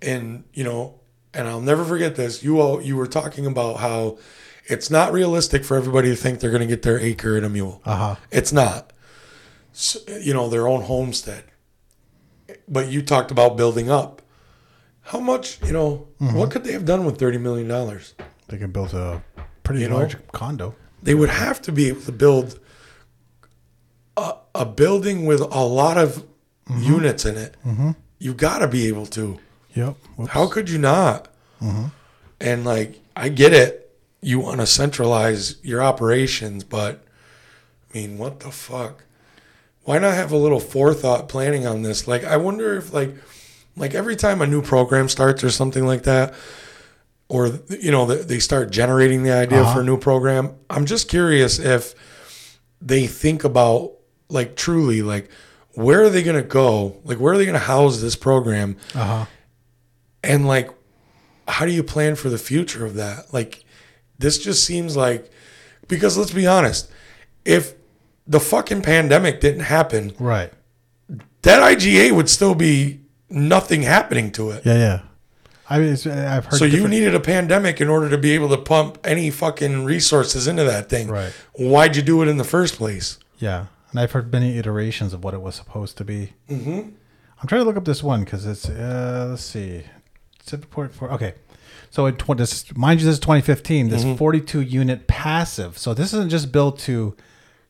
and, 0.00 0.44
you 0.54 0.64
know, 0.64 0.97
and 1.34 1.48
I'll 1.48 1.60
never 1.60 1.84
forget 1.84 2.16
this. 2.16 2.42
You 2.42 2.60
all, 2.60 2.82
you 2.82 2.96
were 2.96 3.06
talking 3.06 3.46
about 3.46 3.78
how 3.78 4.18
it's 4.66 4.90
not 4.90 5.12
realistic 5.12 5.64
for 5.64 5.76
everybody 5.76 6.10
to 6.10 6.16
think 6.16 6.40
they're 6.40 6.50
going 6.50 6.60
to 6.60 6.66
get 6.66 6.82
their 6.82 6.98
acre 6.98 7.36
and 7.36 7.44
a 7.44 7.48
mule. 7.48 7.80
Uh 7.84 7.96
huh. 7.96 8.16
It's 8.30 8.52
not. 8.52 8.92
S 9.72 9.96
you 10.20 10.34
know, 10.34 10.48
their 10.48 10.66
own 10.66 10.82
homestead. 10.82 11.44
But 12.66 12.88
you 12.88 13.02
talked 13.02 13.30
about 13.30 13.56
building 13.56 13.90
up. 13.90 14.22
How 15.02 15.20
much, 15.20 15.58
you 15.64 15.72
know, 15.72 16.08
mm-hmm. 16.20 16.36
what 16.36 16.50
could 16.50 16.64
they 16.64 16.72
have 16.72 16.84
done 16.84 17.04
with 17.04 17.18
$30 17.18 17.40
million? 17.40 17.68
They 18.48 18.58
can 18.58 18.70
build 18.72 18.92
a 18.92 19.22
pretty 19.62 19.82
You 19.82 19.88
know? 19.88 19.96
large 19.96 20.16
condo. 20.32 20.74
They 21.02 21.14
would 21.14 21.30
have 21.30 21.62
to 21.62 21.72
be 21.72 21.88
able 21.88 22.02
to 22.02 22.12
build 22.12 22.58
a, 24.16 24.34
a 24.54 24.66
building 24.66 25.24
with 25.24 25.40
a 25.40 25.64
lot 25.64 25.96
of 25.96 26.26
mm-hmm. 26.68 26.82
units 26.82 27.24
in 27.24 27.36
it. 27.36 27.56
Mm-hmm. 27.64 27.92
You've 28.18 28.36
got 28.36 28.58
to 28.58 28.68
be 28.68 28.88
able 28.88 29.06
to. 29.06 29.38
Yep. 29.74 29.96
Whoops. 30.16 30.32
How 30.32 30.46
could 30.48 30.68
you 30.70 30.78
not? 30.78 31.28
And 32.40 32.64
like, 32.64 33.00
I 33.16 33.28
get 33.28 33.52
it. 33.52 33.84
You 34.20 34.40
want 34.40 34.60
to 34.60 34.66
centralize 34.66 35.56
your 35.62 35.82
operations, 35.82 36.64
but 36.64 37.04
I 37.94 37.98
mean, 37.98 38.18
what 38.18 38.40
the 38.40 38.50
fuck? 38.50 39.04
Why 39.84 39.98
not 39.98 40.14
have 40.14 40.32
a 40.32 40.36
little 40.36 40.60
forethought 40.60 41.28
planning 41.28 41.66
on 41.66 41.82
this? 41.82 42.06
Like, 42.08 42.24
I 42.24 42.36
wonder 42.36 42.76
if 42.76 42.92
like, 42.92 43.14
like 43.76 43.94
every 43.94 44.16
time 44.16 44.42
a 44.42 44.46
new 44.46 44.60
program 44.62 45.08
starts 45.08 45.42
or 45.44 45.50
something 45.50 45.86
like 45.86 46.02
that, 46.04 46.34
or 47.28 47.60
you 47.68 47.90
know, 47.90 48.06
they 48.06 48.38
start 48.38 48.70
generating 48.70 49.22
the 49.22 49.32
idea 49.32 49.62
Uh-huh. 49.62 49.74
for 49.74 49.80
a 49.80 49.84
new 49.84 49.98
program. 49.98 50.54
I'm 50.70 50.84
just 50.86 51.08
curious 51.08 51.58
if 51.58 51.94
they 52.80 53.06
think 53.06 53.44
about 53.44 53.92
like 54.28 54.56
truly 54.56 55.02
like 55.02 55.28
where 55.74 56.02
are 56.02 56.10
they 56.10 56.22
going 56.24 56.36
to 56.42 56.48
go? 56.48 56.96
Like, 57.04 57.18
where 57.20 57.34
are 57.34 57.38
they 57.38 57.44
going 57.44 57.52
to 57.54 57.58
house 57.60 58.00
this 58.00 58.16
program? 58.16 58.76
Uh 58.94 59.04
huh. 59.04 59.24
And 60.22 60.46
like 60.46 60.70
how 61.46 61.64
do 61.64 61.72
you 61.72 61.82
plan 61.82 62.14
for 62.14 62.28
the 62.28 62.38
future 62.38 62.84
of 62.84 62.94
that 62.94 63.32
like 63.32 63.64
this 64.18 64.38
just 64.38 64.64
seems 64.64 64.96
like 64.96 65.30
because 65.86 66.16
let's 66.18 66.32
be 66.32 66.46
honest 66.46 66.90
if 67.44 67.74
the 68.26 68.40
fucking 68.40 68.82
pandemic 68.82 69.40
didn't 69.40 69.60
happen 69.64 70.12
Right. 70.18 70.52
that 71.42 71.62
iga 71.78 72.12
would 72.12 72.28
still 72.28 72.54
be 72.54 73.00
nothing 73.30 73.82
happening 73.82 74.30
to 74.32 74.50
it 74.50 74.64
Yeah. 74.66 74.74
Yeah. 74.76 75.00
I 75.70 75.78
mean, 75.80 75.92
it's, 75.92 76.06
I've 76.06 76.46
heard. 76.46 76.58
so 76.58 76.64
you 76.64 76.88
needed 76.88 77.14
a 77.14 77.20
pandemic 77.20 77.78
in 77.78 77.88
order 77.88 78.08
to 78.08 78.16
be 78.16 78.30
able 78.30 78.48
to 78.48 78.56
pump 78.56 78.96
any 79.04 79.30
fucking 79.30 79.84
resources 79.84 80.46
into 80.46 80.64
that 80.64 80.88
thing 80.88 81.08
Right. 81.08 81.32
why'd 81.52 81.94
you 81.96 82.02
do 82.02 82.22
it 82.22 82.28
in 82.28 82.38
the 82.38 82.44
first 82.44 82.76
place 82.76 83.18
Yeah, 83.38 83.66
and 83.90 84.00
I've 84.00 84.12
heard 84.12 84.32
many 84.32 84.56
iterations 84.58 85.12
of 85.12 85.22
what 85.22 85.34
it 85.34 85.40
was 85.42 85.54
supposed 85.54 85.96
to 85.98 86.04
be. 86.04 86.32
Mm-hmm. 86.50 86.90
I'm 87.40 87.46
trying 87.46 87.60
to 87.60 87.64
look 87.64 87.76
up 87.76 87.84
this 87.84 88.02
one 88.02 88.24
because 88.24 88.44
it's 88.46 88.68
uh, 88.68 89.26
let's 89.30 89.44
see, 89.44 89.84
seven 90.48 90.66
point 90.66 90.94
four. 90.94 91.10
Okay, 91.12 91.34
so 91.90 92.06
in 92.06 92.16
tw- 92.16 92.36
this, 92.36 92.74
mind 92.76 93.00
you, 93.00 93.06
this 93.06 93.14
is 93.14 93.20
2015. 93.20 93.88
This 93.88 94.04
42 94.18 94.60
unit 94.60 95.06
passive. 95.06 95.78
So 95.78 95.94
this 95.94 96.12
isn't 96.14 96.30
just 96.30 96.50
built 96.52 96.78
to 96.80 97.16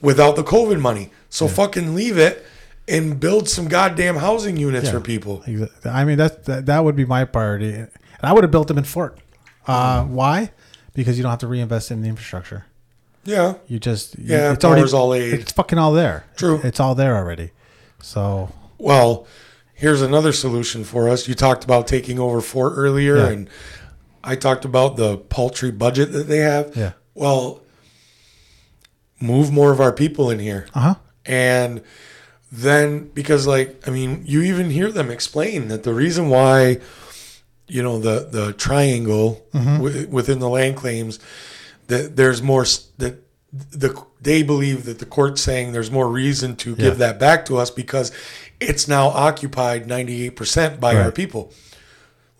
without 0.00 0.36
the 0.36 0.42
COVID 0.44 0.80
money. 0.80 1.10
So 1.30 1.46
fucking 1.48 1.94
leave 1.94 2.16
it 2.16 2.44
and 2.86 3.20
build 3.20 3.48
some 3.48 3.68
goddamn 3.68 4.16
housing 4.16 4.56
units 4.56 4.86
Yeah. 4.86 4.92
for 4.92 5.00
people. 5.00 5.44
I 5.84 6.04
mean 6.04 6.16
that, 6.18 6.44
that 6.46 6.66
that 6.66 6.84
would 6.84 6.96
be 6.96 7.04
my 7.04 7.24
priority, 7.24 7.74
and 7.74 7.88
I 8.22 8.32
would 8.32 8.44
have 8.44 8.50
built 8.50 8.68
them 8.68 8.78
in 8.78 8.84
Fort. 8.84 9.18
Uh, 9.66 10.04
why? 10.04 10.50
Because 10.94 11.18
you 11.18 11.22
don't 11.22 11.30
have 11.30 11.40
to 11.40 11.46
reinvest 11.46 11.90
in 11.90 12.00
the 12.02 12.08
infrastructure. 12.08 12.64
Yeah. 13.24 13.54
You 13.66 13.78
just 13.78 14.18
Yeah, 14.18 14.52
it's 14.54 14.64
already 14.64 14.90
all 14.92 15.12
aid. 15.12 15.34
It's 15.34 15.52
fucking 15.52 15.78
all 15.78 15.92
there. 15.92 16.24
True. 16.36 16.60
it's 16.64 16.80
all 16.80 16.94
there 16.94 17.14
already. 17.16 17.50
So 18.00 18.50
Well, 18.78 19.26
here's 19.74 20.00
another 20.00 20.32
solution 20.32 20.82
for 20.84 21.08
us. 21.10 21.28
You 21.28 21.34
talked 21.34 21.62
about 21.64 21.86
taking 21.86 22.18
over 22.18 22.40
Fort 22.40 22.72
earlier, 22.76 23.18
Yeah. 23.18 23.28
and 23.28 23.50
I 24.28 24.36
talked 24.36 24.64
about 24.64 24.96
the 24.96 25.16
paltry 25.16 25.70
budget 25.70 26.12
that 26.12 26.28
they 26.28 26.38
have. 26.38 26.76
Yeah. 26.76 26.92
Well, 27.14 27.60
move 29.20 29.50
more 29.52 29.72
of 29.72 29.80
our 29.80 29.92
people 29.92 30.30
in 30.30 30.38
here. 30.38 30.66
uh 30.74 30.80
huh, 30.80 30.94
And 31.26 31.82
then, 32.52 33.08
because 33.14 33.46
like, 33.46 33.86
I 33.86 33.90
mean, 33.90 34.22
you 34.26 34.42
even 34.42 34.70
hear 34.70 34.90
them 34.90 35.10
explain 35.10 35.68
that 35.68 35.82
the 35.82 35.92
reason 35.94 36.28
why, 36.28 36.78
you 37.66 37.82
know, 37.82 37.98
the 37.98 38.28
the 38.30 38.52
triangle 38.54 39.44
wi- 39.52 40.06
within 40.08 40.38
the 40.38 40.48
land 40.48 40.76
claims 40.76 41.18
that 41.88 42.16
there's 42.16 42.40
more 42.42 42.64
that 42.98 43.22
the 43.52 44.02
they 44.20 44.42
believe 44.42 44.84
that 44.84 44.98
the 44.98 45.06
court's 45.06 45.40
saying 45.42 45.72
there's 45.72 45.90
more 45.90 46.08
reason 46.08 46.56
to 46.56 46.74
give 46.76 46.98
that 46.98 47.18
back 47.18 47.44
to 47.46 47.56
us 47.56 47.70
because 47.70 48.12
it's 48.60 48.88
now 48.88 49.08
occupied 49.08 49.86
98% 49.86 50.80
by 50.80 50.96
our 50.96 51.12
people. 51.12 51.52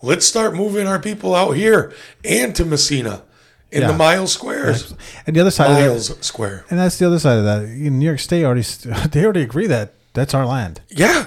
Let's 0.01 0.25
start 0.25 0.53
moving 0.55 0.87
our 0.87 0.99
people 0.99 1.35
out 1.35 1.51
here 1.51 1.93
and 2.23 2.55
to 2.55 2.65
Massena 2.65 3.23
in 3.71 3.81
the 3.81 3.89
Yeah. 3.89 3.97
Miles 3.97 4.33
Squares. 4.33 4.93
and 5.27 5.35
the 5.35 5.41
other 5.41 5.51
side 5.51 5.71
of 5.71 5.77
that, 6.07 6.23
Square. 6.23 6.65
and 6.69 6.79
that's 6.79 6.97
the 6.97 7.05
other 7.07 7.19
side 7.19 7.37
of 7.37 7.43
that. 7.45 7.63
In 7.63 7.99
New 7.99 8.05
York 8.05 8.19
State, 8.19 8.43
already 8.45 8.61
they 9.11 9.23
already 9.23 9.41
agree 9.41 9.67
that 9.67 9.93
that's 10.13 10.33
our 10.33 10.45
land. 10.45 10.81
Yeah. 10.89 11.25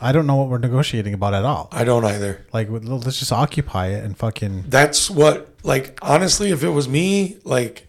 I 0.00 0.12
don't 0.12 0.26
know 0.26 0.36
what 0.36 0.48
we're 0.48 0.58
negotiating 0.58 1.14
about 1.14 1.34
at 1.34 1.44
all. 1.44 1.68
I 1.72 1.84
don't 1.84 2.04
either. 2.04 2.44
Like, 2.52 2.68
let's 2.70 3.18
just 3.18 3.32
occupy 3.32 3.88
it 3.88 4.04
and 4.04 4.16
fucking. 4.16 4.64
That's 4.68 5.08
what, 5.08 5.48
like, 5.62 5.98
honestly, 6.02 6.50
if 6.50 6.62
it 6.64 6.70
was 6.70 6.88
me, 6.88 7.38
like, 7.44 7.86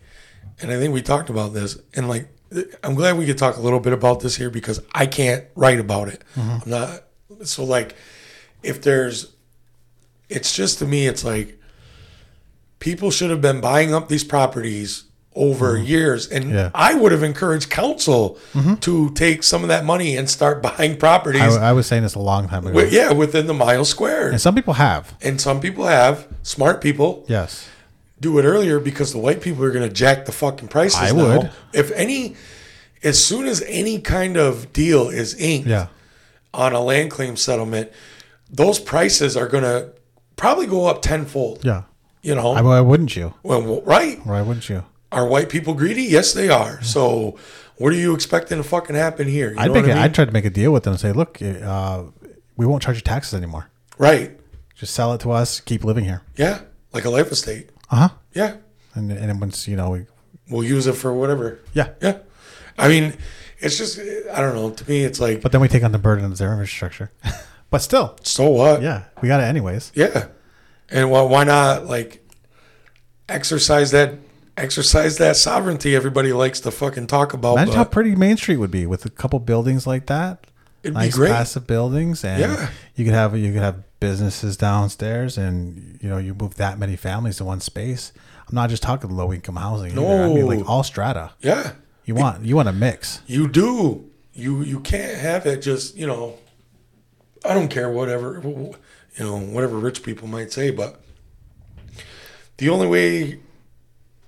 and 0.62 0.72
I 0.72 0.78
think 0.78 0.94
we 0.94 1.02
talked 1.02 1.30
about 1.30 1.54
this, 1.54 1.78
and 1.96 2.08
like, 2.08 2.30
I'm 2.84 2.94
glad 2.94 3.18
we 3.18 3.26
could 3.26 3.38
talk 3.38 3.58
a 3.58 3.60
little 3.60 3.80
bit 3.82 3.92
about 3.92 4.20
this 4.22 4.36
here 4.36 4.50
because 4.50 4.82
I 4.94 5.08
can't 5.08 5.44
write 5.56 5.80
about 5.80 6.08
it. 6.08 6.24
Mm-hmm. 6.38 6.50
I'm 6.64 6.70
not, 6.70 7.04
so 7.44 7.66
like, 7.66 7.96
if 8.64 8.82
there's, 8.82 9.32
it's 10.30 10.56
just 10.56 10.80
to 10.80 10.86
me, 10.86 11.08
it's 11.08 11.24
like, 11.24 11.60
people 12.80 13.12
should 13.12 13.30
have 13.30 13.42
been 13.42 13.62
buying 13.62 13.94
up 13.94 14.10
these 14.10 14.24
properties 14.24 15.06
over 15.36 15.74
mm-hmm. 15.76 15.86
years. 15.86 16.28
And 16.28 16.52
Yeah. 16.52 16.72
I 16.74 16.94
would 16.94 17.12
have 17.12 17.24
encouraged 17.24 17.70
council 17.70 18.38
mm-hmm. 18.54 18.76
to 18.76 19.10
take 19.12 19.44
some 19.44 19.64
of 19.64 19.68
that 19.70 19.84
money 19.86 20.16
and 20.16 20.30
start 20.30 20.62
buying 20.78 20.98
properties. 20.98 21.58
I, 21.58 21.70
I 21.70 21.74
was 21.74 21.88
saying 21.88 22.04
this 22.04 22.16
a 22.16 22.20
long 22.20 22.48
time 22.48 22.66
ago. 22.66 22.74
wi- 22.74 22.90
yeah, 22.92 23.12
within 23.12 23.48
the 23.48 23.54
mile 23.54 23.86
square. 23.86 24.30
And 24.30 24.40
some 24.40 24.56
people 24.56 24.74
have. 24.76 25.16
And 25.22 25.40
some 25.40 25.60
people 25.60 25.86
have, 25.86 26.28
smart 26.44 26.82
people, 26.82 27.26
Yes. 27.28 27.68
do 28.20 28.38
it 28.40 28.44
earlier 28.44 28.80
because 28.80 29.12
the 29.12 29.20
white 29.20 29.42
people 29.42 29.64
are 29.64 29.72
going 29.72 29.88
to 29.88 29.94
jack 29.94 30.26
the 30.26 30.32
fucking 30.32 30.70
prices. 30.70 31.00
I 31.00 31.12
now. 31.12 31.38
would. 31.38 31.52
If 31.74 31.92
any, 31.92 32.36
as 33.04 33.24
soon 33.24 33.46
as 33.46 33.62
any 33.68 34.00
kind 34.00 34.38
of 34.38 34.72
deal 34.72 35.10
is 35.10 35.34
inked 35.36 35.68
Yeah. 35.68 35.88
on 36.54 36.74
a 36.74 36.80
land 36.82 37.12
claim 37.12 37.36
settlement, 37.36 37.92
those 38.50 38.80
prices 38.80 39.36
are 39.36 39.48
going 39.48 39.64
to 39.64 39.90
probably 40.36 40.68
go 40.68 40.86
up 40.88 41.02
tenfold. 41.02 41.64
Yeah. 41.66 41.84
You 42.22 42.34
know, 42.36 42.54
I, 42.54 42.62
why 42.62 42.82
wouldn't 42.82 43.16
you? 43.16 43.34
well, 43.44 43.82
right? 43.84 44.20
Why 44.26 44.42
wouldn't 44.42 44.68
you? 44.68 44.84
Are 45.12 45.28
white 45.28 45.50
people 45.50 45.74
greedy? 45.76 46.04
Yes, 46.04 46.34
they 46.34 46.50
are. 46.50 46.82
So, 46.82 47.38
what 47.78 47.94
are 47.94 47.96
you 47.98 48.16
expecting 48.16 48.58
to 48.58 48.64
fucking 48.64 48.96
happen 48.96 49.28
here? 49.28 49.52
You 49.52 49.60
I'd 49.60 49.68
know 49.68 49.74
make 49.76 49.84
what 49.84 49.92
I 49.92 49.94
mean? 49.96 50.04
I'd 50.04 50.16
try 50.16 50.26
to 50.26 50.32
make 50.32 50.46
a 50.46 50.50
deal 50.50 50.72
with 50.74 50.84
them 50.84 50.94
and 50.94 51.00
say, 51.00 51.12
look, 51.12 51.40
uh, 51.42 52.04
we 52.58 52.66
won't 52.66 52.82
charge 52.82 52.96
you 52.98 53.02
taxes 53.02 53.34
anymore. 53.36 53.70
right? 54.00 54.38
Just 54.76 54.94
sell 54.96 55.14
it 55.14 55.22
to 55.22 55.32
us. 55.32 55.60
Keep 55.62 55.84
living 55.86 56.04
here. 56.04 56.24
Yeah, 56.36 56.62
like 56.94 57.06
a 57.06 57.10
life 57.10 57.32
estate. 57.32 57.70
Uh 57.92 57.96
huh. 57.96 58.10
Yeah, 58.34 58.56
And 58.96 59.12
and 59.12 59.30
then 59.30 59.40
once 59.40 59.68
you 59.68 59.76
know, 59.78 59.92
we, 59.92 60.06
we'll 60.50 60.64
use 60.64 60.88
it 60.88 60.94
for 60.96 61.14
whatever. 61.14 61.60
yeah. 61.74 61.90
Yeah, 62.02 62.18
I 62.78 62.88
mean, 62.90 63.14
it's 63.60 63.78
just 63.78 64.00
I 64.00 64.42
don't 64.42 64.56
know. 64.56 64.72
To 64.72 64.90
me, 64.90 65.04
it's 65.06 65.20
like 65.20 65.42
But 65.42 65.52
then 65.54 65.62
we 65.62 65.68
take 65.70 65.84
on 65.84 65.92
the 65.94 66.00
burden 66.00 66.26
of 66.26 66.38
their 66.40 66.52
infrastructure. 66.52 67.12
but 67.70 67.80
still, 67.80 68.16
so 68.24 68.50
what? 68.50 68.82
yeah, 68.82 69.04
we 69.22 69.28
got 69.28 69.40
it 69.42 69.44
anyways. 69.46 69.92
Yeah. 69.96 70.28
And 70.90 71.10
why 71.12 71.22
why 71.24 71.44
not 71.44 71.86
like 71.88 72.22
exercise 73.28 73.92
that 73.92 74.14
exercise 74.58 75.18
that 75.18 75.36
sovereignty 75.36 75.96
everybody 75.96 76.32
likes 76.32 76.60
to 76.62 76.72
fucking 76.72 77.08
talk 77.08 77.34
about. 77.34 77.54
Imagine 77.56 77.74
how 77.76 77.84
pretty 77.84 78.16
Main 78.16 78.38
Street 78.38 78.58
would 78.58 78.72
be 78.72 78.86
with 78.86 79.06
a 79.06 79.10
couple 79.10 79.40
buildings 79.40 79.86
like 79.88 80.06
that. 80.08 80.46
it'd 80.84 80.94
nice 80.94 81.14
be 81.14 81.18
great. 81.18 81.32
passive 81.32 81.66
buildings, 81.68 82.24
and 82.24 82.40
Yeah. 82.40 82.70
you 82.96 83.06
could 83.06 83.14
have 83.14 83.36
you 83.38 83.52
could 83.52 83.62
have 83.62 83.84
businesses 84.00 84.56
downstairs, 84.58 85.38
and 85.38 85.98
you 86.02 86.10
know 86.10 86.18
you 86.18 86.34
move 86.34 86.56
that 86.56 86.78
many 86.80 86.96
families 86.96 87.40
in 87.40 87.46
one 87.48 87.60
space. 87.60 88.14
I'm 88.48 88.54
not 88.56 88.70
just 88.70 88.84
talking 88.84 89.10
low 89.10 89.34
income 89.34 89.56
housing. 89.56 89.94
either. 89.98 90.24
I 90.24 90.28
mean 90.28 90.46
like 90.46 90.70
all 90.70 90.84
strata. 90.84 91.32
Yeah. 91.42 91.72
You 92.06 92.14
want 92.14 92.46
you 92.46 92.56
want 92.56 92.70
a 92.70 92.74
mix. 92.74 93.22
You 93.26 93.48
do. 93.48 94.06
You 94.34 94.62
you 94.62 94.80
can't 94.82 95.18
have 95.18 95.46
it 95.48 95.62
just, 95.64 95.96
you 95.98 96.06
know, 96.06 96.36
I 97.46 97.54
don't 97.54 97.68
care 97.70 97.90
whatever 97.90 98.42
you 98.44 98.76
know, 99.20 99.38
whatever 99.40 99.78
rich 99.78 100.04
people 100.04 100.28
might 100.28 100.52
say, 100.52 100.72
but 100.72 101.02
the 102.58 102.70
only 102.70 102.88
way 102.88 103.40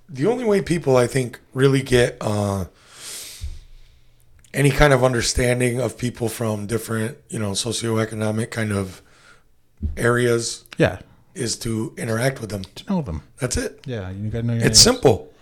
the 0.08 0.26
only 0.26 0.44
way 0.44 0.62
people 0.62 0.96
I 0.96 1.06
think 1.06 1.38
really 1.52 1.82
get 1.82 2.16
uh 2.20 2.66
any 4.54 4.70
kind 4.70 4.92
of 4.92 5.04
understanding 5.04 5.80
of 5.80 5.98
people 5.98 6.28
from 6.28 6.66
different, 6.66 7.18
you 7.28 7.38
know, 7.38 7.50
socioeconomic 7.52 8.50
kind 8.50 8.72
of 8.72 9.02
areas 9.96 10.64
Yeah, 10.78 11.00
is 11.34 11.56
to 11.58 11.94
interact 11.98 12.40
with 12.40 12.50
them. 12.50 12.64
to 12.76 12.90
know 12.90 13.02
them. 13.02 13.22
That's 13.38 13.56
it. 13.58 13.80
Yeah, 13.84 14.10
you 14.10 14.30
got 14.30 14.40
to 14.40 14.46
know 14.46 14.54
your 14.54 14.62
It's 14.64 14.84
neighbors. 14.84 15.00
simple. 15.02 15.32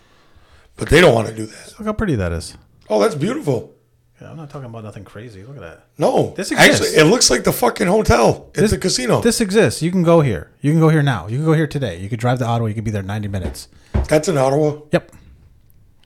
But 0.75 0.89
they 0.89 0.99
don't 1.01 1.15
want 1.15 1.29
to 1.29 1.33
do 1.33 1.45
that. 1.45 1.73
Look 1.79 1.85
how 1.85 1.93
pretty 1.93 2.15
that 2.15 2.31
is. 2.33 2.55
Oh, 2.89 2.99
that's 2.99 3.15
beautiful. 3.15 3.73
Yeah, 4.21 4.31
I'm 4.31 4.37
not 4.37 4.49
talking 4.49 4.65
about 4.65 4.83
nothing 4.83 5.03
crazy. 5.03 5.43
Look 5.43 5.57
at 5.57 5.61
that. 5.61 5.83
No, 5.97 6.33
This 6.35 6.51
exists. 6.51 6.81
actually, 6.81 6.99
it 6.99 7.03
looks 7.05 7.29
like 7.29 7.43
the 7.43 7.51
fucking 7.53 7.85
hotel 7.87 8.47
It's 8.49 8.61
This- 8.61 8.71
the 8.71 8.77
casino. 8.79 9.21
This 9.21 9.39
exists. 9.41 9.81
You 9.83 9.91
can 9.91 10.01
go 10.03 10.21
here. 10.21 10.49
You 10.61 10.71
can 10.71 10.79
go 10.79 10.89
here 10.89 11.03
now. 11.03 11.27
You 11.27 11.37
can 11.37 11.45
go 11.45 11.53
here 11.53 11.67
today. 11.67 11.99
You 11.99 12.09
could 12.09 12.19
drive 12.19 12.39
to 12.39 12.45
Ottawa. 12.45 12.67
You 12.67 12.73
could 12.73 12.83
be 12.83 12.89
there 12.91 13.03
90 13.03 13.27
minutes. 13.27 13.67
That's 14.09 14.27
in 14.27 14.37
Ottawa. 14.37 14.79
Yep. 14.91 15.11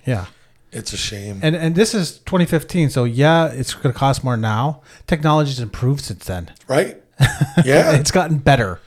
Yeah. 0.05 0.25
It's 0.73 0.93
a 0.93 0.97
shame. 0.97 1.39
And 1.43 1.55
and 1.55 1.75
this 1.75 1.93
is 1.93 2.19
2015, 2.19 2.89
so 2.89 3.03
yeah, 3.03 3.47
it's 3.47 3.73
going 3.73 3.91
to 3.93 3.97
cost 3.99 4.23
more 4.23 4.37
now. 4.37 4.81
Technology's 5.05 5.59
improved 5.59 6.01
since 6.01 6.25
then. 6.25 6.51
right? 6.67 7.01
Yeah. 7.65 7.91
It's 7.93 8.11
gotten 8.11 8.37
better. 8.39 8.79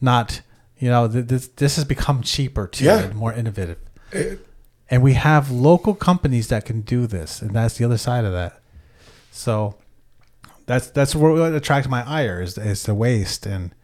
Not, 0.00 0.40
you 0.78 0.88
know, 0.90 1.06
th- 1.08 1.26
this 1.26 1.48
this 1.48 1.76
has 1.76 1.84
become 1.84 2.22
cheaper 2.22 2.66
too 2.66 2.84
Yeah. 2.84 2.98
and 3.00 3.14
more 3.14 3.32
innovative. 3.32 3.78
It- 4.12 4.44
And 4.90 5.02
we 5.02 5.14
have 5.14 5.50
local 5.50 5.94
companies 5.94 6.48
that 6.48 6.64
can 6.64 6.80
do 6.80 7.06
this, 7.06 7.42
and 7.42 7.50
that's 7.50 7.76
the 7.76 7.84
other 7.84 7.98
side 7.98 8.24
of 8.24 8.32
that. 8.32 8.60
So 9.30 9.74
that's 10.66 10.88
that's 10.90 11.14
what 11.14 11.52
attracts 11.52 11.88
my 11.88 12.02
ire 12.08 12.40
is, 12.40 12.56
is 12.56 12.84
the 12.84 12.94
waste 12.94 13.46
and 13.46 13.74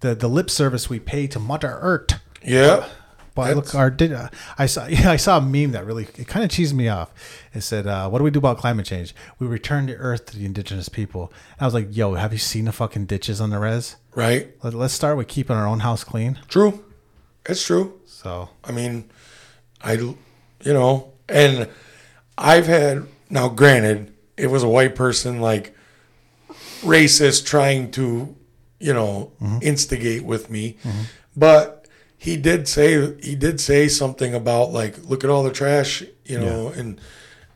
the 0.00 0.14
the 0.14 0.28
lip 0.28 0.50
service 0.50 0.88
we 0.88 1.00
pay 1.00 1.26
to 1.28 1.38
Mother 1.38 1.78
Earth. 1.80 2.20
yeah. 2.42 2.88
But 3.34 3.54
look, 3.54 3.72
our 3.76 3.88
did 3.88 4.12
uh, 4.12 4.30
I 4.58 4.66
saw 4.66 4.86
yeah, 4.88 5.12
I 5.12 5.16
saw 5.16 5.38
a 5.38 5.40
meme 5.40 5.70
that 5.70 5.86
really 5.86 6.08
it 6.16 6.26
kind 6.26 6.44
of 6.44 6.50
cheesed 6.50 6.72
me 6.72 6.88
off. 6.88 7.14
It 7.54 7.60
said, 7.60 7.86
uh, 7.86 8.08
"What 8.08 8.18
do 8.18 8.24
we 8.24 8.32
do 8.32 8.40
about 8.40 8.58
climate 8.58 8.84
change? 8.84 9.14
We 9.38 9.46
return 9.46 9.86
the 9.86 9.94
Earth 9.94 10.26
to 10.26 10.36
the 10.36 10.44
indigenous 10.44 10.88
people." 10.88 11.32
And 11.52 11.62
I 11.62 11.64
was 11.64 11.74
like, 11.74 11.86
"Yo, 11.96 12.14
have 12.14 12.32
you 12.32 12.40
seen 12.40 12.64
the 12.64 12.72
fucking 12.72 13.06
ditches 13.06 13.40
on 13.40 13.50
the 13.50 13.60
res? 13.60 13.94
Right. 14.16 14.56
Let, 14.64 14.74
let's 14.74 14.92
start 14.92 15.16
with 15.16 15.28
keeping 15.28 15.54
our 15.54 15.68
own 15.68 15.80
house 15.80 16.02
clean." 16.02 16.40
True. 16.48 16.84
It's 17.46 17.64
true. 17.64 18.00
So 18.06 18.48
I 18.64 18.72
mean, 18.72 19.08
I, 19.82 20.14
you 20.62 20.72
know, 20.72 21.12
and 21.28 21.68
I've 22.36 22.66
had, 22.66 23.06
now 23.30 23.48
granted, 23.48 24.12
it 24.36 24.48
was 24.48 24.62
a 24.62 24.68
white 24.68 24.94
person 24.94 25.40
like 25.40 25.74
racist 26.80 27.46
trying 27.46 27.90
to, 27.92 28.36
you 28.78 28.92
know, 28.92 29.32
mm-hmm. 29.42 29.58
instigate 29.62 30.24
with 30.24 30.50
me. 30.50 30.76
Mm-hmm. 30.82 31.02
But 31.36 31.86
he 32.16 32.36
did 32.36 32.68
say, 32.68 33.16
he 33.20 33.34
did 33.34 33.60
say 33.60 33.88
something 33.88 34.34
about 34.34 34.72
like, 34.72 34.98
look 35.04 35.24
at 35.24 35.30
all 35.30 35.42
the 35.42 35.52
trash, 35.52 36.02
you 36.24 36.38
know, 36.38 36.68
and, 36.68 37.00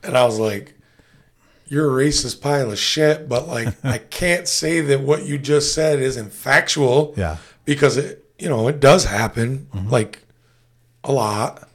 and 0.02 0.16
I 0.16 0.24
was 0.24 0.38
like, 0.38 0.74
you're 1.66 1.98
a 1.98 2.04
racist 2.04 2.40
pile 2.40 2.70
of 2.70 2.78
shit, 2.78 3.28
but 3.28 3.48
like, 3.48 3.68
I 3.84 3.98
can't 3.98 4.46
say 4.46 4.80
that 4.80 5.00
what 5.00 5.24
you 5.24 5.38
just 5.38 5.74
said 5.74 6.00
isn't 6.00 6.32
factual 6.32 7.14
yeah, 7.16 7.38
because 7.64 7.96
it 7.96 8.22
you 8.42 8.48
know 8.48 8.66
it 8.66 8.80
does 8.80 9.04
happen 9.04 9.68
mm-hmm. 9.72 9.88
like 9.88 10.18
a 11.04 11.12
lot 11.12 11.68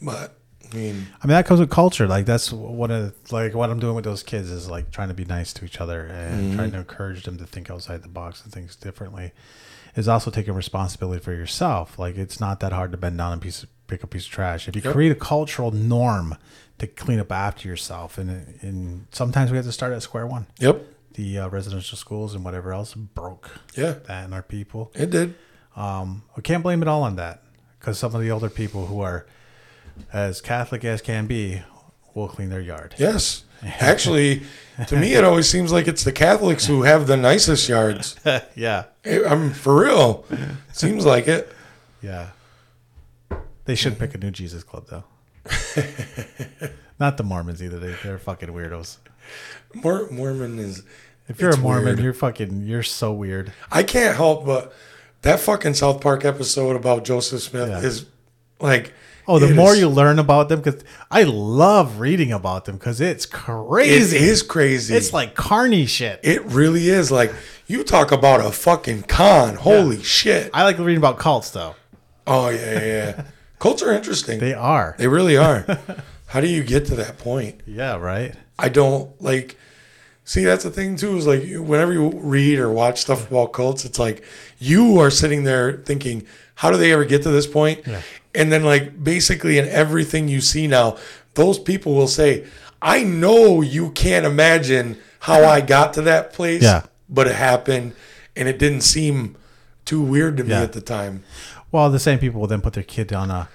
but 0.00 0.37
i 0.72 0.76
mean 0.76 1.06
I 1.22 1.26
mean 1.26 1.34
that 1.34 1.46
comes 1.46 1.60
with 1.60 1.70
culture. 1.70 2.06
Like 2.06 2.26
that's 2.26 2.52
one 2.52 2.90
of 2.90 3.14
like 3.32 3.54
what 3.54 3.70
I'm 3.70 3.78
doing 3.80 3.94
with 3.94 4.04
those 4.04 4.22
kids 4.22 4.50
is 4.50 4.68
like 4.70 4.90
trying 4.90 5.08
to 5.08 5.14
be 5.14 5.24
nice 5.24 5.52
to 5.54 5.64
each 5.64 5.80
other 5.80 6.06
and 6.06 6.54
trying 6.54 6.70
to 6.72 6.78
encourage 6.78 7.24
them 7.24 7.38
to 7.38 7.46
think 7.46 7.70
outside 7.70 8.02
the 8.02 8.08
box 8.08 8.42
and 8.44 8.52
things 8.52 8.76
differently. 8.76 9.32
Is 9.96 10.06
also 10.06 10.30
taking 10.30 10.54
responsibility 10.54 11.20
for 11.22 11.32
yourself. 11.32 11.98
Like 11.98 12.16
it's 12.16 12.38
not 12.38 12.60
that 12.60 12.72
hard 12.72 12.92
to 12.92 12.98
bend 12.98 13.18
down 13.18 13.32
and 13.32 13.42
piece 13.42 13.62
of, 13.64 13.68
pick 13.88 14.00
up 14.00 14.04
a 14.04 14.06
piece 14.08 14.26
of 14.26 14.30
trash. 14.32 14.68
If 14.68 14.76
you 14.76 14.82
Yep. 14.82 14.92
create 14.92 15.10
a 15.12 15.16
cultural 15.16 15.70
norm 15.72 16.36
to 16.78 16.86
clean 16.86 17.18
up 17.18 17.32
after 17.32 17.66
yourself, 17.66 18.18
and 18.18 18.30
and 18.62 19.06
sometimes 19.10 19.50
we 19.50 19.56
have 19.56 19.66
to 19.66 19.72
start 19.72 19.92
at 19.92 20.02
square 20.02 20.26
one. 20.26 20.46
yep 20.60 20.82
The 21.14 21.38
uh, 21.38 21.48
residential 21.48 21.96
schools 21.98 22.34
and 22.34 22.44
whatever 22.44 22.72
else 22.72 22.94
broke 22.94 23.50
yeah 23.74 23.94
that 24.06 24.26
in 24.26 24.32
our 24.32 24.42
people. 24.42 24.92
it 24.94 25.10
did 25.10 25.34
Um, 25.74 26.22
we 26.36 26.42
can't 26.42 26.62
blame 26.62 26.82
it 26.82 26.88
all 26.88 27.02
on 27.02 27.16
that 27.16 27.42
because 27.80 27.98
some 27.98 28.14
of 28.14 28.20
the 28.20 28.30
older 28.30 28.50
people 28.50 28.86
who 28.86 29.00
are 29.00 29.26
as 30.12 30.40
Catholic 30.40 30.84
as 30.84 31.00
can 31.02 31.26
be 31.26 31.62
will 32.14 32.28
clean 32.28 32.48
their 32.50 32.60
yard. 32.60 32.94
yes 32.98 33.44
actually 33.64 34.42
to 34.86 34.96
me 34.96 35.14
it 35.14 35.24
always 35.24 35.48
seems 35.48 35.70
like 35.72 35.88
it's 35.88 36.04
the 36.04 36.12
catholics 36.12 36.66
who 36.66 36.82
have 36.82 37.06
the 37.08 37.16
nicest 37.16 37.68
yards 37.68 38.16
yeah, 38.54 38.84
i'm 39.28 39.52
for 39.52 39.82
real 39.84 40.24
seems 40.72 41.04
like 41.04 41.26
it 41.28 41.52
yeah. 42.00 42.30
They 43.64 43.74
should 43.74 43.98
pick 43.98 44.14
a 44.14 44.18
new 44.18 44.30
Jesus 44.30 44.62
club 44.62 44.86
though. 44.88 45.04
Not 47.00 47.16
the 47.16 47.22
Mormons 47.22 47.62
either. 47.62 47.78
They, 47.78 47.94
they're 48.02 48.18
fucking 48.18 48.48
weirdos. 48.48 48.96
Mor- 49.74 50.08
mormon 50.10 50.58
is 50.58 50.82
If 51.28 51.40
you're 51.40 51.50
a 51.50 51.56
Mormon, 51.58 51.84
weird. 51.84 51.98
you're 52.00 52.14
fucking. 52.14 52.62
You're 52.66 52.82
so 52.82 53.12
weird. 53.12 53.52
i 53.70 53.82
can't 53.82 54.16
help 54.16 54.46
but 54.46 54.72
that 55.22 55.40
fucking 55.40 55.74
south 55.74 56.00
park 56.00 56.24
episode 56.24 56.76
about 56.76 57.04
joseph 57.04 57.42
smith 57.42 57.68
Yeah. 57.68 57.80
is 57.80 58.06
like 58.60 58.94
Oh, 59.28 59.38
the 59.38 59.50
it 59.50 59.54
more 59.54 59.74
is- 59.74 59.80
you 59.80 59.88
learn 59.90 60.18
about 60.18 60.48
them, 60.48 60.60
because 60.60 60.82
I 61.10 61.24
love 61.24 62.00
reading 62.00 62.32
about 62.32 62.64
them 62.64 62.76
because 62.78 63.00
it's 63.00 63.26
crazy. 63.26 64.16
It 64.16 64.22
is 64.22 64.42
crazy 64.42 64.94
It's 64.94 65.12
like 65.12 65.34
carny 65.34 65.84
shit. 65.86 66.20
It 66.22 66.42
really 66.46 66.88
is. 66.88 67.10
Like 67.12 67.32
you 67.66 67.84
talk 67.84 68.10
about 68.10 68.40
a 68.40 68.50
fucking 68.50 69.02
con. 69.02 69.56
Holy 69.56 70.02
shit. 70.02 70.50
I 70.54 70.64
like 70.64 70.78
reading 70.78 70.96
about 70.96 71.18
cults 71.18 71.50
though. 71.50 71.76
Oh 72.26 72.48
yeah, 72.48 72.72
yeah. 72.72 72.86
yeah. 72.86 73.24
Cults 73.58 73.82
are 73.82 73.92
interesting. 73.92 74.38
They, 74.38 74.54
are. 74.54 74.94
They 74.98 75.08
really 75.08 75.36
are. 75.36 75.66
How 76.26 76.40
do 76.40 76.46
you 76.46 76.62
get 76.62 76.86
to 76.86 76.94
that 76.94 77.18
point? 77.18 77.60
Yeah, 77.66 77.96
right. 77.96 78.32
I 78.56 78.68
don't 78.68 79.20
like. 79.20 79.56
See, 80.24 80.44
that's 80.44 80.62
the 80.62 80.70
thing 80.70 80.94
too. 80.94 81.16
Is 81.16 81.26
like 81.26 81.42
whenever 81.42 81.92
you 81.92 82.10
read 82.10 82.58
or 82.60 82.70
watch 82.70 83.00
stuff 83.00 83.28
about 83.28 83.52
cults, 83.52 83.84
it's 83.84 83.98
like 83.98 84.22
you 84.58 85.00
are 85.00 85.10
sitting 85.10 85.42
there 85.42 85.72
thinking, 85.72 86.24
"How 86.56 86.70
do 86.70 86.76
they 86.76 86.92
ever 86.92 87.04
get 87.04 87.22
to 87.24 87.30
this 87.30 87.46
point?" 87.48 87.80
Yeah. 87.86 88.02
And 88.34 88.52
then, 88.52 88.64
like 88.64 89.02
basically, 89.02 89.58
in 89.58 89.66
everything 89.68 90.28
you 90.28 90.40
see 90.40 90.66
now, 90.66 90.96
those 91.34 91.58
people 91.58 91.94
will 91.94 92.08
say, 92.08 92.44
"I 92.82 93.02
know 93.02 93.60
you 93.62 93.90
can't 93.90 94.26
imagine 94.26 94.98
how 95.20 95.44
I 95.44 95.60
got 95.60 95.94
to 95.94 96.02
that 96.02 96.32
place, 96.32 96.62
Yeah. 96.62 96.82
but 97.08 97.26
it 97.26 97.34
happened, 97.34 97.92
and 98.36 98.48
it 98.48 98.58
didn't 98.58 98.82
seem 98.82 99.36
too 99.84 100.00
weird 100.02 100.36
to 100.36 100.44
me 100.44 100.50
Yeah. 100.50 100.62
at 100.62 100.72
the 100.74 100.80
time." 100.80 101.24
Well, 101.72 101.90
the 101.90 101.98
same 101.98 102.18
people 102.18 102.40
will 102.40 102.46
then 102.48 102.60
put 102.60 102.74
their 102.74 102.82
kid 102.82 103.12
on 103.12 103.30
a 103.30 103.48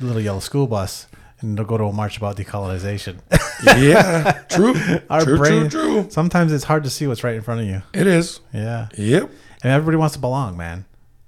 little 0.00 0.20
yellow 0.22 0.40
school 0.40 0.66
bus 0.66 1.06
and 1.40 1.56
they'll 1.58 1.64
go 1.64 1.76
to 1.78 1.84
a 1.84 1.92
march 1.92 2.16
about 2.16 2.36
decolonization. 2.36 3.16
Yeah, 3.64 4.32
true, 4.48 4.74
Our 5.10 5.24
true, 5.24 5.36
brain, 5.38 5.68
true, 5.68 6.02
true. 6.02 6.06
Sometimes 6.10 6.52
it's 6.52 6.64
hard 6.64 6.84
to 6.84 6.90
see 6.90 7.06
what's 7.06 7.22
right 7.24 7.34
in 7.34 7.42
front 7.42 7.60
of 7.60 7.66
you. 7.66 7.82
It 7.92 8.06
is. 8.06 8.40
Yeah. 8.52 8.88
Yep, 8.96 9.30
And 9.62 9.72
everybody 9.72 9.96
wants 9.96 10.14
to 10.14 10.20
belong, 10.20 10.56
man. 10.56 10.84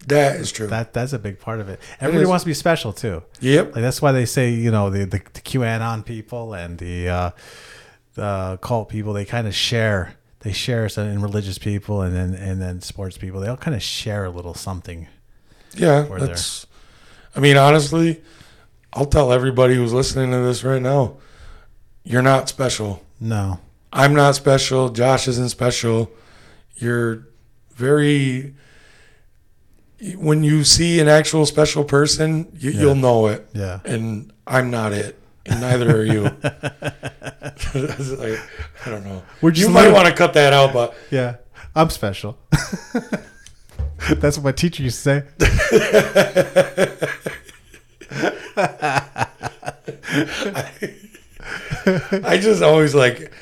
That 0.06 0.36
is 0.36 0.52
true. 0.52 0.66
That 0.66 0.92
that's 0.92 1.12
a 1.12 1.18
big 1.18 1.38
part 1.38 1.60
of 1.60 1.68
it. 1.68 1.80
Everybody 2.00 2.24
is. 2.24 2.28
wants 2.28 2.44
to 2.44 2.48
be 2.48 2.54
special 2.54 2.92
too. 2.92 3.22
yep. 3.40 3.74
Like 3.74 3.82
that's 3.82 4.02
why 4.02 4.12
they 4.12 4.26
say, 4.26 4.50
you 4.50 4.70
know, 4.70 4.90
the 4.90 5.04
the, 5.04 5.18
the 5.18 5.40
QAnon 5.40 6.04
people 6.04 6.54
and 6.54 6.78
the 6.78 7.08
uh, 7.08 7.30
the 8.14 8.58
cult 8.62 8.88
people, 8.88 9.12
they 9.12 9.24
kind 9.24 9.46
of 9.46 9.54
share. 9.54 10.14
They 10.40 10.52
share 10.52 10.90
some 10.90 11.06
in 11.06 11.22
religious 11.22 11.56
people 11.56 12.02
and 12.02 12.14
then 12.14 12.34
and 12.34 12.60
then 12.60 12.80
sports 12.82 13.16
people. 13.16 13.40
They 13.40 13.48
all 13.48 13.56
kind 13.56 13.74
of 13.74 13.82
share 13.82 14.24
a 14.24 14.30
little 14.30 14.54
something. 14.54 15.08
Yeah, 15.74 16.02
that's. 16.02 16.66
I 17.36 17.40
mean, 17.40 17.56
honestly, 17.56 18.22
I'll 18.92 19.06
tell 19.06 19.32
everybody 19.32 19.74
who's 19.74 19.92
listening 19.92 20.30
to 20.30 20.38
this 20.38 20.62
right 20.62 20.80
now, 20.80 21.16
you're 22.04 22.22
not 22.22 22.48
special. 22.48 23.02
No. 23.20 23.58
I'm 23.92 24.14
not 24.14 24.34
special. 24.34 24.90
Josh 24.90 25.26
isn't 25.28 25.48
special. 25.48 26.10
You're 26.76 27.26
very. 27.74 28.54
When 30.16 30.42
you 30.42 30.64
see 30.64 31.00
an 31.00 31.08
actual 31.08 31.46
special 31.46 31.84
person, 31.84 32.48
you, 32.58 32.70
Yeah. 32.72 32.80
you'll 32.80 32.94
know 32.96 33.26
it. 33.28 33.46
Yeah. 33.52 33.80
And 33.84 34.32
I'm 34.46 34.70
not 34.70 34.92
it, 34.92 35.18
and 35.46 35.60
neither 35.60 35.96
are 35.98 36.04
you. 36.04 36.24
Like, 37.74 38.38
I 38.86 38.90
don't 38.90 39.04
know. 39.04 39.22
We're 39.40 39.52
you 39.52 39.68
might 39.68 39.90
want 39.92 40.06
to 40.08 40.12
cut 40.14 40.32
that 40.34 40.52
out, 40.52 40.72
but 40.72 40.94
Yeah. 41.10 41.36
I'm 41.74 41.90
special. 41.90 42.38
That's 44.16 44.36
what 44.36 44.44
my 44.44 44.52
teacher 44.52 44.82
used 44.82 45.02
to 45.04 45.22
say. 45.22 45.22
I 52.22 52.38
just 52.40 52.62
always 52.62 52.94
like 52.94 53.32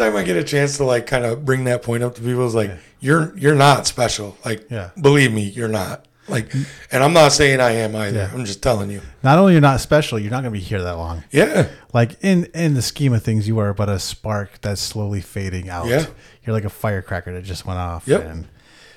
anytime 0.00 0.16
I 0.20 0.24
get 0.24 0.36
a 0.36 0.44
chance 0.44 0.76
to 0.78 0.84
like 0.84 1.06
kind 1.06 1.24
of 1.24 1.44
bring 1.44 1.64
that 1.64 1.82
point 1.82 2.02
up 2.02 2.14
to 2.16 2.20
people 2.22 2.46
is 2.46 2.54
like 2.54 2.72
you're 3.00 3.36
you're 3.36 3.54
not 3.54 3.86
special. 3.86 4.36
Like 4.44 4.70
Yeah. 4.70 4.90
believe 5.00 5.32
me, 5.32 5.44
you're 5.44 5.68
not. 5.68 6.06
Like 6.28 6.52
and 6.92 7.02
I'm 7.02 7.12
not 7.12 7.32
saying 7.32 7.60
I 7.60 7.72
am 7.72 7.96
either. 7.96 8.18
Yeah. 8.18 8.30
I'm 8.32 8.44
just 8.44 8.62
telling 8.62 8.90
you. 8.90 9.02
Not 9.22 9.38
only 9.38 9.52
you're 9.52 9.60
not 9.60 9.80
special, 9.80 10.18
you're 10.18 10.30
not 10.30 10.42
going 10.42 10.52
to 10.54 10.58
be 10.58 10.64
here 10.64 10.82
that 10.82 10.92
long. 10.96 11.24
Yeah. 11.30 11.68
Like 11.92 12.16
in 12.22 12.44
in 12.54 12.74
the 12.74 12.82
scheme 12.82 13.12
of 13.12 13.22
things, 13.22 13.48
you 13.48 13.58
are 13.58 13.74
but 13.74 13.88
a 13.88 13.98
spark 13.98 14.60
that's 14.60 14.80
slowly 14.80 15.20
fading 15.20 15.68
out. 15.68 15.86
Yeah. 15.86 16.06
You're 16.44 16.54
like 16.54 16.64
a 16.64 16.70
firecracker 16.70 17.32
that 17.34 17.42
just 17.42 17.66
went 17.66 17.78
off. 17.78 18.06
Yep. 18.06 18.24
And 18.24 18.48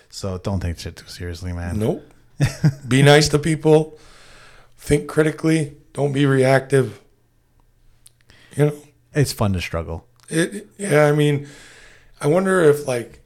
so 0.10 0.38
don't 0.38 0.60
take 0.60 0.80
shit 0.80 0.96
too 0.96 1.08
seriously, 1.08 1.54
man. 1.54 1.80
Nope. 1.80 2.04
be 2.88 3.02
nice 3.02 3.30
to 3.30 3.40
people. 3.40 3.98
Think 4.78 5.08
critically. 5.08 5.78
Don't 5.94 6.12
be 6.12 6.26
reactive. 6.26 7.00
You 8.56 8.66
know, 8.66 8.74
It's 9.14 9.32
fun 9.34 9.54
to 9.54 9.62
struggle. 9.62 10.06
It 10.30 10.68
yeah, 10.78 11.06
I 11.06 11.12
mean, 11.12 11.48
I 12.22 12.28
wonder 12.28 12.62
if 12.64 12.88
like 12.88 13.20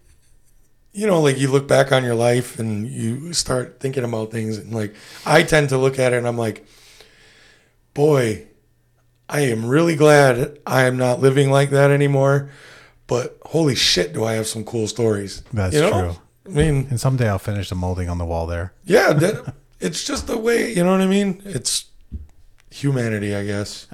you 0.93 1.05
know, 1.05 1.21
like 1.21 1.37
you 1.37 1.51
look 1.51 1.67
back 1.67 1.91
on 1.91 2.03
your 2.03 2.15
life 2.15 2.57
and 2.57 2.87
you 2.87 3.31
start 3.31 3.79
thinking 3.79 4.03
about 4.03 4.31
things 4.31 4.57
and 4.57 4.73
like 4.73 4.95
I 5.27 5.43
tend 5.43 5.69
to 5.69 5.77
look 5.77 5.99
at 5.99 6.11
it 6.11 6.17
and 6.17 6.27
I'm 6.27 6.39
like, 6.39 6.65
boy, 7.93 8.47
I 9.29 9.41
am 9.41 9.67
really 9.67 9.95
glad 9.95 10.57
I 10.65 10.85
am 10.85 10.97
not 10.97 11.19
living 11.19 11.51
like 11.51 11.69
that 11.69 11.91
anymore. 11.91 12.49
But 13.05 13.37
holy 13.45 13.75
shit, 13.75 14.11
do 14.11 14.23
I 14.23 14.33
have 14.33 14.47
some 14.47 14.63
cool 14.65 14.87
stories. 14.87 15.43
That's 15.53 15.75
you 15.75 15.81
know? 15.81 15.91
true. 15.91 16.15
I 16.47 16.49
mean, 16.49 16.87
And 16.89 16.99
someday 16.99 17.29
I'll 17.29 17.39
finish 17.39 17.69
the 17.69 17.75
molding 17.75 18.09
on 18.09 18.17
the 18.17 18.25
wall 18.25 18.47
there. 18.47 18.73
yeah, 18.83 19.13
that, 19.13 19.53
it's 19.79 20.03
just 20.03 20.25
the 20.27 20.37
way, 20.37 20.73
you 20.73 20.83
know 20.83 20.91
what 20.91 21.01
I 21.01 21.07
mean? 21.07 21.41
It's 21.45 21.85
humanity, 22.69 23.35
I 23.35 23.45
guess. 23.45 23.87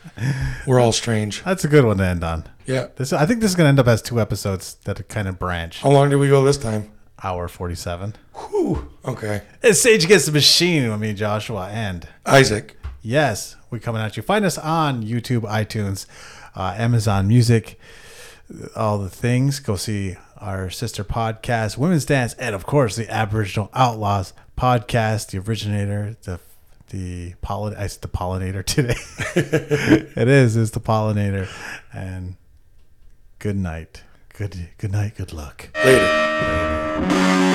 We're 0.66 0.80
all 0.80 0.92
strange. 0.92 1.42
That's 1.44 1.64
a 1.64 1.68
good 1.68 1.84
one 1.84 1.98
to 1.98 2.04
end 2.06 2.24
on. 2.24 2.44
Yeah. 2.66 2.88
This 2.96 3.12
I 3.12 3.26
think 3.26 3.40
this 3.40 3.50
is 3.50 3.56
going 3.56 3.66
to 3.66 3.68
end 3.70 3.80
up 3.80 3.88
as 3.88 4.02
two 4.02 4.20
episodes 4.20 4.74
that 4.84 5.08
kind 5.08 5.28
of 5.28 5.38
branch. 5.38 5.80
How 5.80 5.90
long 5.90 6.10
did 6.10 6.16
we 6.16 6.28
go 6.28 6.44
this 6.44 6.58
time? 6.58 6.90
Hour 7.22 7.48
47. 7.48 8.14
Whew. 8.34 8.90
Okay. 9.04 9.42
It's 9.62 9.80
Sage 9.80 10.04
Against 10.04 10.26
the 10.26 10.32
Machine 10.32 10.90
with 10.90 11.00
me, 11.00 11.14
Joshua, 11.14 11.68
and 11.70 12.06
Isaac. 12.26 12.76
Yes, 13.02 13.56
we're 13.70 13.78
coming 13.78 14.00
at 14.00 14.16
you. 14.16 14.22
Find 14.22 14.44
us 14.44 14.56
on 14.58 15.04
YouTube, 15.04 15.42
iTunes, 15.42 16.06
uh, 16.56 16.74
Amazon 16.76 17.28
Music, 17.28 17.78
all 18.74 18.98
the 18.98 19.10
things. 19.10 19.60
Go 19.60 19.76
see 19.76 20.16
our 20.38 20.70
sister 20.70 21.04
podcast, 21.04 21.76
Women's 21.78 22.04
Dance, 22.06 22.34
and 22.34 22.54
of 22.54 22.66
course 22.66 22.96
the 22.96 23.08
Aboriginal 23.10 23.70
Outlaws 23.74 24.32
podcast. 24.58 25.30
The 25.30 25.38
originator, 25.38 26.16
the 26.22 26.40
the 26.88 27.34
pollen, 27.42 27.74
I 27.76 27.86
said 27.86 28.02
the 28.02 28.08
pollinator 28.08 28.64
today. 28.66 28.96
it 29.36 30.28
is, 30.28 30.56
is 30.56 30.70
the 30.72 30.80
pollinator. 30.80 31.48
And 31.92 32.36
good 33.38 33.56
night. 33.56 34.02
Good 34.36 34.70
good 34.78 34.92
night. 34.92 35.14
Good 35.16 35.32
luck. 35.32 35.68
Later. 35.84 37.52